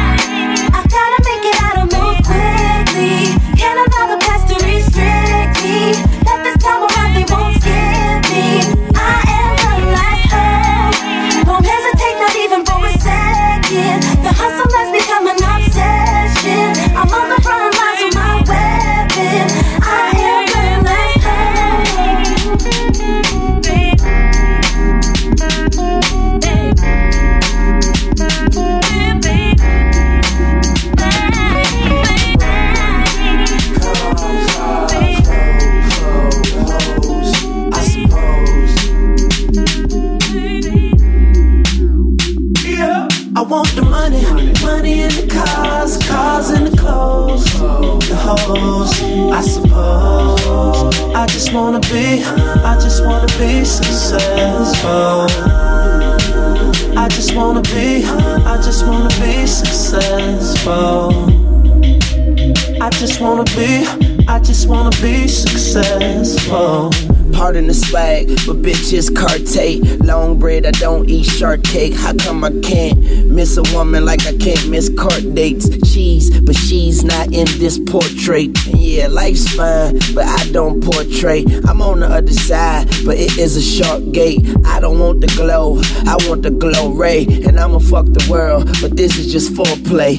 I 63.69 64.39
just 64.39 64.69
wanna 64.69 64.91
be 65.01 65.27
successful. 65.27 66.89
Pardon 67.33 67.67
the 67.67 67.73
swag, 67.73 68.27
but 68.47 68.61
bitches 68.61 69.13
Cartier. 69.13 69.83
Long 69.97 70.39
bread, 70.39 70.65
I 70.65 70.71
don't 70.71 71.09
eat 71.09 71.25
shark 71.25 71.63
cake. 71.63 71.93
How 71.93 72.13
come 72.13 72.43
I 72.43 72.51
can't 72.63 72.97
miss 73.27 73.57
a 73.57 73.63
woman 73.75 74.05
like 74.05 74.25
I 74.25 74.35
can't 74.37 74.69
miss 74.69 74.89
court 74.89 75.35
dates? 75.35 75.69
Cheese, 75.91 76.39
but 76.41 76.55
she's 76.55 77.03
not 77.03 77.27
in 77.27 77.45
this 77.59 77.77
portrait. 77.77 78.57
Yeah, 78.67 79.07
life's 79.07 79.53
fine, 79.53 79.99
but 80.15 80.25
I 80.25 80.49
don't 80.51 80.81
portray. 80.81 81.45
I'm 81.67 81.81
on 81.81 81.99
the 81.99 82.07
other 82.07 82.33
side, 82.33 82.87
but 83.05 83.17
it 83.17 83.37
is 83.37 83.55
a 83.55 83.61
short 83.61 84.11
gate. 84.13 84.47
I 84.65 84.79
don't 84.79 84.99
want 84.99 85.21
the 85.21 85.27
glow, 85.27 85.79
I 86.07 86.15
want 86.27 86.41
the 86.41 86.51
glow 86.51 86.91
ray. 86.91 87.25
And 87.45 87.59
I'ma 87.59 87.79
fuck 87.79 88.05
the 88.05 88.25
world, 88.31 88.65
but 88.81 88.95
this 88.95 89.17
is 89.17 89.31
just 89.31 89.51
foreplay. 89.53 90.17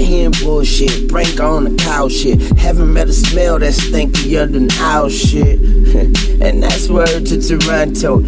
of 0.00 0.08
hearing 0.08 0.32
bullshit, 0.42 1.08
brink 1.08 1.40
on 1.40 1.64
the 1.64 1.74
cow 1.76 2.08
shit. 2.08 2.40
Haven't 2.58 2.92
met 2.92 3.08
a 3.08 3.12
smell 3.12 3.58
that's 3.58 3.78
stinkier 3.80 4.46
than 4.50 4.70
our 4.80 5.10
shit. 5.10 5.60
And 6.40 6.62
that's 6.62 6.88
word 6.88 7.26
to 7.26 7.38
Toronto. 7.40 8.20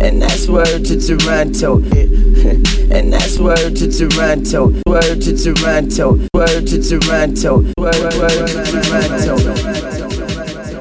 And 0.00 0.20
that's 0.20 0.46
word 0.46 0.84
to 0.84 1.00
Toronto. 1.00 1.78
And 1.78 3.10
that's 3.12 3.38
word 3.38 3.76
to 3.76 3.88
Toronto. 3.90 4.74
Word 4.86 5.22
to 5.22 5.34
Toronto. 5.36 6.18
Word 6.34 6.66
to 6.66 6.82
Toronto. 6.82 7.62
Word, 7.78 8.14
word 8.14 8.48
to 8.48 8.64
Toronto. 8.82 9.36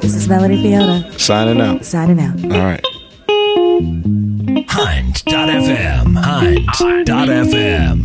This 0.01 0.15
is 0.15 0.27
Melanie 0.27 0.61
Fiona. 0.61 1.09
Signing 1.17 1.61
out. 1.61 1.85
Signing 1.85 2.19
out. 2.19 2.43
All 2.43 2.65
right. 2.65 2.83
Hunt.fm. 4.69 6.17
Hunt.fm. 6.17 8.03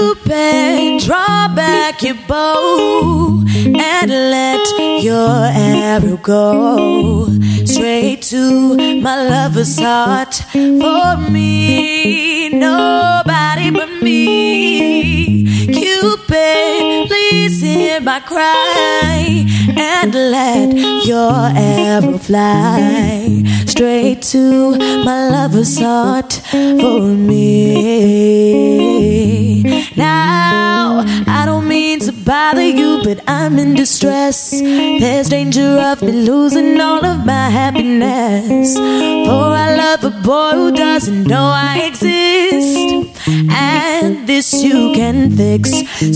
Cupid, 0.00 1.02
draw 1.04 1.54
back 1.54 2.02
your 2.02 2.14
bow 2.26 3.44
and 3.66 4.10
let 4.10 4.66
your 5.04 5.44
arrow 5.52 6.16
go 6.16 7.28
straight 7.66 8.22
to 8.22 8.76
my 9.02 9.28
lover's 9.28 9.78
heart. 9.78 10.34
For 10.52 11.16
me, 11.30 12.48
nobody 12.48 13.70
but 13.70 14.02
me. 14.02 15.66
Cupid, 15.66 17.08
please 17.08 17.60
hear 17.60 18.00
my 18.00 18.20
cry 18.20 19.44
and 19.76 20.14
let 20.14 21.04
your 21.04 21.50
arrow 21.54 22.16
fly 22.16 23.42
straight 23.66 24.22
to 24.32 24.78
my 25.04 25.28
lover's 25.28 25.78
heart. 25.78 26.40
For 26.50 27.02
me. 27.02 29.09
Now, 29.96 31.04
bother 32.24 32.66
you, 32.66 33.00
but 33.02 33.22
I'm 33.26 33.58
in 33.58 33.74
distress. 33.74 34.50
There's 34.50 35.28
danger 35.28 35.78
of 35.78 36.02
me 36.02 36.12
losing 36.12 36.80
all 36.80 37.04
of 37.04 37.24
my 37.24 37.48
happiness. 37.50 38.76
For 38.76 39.44
I 39.66 39.74
love 39.76 40.04
a 40.04 40.10
boy 40.22 40.52
who 40.52 40.72
doesn't 40.72 41.24
know 41.24 41.50
I 41.54 41.82
exist. 41.86 43.18
And 43.28 44.26
this 44.26 44.52
you 44.62 44.92
can 44.94 45.36
fix. 45.36 45.70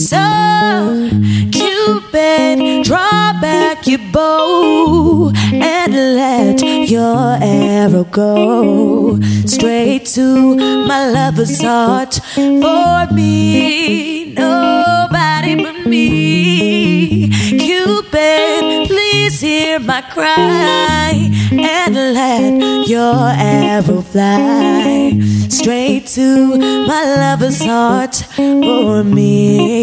So, 0.09 1.11
Cupid, 1.52 2.84
draw 2.84 3.32
back 3.40 3.86
your 3.86 4.00
bow 4.12 5.32
and 5.52 5.92
let 5.94 6.62
your 6.62 7.38
arrow 7.40 8.05
go 8.05 9.20
straight 9.46 10.07
to 10.07 10.57
my 10.86 11.11
lover's 11.11 11.61
heart. 11.61 12.14
For 12.34 13.07
me, 13.12 14.34
nobody 15.47 15.62
but 15.62 15.86
me. 15.86 17.43
Hear 19.75 19.83
my 19.83 20.03
cry 20.03 21.31
and 21.51 21.95
let 21.97 22.87
your 22.87 23.16
arrow 23.35 24.03
fly 24.03 25.18
straight 25.49 26.07
to 26.14 26.57
my 26.87 27.03
lover's 27.16 27.61
heart. 27.61 28.14
For 28.37 29.03
me. 29.03 29.75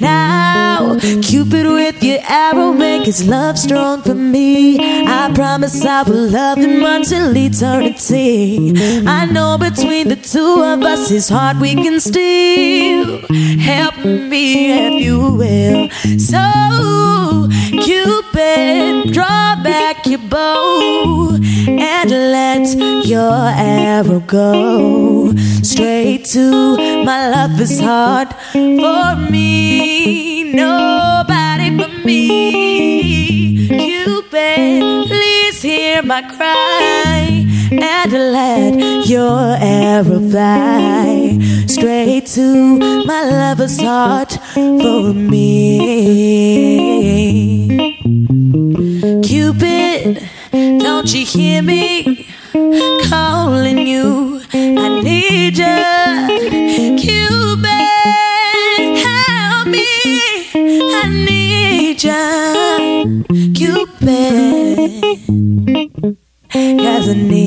Now, 0.00 0.98
Cupid, 1.20 1.66
with 1.66 2.02
your 2.02 2.20
arrow, 2.22 2.72
make 2.72 3.04
his 3.04 3.28
love 3.28 3.58
strong 3.58 4.00
for 4.00 4.14
me. 4.14 4.78
I 5.06 5.30
promise 5.34 5.84
I 5.84 6.02
will 6.04 6.28
love 6.28 6.56
him 6.56 6.82
until 6.82 7.36
eternity. 7.36 8.72
I 9.06 9.26
know 9.26 9.58
between 9.58 10.08
the 10.08 10.16
two 10.16 10.62
of 10.62 10.82
us, 10.82 11.10
his 11.10 11.28
heart 11.28 11.58
we 11.58 11.74
can 11.74 12.00
steal. 12.00 13.20
Help 13.58 13.98
me 14.02 14.72
if 14.72 15.04
you 15.04 15.34
will. 15.36 15.90
So, 16.18 16.40
Cupid, 17.84 19.12
draw 19.12 19.56
back 19.62 20.06
your 20.06 20.20
bow 20.20 21.36
and 21.66 22.10
let 22.10 22.76
your 23.04 23.32
arrow 23.32 24.20
go 24.20 25.32
straight 25.62 26.24
to 26.26 26.76
my 27.04 27.28
lover's 27.30 27.80
heart. 27.80 28.32
For 28.52 29.16
me, 29.30 30.52
nobody 30.52 31.76
but 31.76 32.04
me. 32.04 33.66
Cupid, 33.66 35.08
please 35.08 35.60
hear 35.62 36.02
my 36.02 36.22
cry 36.22 37.46
and 37.70 38.12
let 38.12 39.08
your 39.08 39.56
arrow 39.58 40.20
fly 40.30 41.38
straight 41.82 42.26
to 42.26 42.78
my 42.78 43.24
lover's 43.24 43.80
heart 43.80 44.38
for 44.54 45.12
me. 45.12 45.80
Cupid, 49.24 50.22
don't 50.52 51.12
you 51.12 51.26
hear 51.26 51.60
me 51.60 52.28
calling 53.10 53.78
you? 53.78 54.40
I 54.52 55.00
need 55.02 55.58
ya. 55.58 56.28
Cupid, 57.02 57.66
help 59.02 59.66
me. 59.66 59.88
I 60.54 61.02
need 61.26 62.04
ya. 62.04 62.22
Cupid. 63.58 64.92
Cause 66.52 67.08
I 67.08 67.14
need 67.14 67.41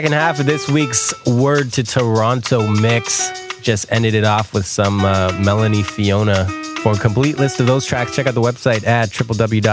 second 0.00 0.12
half 0.14 0.40
of 0.40 0.46
this 0.46 0.66
week's 0.66 1.12
Word 1.26 1.74
to 1.74 1.82
Toronto 1.82 2.66
mix. 2.66 3.30
Just 3.60 3.92
ended 3.92 4.14
it 4.14 4.24
off 4.24 4.54
with 4.54 4.64
some 4.64 5.04
uh, 5.04 5.30
Melanie 5.44 5.82
Fiona. 5.82 6.46
For 6.82 6.92
a 6.92 6.98
complete 6.98 7.36
list 7.36 7.60
of 7.60 7.66
those 7.66 7.84
tracks, 7.84 8.16
check 8.16 8.26
out 8.26 8.32
the 8.32 8.40
website 8.40 8.86
at 8.86 9.10
www.hunt.fm. 9.10 9.66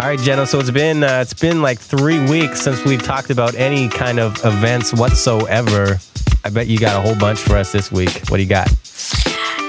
All 0.00 0.06
right, 0.06 0.18
Jenno. 0.18 0.46
So 0.46 0.60
it's 0.60 0.70
been 0.70 1.02
uh, 1.02 1.20
it's 1.22 1.32
been 1.32 1.62
like 1.62 1.78
three 1.78 2.18
weeks 2.28 2.60
since 2.60 2.84
we've 2.84 3.02
talked 3.02 3.30
about 3.30 3.54
any 3.54 3.88
kind 3.88 4.20
of 4.20 4.36
events 4.44 4.92
whatsoever. 4.92 5.98
I 6.44 6.50
bet 6.50 6.66
you 6.66 6.78
got 6.78 6.94
a 6.94 7.00
whole 7.00 7.18
bunch 7.18 7.38
for 7.38 7.56
us 7.56 7.72
this 7.72 7.90
week. 7.90 8.10
What 8.28 8.36
do 8.36 8.42
you 8.42 8.48
got? 8.50 8.68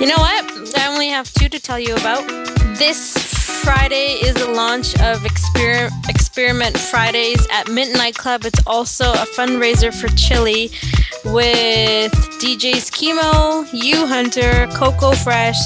You 0.02 0.08
know 0.08 0.18
what? 0.18 0.78
I 0.78 0.88
only 0.90 1.08
have 1.08 1.32
two 1.32 1.48
to 1.48 1.58
tell 1.58 1.80
you 1.80 1.96
about. 1.96 2.28
This 2.78 3.37
Friday 3.48 4.20
is 4.24 4.34
the 4.36 4.52
launch 4.52 4.94
of 4.96 5.20
Exper- 5.22 5.90
Experiment 6.10 6.78
Fridays 6.78 7.48
at 7.52 7.70
Midnight 7.70 8.16
Club. 8.16 8.46
It's 8.46 8.62
also 8.68 9.12
a 9.12 9.26
fundraiser 9.36 9.94
for 9.94 10.08
Chile 10.16 10.70
with 11.26 12.12
DJs 12.40 12.92
Chemo, 12.92 13.68
You 13.74 14.06
Hunter, 14.06 14.68
Coco 14.74 15.12
Fresh, 15.14 15.60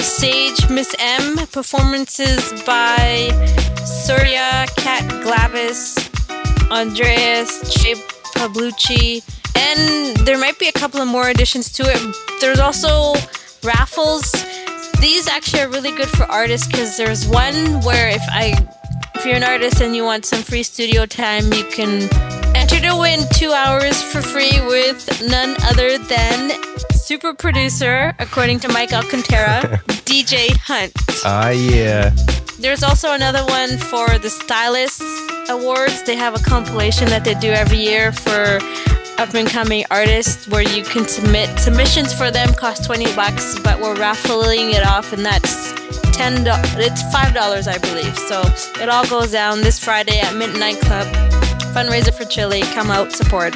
Sage, 0.00 0.68
Miss 0.68 0.94
M, 0.98 1.36
performances 1.52 2.52
by 2.64 3.30
Surya, 3.84 4.66
Kat 4.76 5.08
Glavis, 5.22 5.96
Andreas, 6.70 7.72
Che 7.74 7.94
Pablucci, 8.34 9.22
and 9.56 10.16
there 10.26 10.38
might 10.38 10.58
be 10.58 10.68
a 10.68 10.72
couple 10.72 11.00
of 11.00 11.08
more 11.08 11.28
additions 11.28 11.70
to 11.72 11.84
it. 11.86 12.16
There's 12.40 12.58
also 12.58 13.14
raffles. 13.62 14.32
These 15.04 15.28
actually 15.28 15.60
are 15.60 15.68
really 15.68 15.90
good 15.92 16.08
for 16.08 16.22
artists 16.24 16.66
because 16.66 16.96
there's 16.96 17.28
one 17.28 17.82
where 17.82 18.08
if 18.08 18.22
I 18.30 18.56
if 19.14 19.26
you're 19.26 19.36
an 19.36 19.44
artist 19.44 19.82
and 19.82 19.94
you 19.94 20.02
want 20.02 20.24
some 20.24 20.42
free 20.42 20.62
studio 20.62 21.04
time, 21.04 21.52
you 21.52 21.62
can 21.64 22.08
enter 22.56 22.80
to 22.80 22.96
win 22.96 23.20
two 23.34 23.52
hours 23.52 24.02
for 24.02 24.22
free 24.22 24.58
with 24.62 25.06
none 25.28 25.56
other 25.64 25.98
than 25.98 26.52
super 26.94 27.34
producer, 27.34 28.14
according 28.18 28.60
to 28.60 28.68
Mike 28.70 28.94
Alcantara, 28.94 29.60
DJ 30.08 30.56
Hunt. 30.56 30.94
Ah, 31.22 31.50
yeah. 31.50 32.08
There's 32.58 32.82
also 32.82 33.12
another 33.12 33.44
one 33.44 33.76
for 33.76 34.18
the 34.18 34.30
Stylus 34.30 35.02
Awards. 35.50 36.02
They 36.04 36.16
have 36.16 36.34
a 36.34 36.42
compilation 36.42 37.08
that 37.08 37.26
they 37.26 37.34
do 37.34 37.50
every 37.50 37.76
year 37.76 38.10
for 38.10 38.58
up 39.18 39.34
and 39.34 39.48
coming 39.48 39.84
artists 39.90 40.48
where 40.48 40.62
you 40.62 40.82
can 40.82 41.06
submit 41.06 41.48
submissions 41.58 42.12
for 42.12 42.30
them 42.30 42.52
cost 42.54 42.84
20 42.84 43.14
bucks 43.14 43.58
but 43.60 43.80
we're 43.80 43.96
raffling 43.96 44.70
it 44.70 44.84
off 44.86 45.12
and 45.12 45.24
that's 45.24 45.72
10 46.16 46.44
it's 46.80 47.02
five 47.12 47.32
dollars 47.34 47.68
i 47.68 47.78
believe 47.78 48.16
so 48.18 48.42
it 48.82 48.88
all 48.88 49.06
goes 49.08 49.32
down 49.32 49.60
this 49.60 49.78
friday 49.78 50.18
at 50.20 50.34
midnight 50.34 50.78
club 50.80 51.06
fundraiser 51.74 52.12
for 52.12 52.24
Chile 52.24 52.62
come 52.74 52.90
out 52.90 53.12
support 53.12 53.54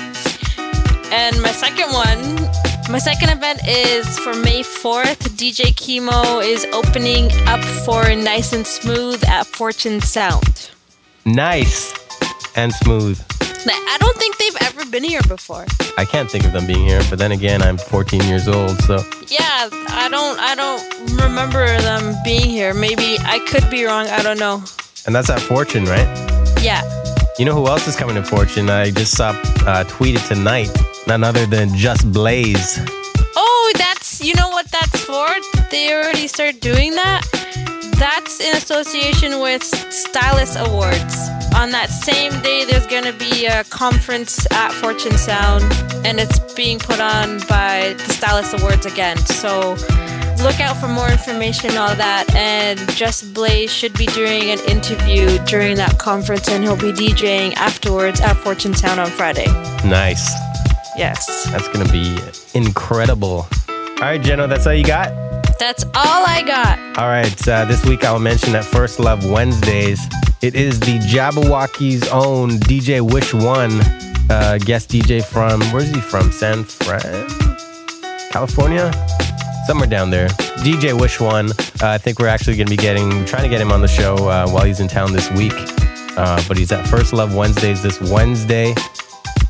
and 1.11 1.41
my 1.43 1.53
second 1.53 1.93
one 1.93 2.49
my 2.91 2.99
second 2.99 3.29
event 3.29 3.61
is 3.69 4.19
for 4.21 4.33
May 4.33 4.63
4th. 4.63 5.37
DJ 5.37 5.75
Chemo 5.75 6.43
is 6.43 6.65
opening 6.73 7.31
up 7.47 7.63
for 7.85 8.03
Nice 8.15 8.55
and 8.55 8.67
Smooth 8.67 9.23
at 9.25 9.47
Fortune 9.47 10.01
Sound. 10.01 10.71
Nice 11.27 11.93
and 12.57 12.73
smooth. 12.73 13.21
Like, 13.69 13.77
I 13.95 13.97
don't 14.01 14.17
think 14.17 14.39
they've 14.39 14.57
ever 14.63 14.91
been 14.91 15.05
here 15.05 15.21
before. 15.29 15.67
I 15.99 16.05
can't 16.05 16.31
think 16.31 16.45
of 16.45 16.53
them 16.53 16.67
being 16.67 16.87
here, 16.87 17.03
but 17.11 17.19
then 17.19 17.33
again, 17.33 17.61
I'm 17.61 17.77
14 17.77 18.23
years 18.23 18.49
old, 18.49 18.81
so 18.85 18.97
Yeah, 19.29 19.69
I 20.05 20.09
don't 20.11 20.39
I 20.41 20.55
don't 20.55 20.83
remember 21.21 21.67
them 21.89 22.15
being 22.25 22.49
here. 22.49 22.73
Maybe 22.73 23.19
I 23.35 23.39
could 23.51 23.69
be 23.71 23.85
wrong. 23.85 24.07
I 24.07 24.23
don't 24.23 24.39
know. 24.39 24.63
and 25.07 25.15
that's 25.15 25.29
at 25.31 25.41
Fortune, 25.41 25.85
right? 25.85 26.09
Yeah. 26.63 26.81
You 27.39 27.45
know 27.45 27.55
who 27.55 27.67
else 27.69 27.87
is 27.87 27.95
coming 27.95 28.17
to 28.17 28.23
Fortune? 28.25 28.71
I 28.71 28.91
just 28.91 29.13
saw 29.17 29.31
uh, 29.31 29.85
tweeted 29.85 30.27
tonight, 30.27 30.71
none 31.07 31.23
other 31.23 31.45
than 31.47 31.69
Just 31.77 32.11
Blaze. 32.11 32.81
Oh, 33.37 33.73
that's 33.77 34.21
you 34.25 34.35
know 34.35 34.49
what 34.49 34.67
that's 34.71 35.01
for? 35.05 35.29
They 35.71 35.93
already 35.95 36.27
started 36.27 36.61
doing 36.61 36.95
that. 36.95 37.23
That's 37.99 38.41
in 38.41 38.57
association 38.57 39.41
with 39.41 39.63
Stylus 39.93 40.57
Awards. 40.57 41.17
On 41.55 41.71
that 41.73 41.91
same 41.91 42.41
day, 42.43 42.65
there's 42.65 42.87
gonna 42.87 43.13
be 43.13 43.47
a 43.47 43.65
conference 43.65 44.47
at 44.53 44.73
Fortune 44.73 45.17
Sound, 45.19 45.65
and 46.07 46.21
it's 46.21 46.39
being 46.55 46.79
put 46.79 47.01
on 47.01 47.41
by 47.49 47.95
the 47.99 48.13
Stylus 48.13 48.53
Awards 48.55 48.87
again. 48.87 49.17
So 49.19 49.77
look 50.43 50.61
out 50.61 50.77
for 50.77 50.89
more 50.89 51.09
information 51.09 51.77
on 51.77 51.99
that. 51.99 52.33
And 52.35 52.79
Just 52.95 53.35
Blaze 53.35 53.73
should 53.73 53.93
be 53.95 54.07
doing 54.07 54.51
an 54.51 54.61
interview 54.69 55.39
during 55.47 55.77
that 55.77 55.99
conference, 55.99 56.49
and 56.49 56.63
he'll 56.63 56.77
be 56.77 56.93
DJing 56.93 57.55
afterwards 57.55 58.21
at 58.21 58.37
Fortune 58.37 58.75
Sound 58.75 59.01
on 59.01 59.11
Friday. 59.11 59.47
Nice. 59.85 60.31
Yes. 60.97 61.51
That's 61.51 61.69
gonna 61.69 61.91
be 61.91 62.19
incredible. 62.55 63.49
All 63.69 64.05
right, 64.05 64.21
Jenno, 64.21 64.49
that's 64.49 64.67
all 64.67 64.75
you 64.75 64.85
got. 64.85 65.13
That's 65.59 65.83
all 65.95 66.25
I 66.27 66.43
got. 66.47 66.79
All 66.99 67.09
right, 67.09 67.49
uh, 67.49 67.65
this 67.65 67.85
week 67.85 68.05
I'll 68.05 68.21
mention 68.21 68.53
that 68.53 68.65
First 68.65 69.01
Love 69.01 69.29
Wednesdays. 69.29 70.01
It 70.41 70.55
is 70.55 70.79
the 70.79 71.01
Jabbawockeez 71.01 72.13
own 72.13 72.51
DJ 72.61 73.01
Wish 73.01 73.35
One, 73.35 73.73
uh, 74.31 74.59
guest 74.59 74.89
DJ 74.89 75.25
from 75.25 75.61
where's 75.73 75.91
he 75.93 76.01
from? 76.01 76.31
San 76.31 76.63
Fran, 76.63 77.29
California, 78.31 78.93
somewhere 79.67 79.89
down 79.89 80.11
there. 80.11 80.29
DJ 80.59 80.99
Wish 80.99 81.19
One. 81.19 81.51
Uh, 81.51 81.89
I 81.89 81.99
think 81.99 82.21
we're 82.21 82.29
actually 82.29 82.57
going 82.57 82.69
to 82.69 82.71
be 82.71 82.77
getting 82.77 83.25
trying 83.25 83.43
to 83.43 83.49
get 83.49 83.61
him 83.61 83.73
on 83.73 83.81
the 83.81 83.89
show 83.89 84.15
uh, 84.29 84.49
while 84.49 84.65
he's 84.65 84.79
in 84.79 84.87
town 84.87 85.13
this 85.13 85.29
week. 85.33 85.55
Uh, 86.17 86.41
but 86.47 86.57
he's 86.57 86.71
at 86.71 86.87
First 86.87 87.13
Love 87.13 87.35
Wednesdays 87.35 87.83
this 87.83 88.01
Wednesday. 88.01 88.77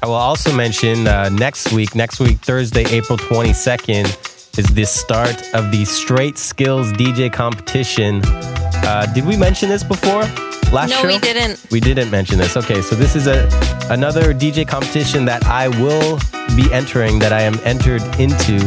I 0.03 0.07
will 0.07 0.15
also 0.15 0.55
mention 0.57 1.07
uh, 1.07 1.29
next 1.29 1.71
week, 1.71 1.95
next 1.95 2.19
week, 2.19 2.39
Thursday, 2.39 2.85
April 2.85 3.19
22nd, 3.19 4.59
is 4.59 4.67
the 4.69 4.87
start 4.87 5.37
of 5.53 5.71
the 5.71 5.85
Straight 5.85 6.39
Skills 6.39 6.93
DJ 6.93 7.31
competition. 7.31 8.23
Uh, 8.25 9.05
did 9.15 9.27
we 9.27 9.37
mention 9.37 9.69
this 9.69 9.85
before? 9.85 10.25
Last 10.73 10.91
No, 10.91 11.01
show? 11.01 11.07
we 11.09 11.19
didn't. 11.19 11.65
We 11.71 11.81
didn't 11.81 12.11
mention 12.11 12.37
this. 12.37 12.55
Okay, 12.57 12.83
so 12.83 12.95
this 12.95 13.17
is 13.17 13.27
a 13.27 13.49
another 13.91 14.35
DJ 14.35 14.69
competition 14.69 15.25
that 15.25 15.45
I 15.47 15.69
will 15.69 16.19
be 16.57 16.71
entering. 16.73 17.19
That 17.21 17.33
I 17.33 17.41
am 17.41 17.59
entered 17.65 18.03
into 18.21 18.59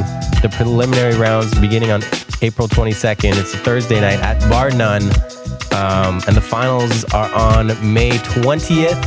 the 0.41 0.49
preliminary 0.57 1.15
rounds 1.15 1.53
beginning 1.59 1.91
on 1.91 2.01
April 2.41 2.67
22nd. 2.67 3.37
It's 3.37 3.53
a 3.53 3.57
Thursday 3.57 4.01
night 4.01 4.19
at 4.19 4.39
Bar 4.49 4.71
None, 4.71 5.03
um, 5.73 6.21
and 6.27 6.35
the 6.35 6.41
finals 6.41 7.03
are 7.13 7.31
on 7.35 7.67
May 7.93 8.11
20th. 8.11 9.05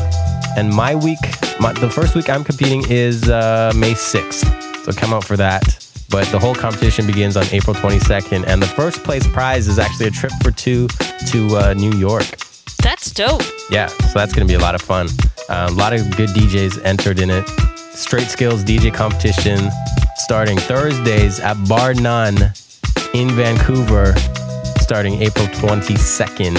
And 0.56 0.70
my 0.72 0.94
week, 0.94 1.18
my, 1.58 1.72
the 1.72 1.90
first 1.90 2.14
week 2.14 2.30
I'm 2.30 2.44
competing 2.44 2.88
is 2.88 3.28
uh, 3.28 3.72
May 3.74 3.94
6th. 3.94 4.84
So 4.84 4.92
come 4.92 5.12
out 5.12 5.24
for 5.24 5.36
that. 5.36 5.80
But 6.10 6.28
the 6.28 6.38
whole 6.38 6.54
competition 6.54 7.06
begins 7.08 7.36
on 7.36 7.44
April 7.50 7.74
22nd, 7.74 8.46
and 8.46 8.62
the 8.62 8.68
first 8.68 9.02
place 9.02 9.26
prize 9.26 9.66
is 9.66 9.80
actually 9.80 10.06
a 10.06 10.10
trip 10.12 10.30
for 10.44 10.52
two 10.52 10.86
to 11.32 11.56
uh, 11.56 11.74
New 11.74 11.92
York. 11.98 12.24
That's 12.94 13.10
dope. 13.10 13.42
Yeah, 13.70 13.88
so 13.88 14.20
that's 14.20 14.32
going 14.32 14.46
to 14.46 14.52
be 14.52 14.54
a 14.54 14.60
lot 14.60 14.76
of 14.76 14.80
fun. 14.80 15.08
Uh, 15.48 15.66
a 15.68 15.72
lot 15.72 15.92
of 15.92 16.16
good 16.16 16.28
DJs 16.28 16.84
entered 16.84 17.18
in 17.18 17.28
it. 17.28 17.44
Straight 17.92 18.28
Skills 18.28 18.62
DJ 18.62 18.94
competition 18.94 19.58
starting 20.18 20.56
Thursdays 20.56 21.40
at 21.40 21.54
Bar 21.68 21.94
None 21.94 22.36
in 23.12 23.30
Vancouver, 23.30 24.14
starting 24.78 25.20
April 25.22 25.46
22nd 25.46 26.56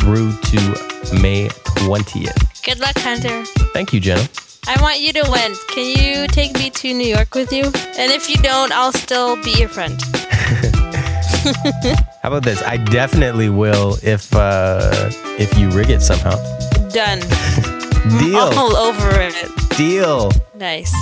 through 0.00 0.32
to 0.48 1.20
May 1.20 1.48
20th. 1.48 2.64
Good 2.64 2.80
luck, 2.80 2.96
Hunter. 2.96 3.44
Thank 3.74 3.92
you, 3.92 4.00
Jenna. 4.00 4.26
I 4.66 4.80
want 4.80 5.00
you 5.00 5.12
to 5.12 5.30
win. 5.30 5.54
Can 5.74 5.84
you 5.94 6.26
take 6.28 6.54
me 6.54 6.70
to 6.70 6.94
New 6.94 7.06
York 7.06 7.34
with 7.34 7.52
you? 7.52 7.64
And 7.64 8.10
if 8.12 8.30
you 8.30 8.36
don't, 8.36 8.72
I'll 8.72 8.92
still 8.92 9.36
be 9.42 9.50
your 9.50 9.68
friend. 9.68 10.00
How 12.22 12.28
about 12.28 12.42
this? 12.42 12.62
I 12.62 12.76
definitely 12.76 13.48
will 13.48 13.98
if 14.02 14.34
uh, 14.34 15.10
if 15.38 15.56
you 15.58 15.70
rig 15.70 15.90
it 15.90 16.02
somehow. 16.02 16.36
Done. 16.90 17.20
Deal. 18.18 18.36
All 18.36 18.76
over 18.76 19.10
it. 19.20 19.36
Deal. 19.76 20.32
Nice. 20.54 20.92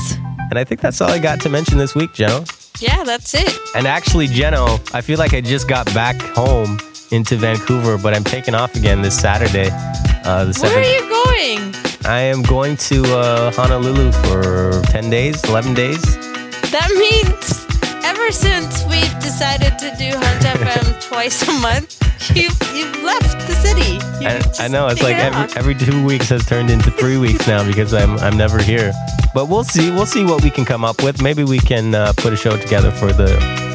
And 0.51 0.59
I 0.59 0.65
think 0.65 0.81
that's 0.81 1.01
all 1.01 1.11
I 1.11 1.19
got 1.19 1.41
to 1.43 1.49
mention 1.49 1.79
this 1.79 1.95
week, 1.95 2.13
Jenna. 2.13 2.45
Yeah, 2.79 3.05
that's 3.05 3.35
it. 3.35 3.57
And 3.75 3.87
actually, 3.87 4.29
Jeno, 4.29 4.81
I 4.95 5.01
feel 5.01 5.19
like 5.19 5.33
I 5.33 5.41
just 5.41 5.69
got 5.69 5.87
back 5.95 6.21
home 6.37 6.79
into 7.11 7.37
Vancouver, 7.37 7.97
but 7.97 8.15
I'm 8.15 8.25
taking 8.25 8.55
off 8.55 8.75
again 8.75 9.01
this 9.01 9.19
Saturday. 9.19 9.69
Uh, 10.25 10.45
the 10.45 10.59
Where 10.61 10.79
are 10.79 10.83
you 10.83 11.01
going? 11.09 11.75
I 12.05 12.21
am 12.21 12.43
going 12.43 12.77
to 12.77 13.03
uh, 13.17 13.53
Honolulu 13.53 14.13
for 14.13 14.83
10 14.91 15.09
days, 15.09 15.43
11 15.45 15.75
days. 15.75 16.03
That 16.71 16.91
means 16.99 17.64
ever 18.25 18.33
since 18.33 18.85
we've 18.85 19.21
decided 19.21 19.79
to 19.79 19.95
do 19.99 20.09
Hunt 20.17 20.45
FM 20.45 21.03
twice 21.09 21.47
a 21.47 21.53
month, 21.61 22.01
you've, 22.35 22.59
you've 22.75 23.03
left 23.03 23.47
the 23.47 23.55
city. 23.55 23.99
I, 24.25 24.65
I 24.65 24.69
know 24.69 24.87
it's 24.87 25.03
like 25.03 25.17
every, 25.17 25.57
every 25.57 25.75
two 25.75 26.03
weeks 26.07 26.31
has 26.31 26.47
turned 26.47 26.71
into 26.71 26.91
three 26.91 27.19
weeks 27.19 27.47
now 27.47 27.67
because 27.67 27.93
I'm 27.93 28.17
I'm 28.19 28.37
never 28.37 28.63
here. 28.63 28.93
But 29.35 29.49
we'll 29.49 29.65
see. 29.65 29.91
We'll 29.91 30.07
see 30.07 30.25
what 30.25 30.43
we 30.43 30.49
can 30.49 30.65
come 30.65 30.85
up 30.85 31.03
with. 31.03 31.21
Maybe 31.21 31.45
we 31.45 31.59
can 31.59 31.95
uh, 31.95 32.15
put 32.17 32.33
a 32.33 32.37
show 32.37 32.57
together 32.57 32.91
for 32.93 33.13
the 33.13 33.29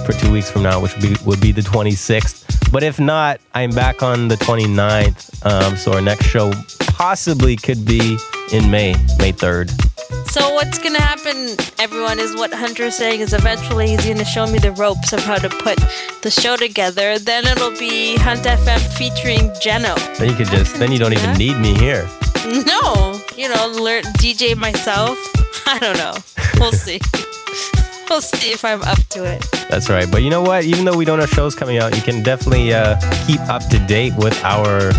for 0.06 0.14
two 0.14 0.32
weeks 0.32 0.50
from 0.50 0.64
now, 0.64 0.82
which 0.82 0.96
would 0.96 1.04
be 1.04 1.16
would 1.26 1.42
be 1.42 1.52
the 1.52 1.62
26th. 1.62 2.72
But 2.72 2.82
if 2.82 3.00
not, 3.00 3.42
I'm 3.54 3.72
back 3.72 4.02
on 4.02 4.30
the 4.30 4.36
29th. 4.36 5.46
Um, 5.46 5.78
so 5.78 5.94
our 5.94 6.02
next 6.02 6.26
show 6.26 6.52
possibly 6.80 7.56
could 7.56 7.86
be 7.86 8.18
in 8.52 8.72
May, 8.72 8.94
May 9.20 9.32
3rd. 9.32 9.89
So 10.32 10.54
what's 10.54 10.78
gonna 10.78 11.02
happen, 11.02 11.56
everyone, 11.80 12.20
is 12.20 12.36
what 12.36 12.54
Hunter's 12.54 12.96
saying 12.96 13.22
is 13.22 13.34
eventually 13.34 13.88
he's 13.88 14.06
gonna 14.06 14.24
show 14.24 14.46
me 14.46 14.60
the 14.60 14.72
ropes 14.74 15.12
of 15.12 15.22
how 15.22 15.38
to 15.38 15.50
put 15.50 15.80
the 16.22 16.30
show 16.30 16.56
together. 16.56 17.18
Then 17.18 17.48
it'll 17.48 17.72
be 17.72 18.16
Hunt 18.18 18.42
FM 18.42 18.80
featuring 18.96 19.50
Jeno. 19.60 19.96
Then 20.20 20.30
you 20.30 20.36
could 20.36 20.48
just 20.48 20.76
then 20.76 20.92
you 20.92 21.00
don't 21.00 21.14
even 21.14 21.36
need 21.38 21.58
me 21.58 21.74
here. 21.74 22.08
No, 22.50 23.20
you 23.38 23.48
know, 23.48 23.68
learn 23.68 24.04
DJ 24.18 24.56
myself. 24.56 25.18
I 25.68 25.78
don't 25.78 25.98
know. 25.98 26.16
We'll 26.60 26.72
see. 26.72 27.00
we'll 28.10 28.22
see 28.22 28.52
if 28.52 28.66
I'm 28.66 28.82
up 28.84 28.98
to 29.10 29.24
it. 29.24 29.46
That's 29.70 29.88
right. 29.90 30.10
But 30.10 30.24
you 30.24 30.32
know 30.32 30.42
what? 30.42 30.64
Even 30.64 30.86
though 30.86 30.98
we 30.98 31.06
don't 31.06 31.20
have 31.20 31.30
shows 31.30 31.54
coming 31.54 31.78
out, 31.78 31.96
you 31.96 32.02
can 32.02 32.24
definitely 32.24 32.74
uh, 32.74 33.00
keep 33.28 33.42
up 33.42 33.68
to 33.70 33.78
date 33.88 34.14
with 34.18 34.42
our 34.44 34.90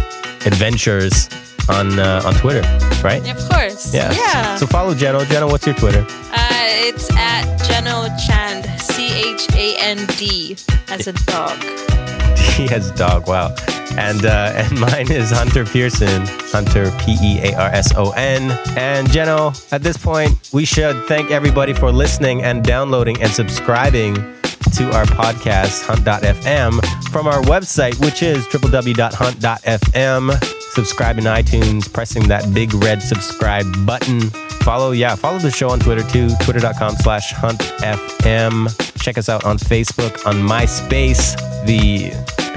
adventures 0.47 1.29
on 1.69 1.99
uh, 1.99 2.23
on 2.25 2.35
Twitter, 2.35 2.63
right? 3.03 3.23
Of 3.31 3.39
course. 3.49 3.95
Yeah. 3.95 4.13
Yeah. 4.13 4.57
So 4.57 4.67
follow 4.67 4.95
Jeno. 4.95 5.21
Jeno, 5.25 5.51
what's 5.51 5.67
your 5.67 5.75
Twitter? 5.77 6.05
Uh, 6.33 6.49
it's 6.89 7.11
at 7.17 7.45
Jeno 7.61 8.09
Chand, 8.27 8.67
C 8.81 9.33
H 9.35 9.49
A 9.55 9.77
N 9.79 10.07
D, 10.17 10.57
as 10.89 11.07
a 11.07 11.13
dog. 11.27 11.57
he 12.57 12.67
has 12.69 12.91
a 12.91 12.95
dog. 12.95 13.29
Wow. 13.29 13.55
And 13.99 14.25
uh, 14.25 14.53
and 14.55 14.79
mine 14.81 15.11
is 15.11 15.31
Hunter 15.31 15.65
Pearson. 15.65 16.27
Hunter 16.53 16.91
P 17.01 17.17
E 17.23 17.41
A 17.51 17.55
R 17.57 17.69
S 17.71 17.95
O 17.97 18.11
N. 18.13 18.51
And 18.77 19.09
Jeno, 19.09 19.73
at 19.73 19.83
this 19.83 19.97
point, 19.97 20.39
we 20.53 20.65
should 20.65 21.05
thank 21.07 21.31
everybody 21.31 21.73
for 21.73 21.91
listening 21.91 22.43
and 22.43 22.63
downloading 22.65 23.21
and 23.23 23.31
subscribing 23.33 24.15
to 24.15 24.91
our 24.95 25.05
podcast, 25.07 25.85
Hunt.fm, 25.85 26.81
from 27.11 27.27
our 27.27 27.43
website, 27.43 27.99
which 28.01 28.23
is 28.23 28.47
www.hunt.fm. 28.47 30.60
Subscribe 30.71 31.19
in 31.19 31.25
iTunes, 31.25 31.93
pressing 31.93 32.29
that 32.29 32.55
big 32.55 32.73
red 32.75 33.03
subscribe 33.03 33.67
button. 33.85 34.21
Follow, 34.63 34.93
yeah, 34.93 35.15
follow 35.15 35.39
the 35.39 35.51
show 35.51 35.71
on 35.71 35.81
Twitter 35.81 36.03
too, 36.09 36.29
twitter.com 36.43 36.95
slash 36.97 37.33
huntfm. 37.33 39.03
Check 39.03 39.19
us 39.19 39.29
out 39.29 39.45
on 39.45 39.59
Facebook, 39.59 40.27
on 40.27 40.37
MySpace, 40.37 41.37
the 41.67 42.11